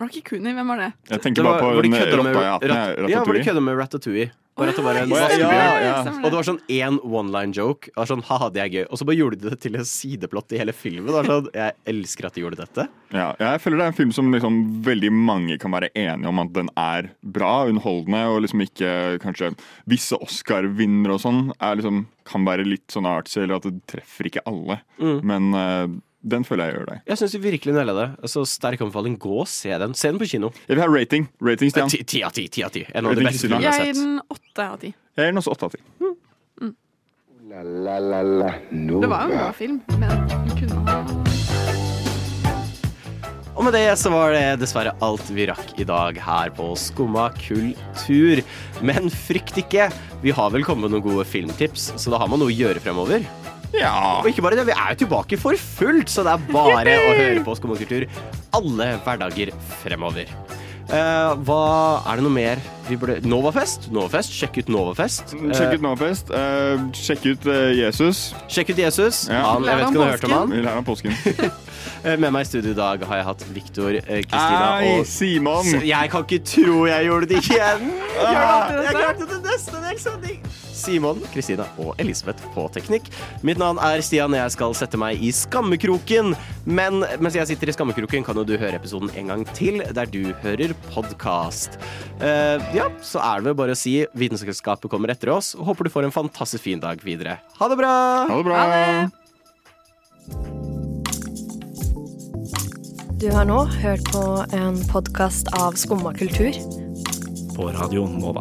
Rocky 0.01 0.23
Cooney, 0.25 0.55
hvem 0.57 0.71
var 0.73 0.81
det? 0.81 0.93
Jeg 1.11 1.25
tenker 1.27 1.45
bare 1.45 1.61
på 1.61 1.73
Ratatouille. 1.77 2.05
den 2.11 2.21
rotta 2.21 3.09
i 3.09 3.11
Ja, 3.13 3.25
hvor 3.25 3.37
de 3.37 3.45
kødder 3.45 3.65
med 3.65 3.77
Ratatouille. 3.77 4.31
Bare 4.61 4.73
at 4.75 4.77
det 4.77 4.85
var 4.85 4.99
en 4.99 5.13
ja, 5.15 5.29
ja, 5.39 5.69
ja. 5.81 6.13
Og 6.21 6.27
det 6.27 6.37
var 6.37 6.45
sånn 6.45 6.59
én 6.69 6.97
one-line 7.01 7.55
joke. 7.57 7.89
Det 7.89 7.97
var 7.97 8.09
sånn, 8.11 8.23
haha, 8.29 8.51
det 8.53 8.61
er 8.61 8.73
gøy. 8.75 8.83
Og 8.91 9.01
så 9.01 9.07
bare 9.09 9.17
gjorde 9.17 9.39
de 9.41 9.53
det 9.55 9.59
til 9.63 9.79
en 9.79 9.87
sideplott 9.89 10.53
i 10.53 10.61
hele 10.61 10.75
filmen. 10.77 11.09
Sånn, 11.25 11.49
Jeg 11.55 11.77
elsker 11.89 12.29
at 12.29 12.37
de 12.37 12.45
gjorde 12.45 12.61
dette. 12.61 12.87
Ja, 13.15 13.31
jeg 13.41 13.63
føler 13.63 13.81
det 13.81 13.87
er 13.87 13.95
en 13.95 13.99
film 14.01 14.13
som 14.17 14.29
liksom 14.35 14.59
veldig 14.85 15.13
mange 15.17 15.57
kan 15.63 15.73
være 15.73 15.89
enige 15.95 16.29
om 16.29 16.43
at 16.43 16.53
den 16.59 16.69
er 16.77 17.09
bra, 17.23 17.55
underholdende, 17.71 18.25
og 18.35 18.43
liksom 18.45 18.67
ikke 18.67 18.93
kanskje 19.25 19.55
visse 19.91 20.19
Oscar-vinnere 20.21 21.17
og 21.17 21.25
sånn 21.25 21.43
liksom, 21.57 22.05
kan 22.29 22.45
være 22.49 22.69
litt 22.69 22.93
sånn 22.93 23.09
artsy, 23.09 23.45
eller 23.45 23.63
at 23.63 23.71
det 23.71 23.81
treffer 23.91 24.29
ikke 24.29 24.45
alle. 24.51 24.83
Mm. 25.01 25.19
Men 25.31 25.51
eh, 25.57 25.87
den 26.21 26.45
føler 26.45 26.69
jeg 26.69 26.75
gjør 26.77 26.89
deg. 26.91 27.03
Jeg 27.09 27.21
syns 27.21 27.35
vi 27.37 27.41
virkelig 27.47 27.75
naila 27.75 27.95
det. 27.97 28.09
Altså, 28.21 28.43
sterk 28.49 28.83
anbefaling. 28.85 29.17
Gå 29.21 29.39
og 29.41 29.49
se 29.49 29.73
den. 29.81 29.95
Se 29.97 30.11
den 30.13 30.21
på 30.21 30.29
kino. 30.29 30.51
Jeg 30.69 30.77
vil 30.77 30.83
ha 30.85 30.89
rating. 30.93 31.29
Rating, 31.41 31.73
Stian. 31.73 31.89
Ti 31.89 32.23
av 32.27 32.35
ti. 32.37 32.49
ti 32.53 32.65
av 32.67 32.75
ti. 32.75 32.85
En 32.93 33.09
av 33.09 33.17
de 33.17 33.25
beste 33.25 33.47
filmene 33.47 33.65
jeg 33.65 33.87
Jeg 33.87 33.95
gir 33.95 34.03
den 34.03 34.21
åtte 34.29 34.67
av 34.67 34.77
ti. 34.83 34.93
Jeg 35.17 35.25
gir 35.25 35.33
den 35.33 35.41
også 35.41 35.55
åtte 35.57 35.71
av 35.71 35.77
ti. 35.79 35.81
La, 37.51 37.65
la, 37.65 37.97
la, 37.99 38.21
la. 38.23 38.51
Det 38.71 39.09
var 39.11 39.25
jo 39.27 39.33
en 39.33 39.39
bra 39.41 39.47
film, 39.57 39.81
men 39.99 40.29
den 40.31 40.53
kunne 40.55 40.85
ha 40.87 41.01
Og 43.59 43.65
med 43.67 43.75
det 43.75 43.83
så 43.99 44.13
var 44.13 44.31
det 44.37 44.61
dessverre 44.61 44.93
alt 45.03 45.33
vi 45.35 45.49
rakk 45.51 45.73
i 45.83 45.85
dag 45.89 46.21
her 46.23 46.53
på 46.55 46.69
Skumma 46.79 47.27
kultur. 47.41 48.45
Men 48.87 49.11
frykt 49.11 49.59
ikke, 49.65 49.89
vi 50.23 50.31
har 50.37 50.55
vel 50.55 50.63
kommet 50.69 50.87
med 50.87 50.95
noen 50.95 51.09
gode 51.11 51.27
filmtips, 51.27 51.91
så 51.99 52.15
da 52.15 52.23
har 52.23 52.31
man 52.31 52.39
noe 52.41 52.53
å 52.53 52.55
gjøre 52.55 52.81
fremover. 52.85 53.27
Ja. 53.77 54.21
Og 54.21 54.29
ikke 54.31 54.43
bare 54.45 54.59
det, 54.59 54.67
vi 54.69 54.75
er 54.75 54.95
jo 54.95 55.01
tilbake 55.05 55.39
for 55.41 55.59
fullt, 55.61 56.11
så 56.11 56.25
det 56.27 56.35
er 56.35 56.49
bare 56.53 56.97
å 56.99 57.13
høre 57.19 57.45
på 57.47 57.55
Skummakultur 57.59 58.09
alle 58.57 58.95
hverdager 59.05 59.53
fremover. 59.83 60.31
Uh, 60.91 61.37
hva 61.47 61.59
Er 62.11 62.19
det 62.19 62.25
noe 62.27 62.35
mer 62.35 62.59
vi 62.89 62.97
burde 62.99 63.21
Novafest? 63.23 63.85
Novafest, 63.95 64.33
Sjekk 64.35 64.57
ut 64.64 64.73
Novafest. 64.75 65.37
Sjekk 65.55 65.77
ut 65.77 65.85
Novafest. 65.85 66.33
Uh, 66.35 66.83
sjekk 66.99 67.29
ut 67.29 67.47
uh, 67.47 67.71
Jesus. 67.79 68.33
Sjekk 68.51 68.73
ut 68.75 68.81
Jesus. 68.83 69.29
Ja. 69.31 69.45
Han, 69.53 69.68
jeg 69.68 69.79
vet 69.79 69.85
ikke 69.85 69.93
om 69.93 69.95
du 69.95 70.03
har 70.03 70.16
hørt 70.16 70.27
om 70.27 70.35
han. 70.35 70.57
Lær 70.66 70.81
ham 70.81 70.89
påsken. 70.89 71.14
Eh, 72.01 72.16
Med 72.16 72.33
meg 72.33 72.47
i 72.47 72.49
studio 72.49 72.73
i 72.73 72.77
dag 72.77 73.03
har 73.05 73.18
jeg 73.18 73.25
hatt 73.27 73.43
Viktor, 73.53 73.97
eh, 73.99 74.23
Kristina 74.25 74.68
og 74.89 75.07
Simon! 75.09 75.66
Jeg 75.85 76.11
kan 76.12 76.25
ikke 76.25 76.39
tro 76.49 76.77
jeg 76.89 77.09
gjorde 77.11 77.29
det 77.29 77.41
igjen! 77.45 77.91
Jeg 78.21 78.95
klarte 78.97 79.29
det 79.29 79.41
nesten! 79.45 79.77
Det 79.77 79.91
er 79.91 79.97
ikke 79.97 80.05
så 80.07 80.14
digg. 80.23 80.47
Simon, 80.81 81.20
Kristina 81.35 81.66
og 81.81 81.93
Elisabeth 82.01 82.45
på 82.55 82.66
teknikk. 82.74 83.11
Mitt 83.47 83.61
navn 83.61 83.81
er 83.85 84.03
Stian, 84.05 84.35
jeg 84.37 84.55
skal 84.55 84.74
sette 84.78 85.01
meg 85.01 85.20
i 85.20 85.33
skammekroken. 85.35 86.35
Men 86.64 87.05
mens 87.20 87.37
jeg 87.39 87.53
sitter 87.53 87.70
i 87.70 87.76
skammekroken, 87.76 88.24
kan 88.26 88.41
jo 88.41 88.47
du 88.49 88.57
høre 88.57 88.81
episoden 88.81 89.12
en 89.20 89.33
gang 89.33 89.47
til, 89.57 89.83
der 89.97 90.11
du 90.11 90.33
hører 90.45 90.74
podkast. 90.91 91.78
ja, 92.76 92.89
så 93.05 93.22
er 93.22 93.41
det 93.41 93.51
vel 93.51 93.59
bare 93.62 93.76
å 93.76 93.78
si 93.78 94.01
Vitenskapsselskapet 94.16 94.91
kommer 94.93 95.12
etter 95.12 95.33
oss. 95.37 95.55
Håper 95.55 95.87
du 95.87 95.93
får 95.93 96.09
en 96.09 96.14
fantastisk 96.14 96.64
fin 96.64 96.83
dag 96.83 97.01
videre. 97.05 97.39
Ha 97.61 97.70
det 97.70 97.81
bra! 97.81 97.95
Ha 98.28 98.37
det 98.37 98.47
bra! 98.49 99.11
Du 103.20 103.28
har 103.35 103.45
nå 103.45 103.59
hørt 103.83 104.07
på 104.14 104.22
en 104.57 104.78
podkast 104.89 105.51
av 105.61 105.76
Skumma 105.76 106.14
kultur. 106.16 106.57
På 107.53 107.68
Radio 107.76 108.07
Nova. 108.09 108.41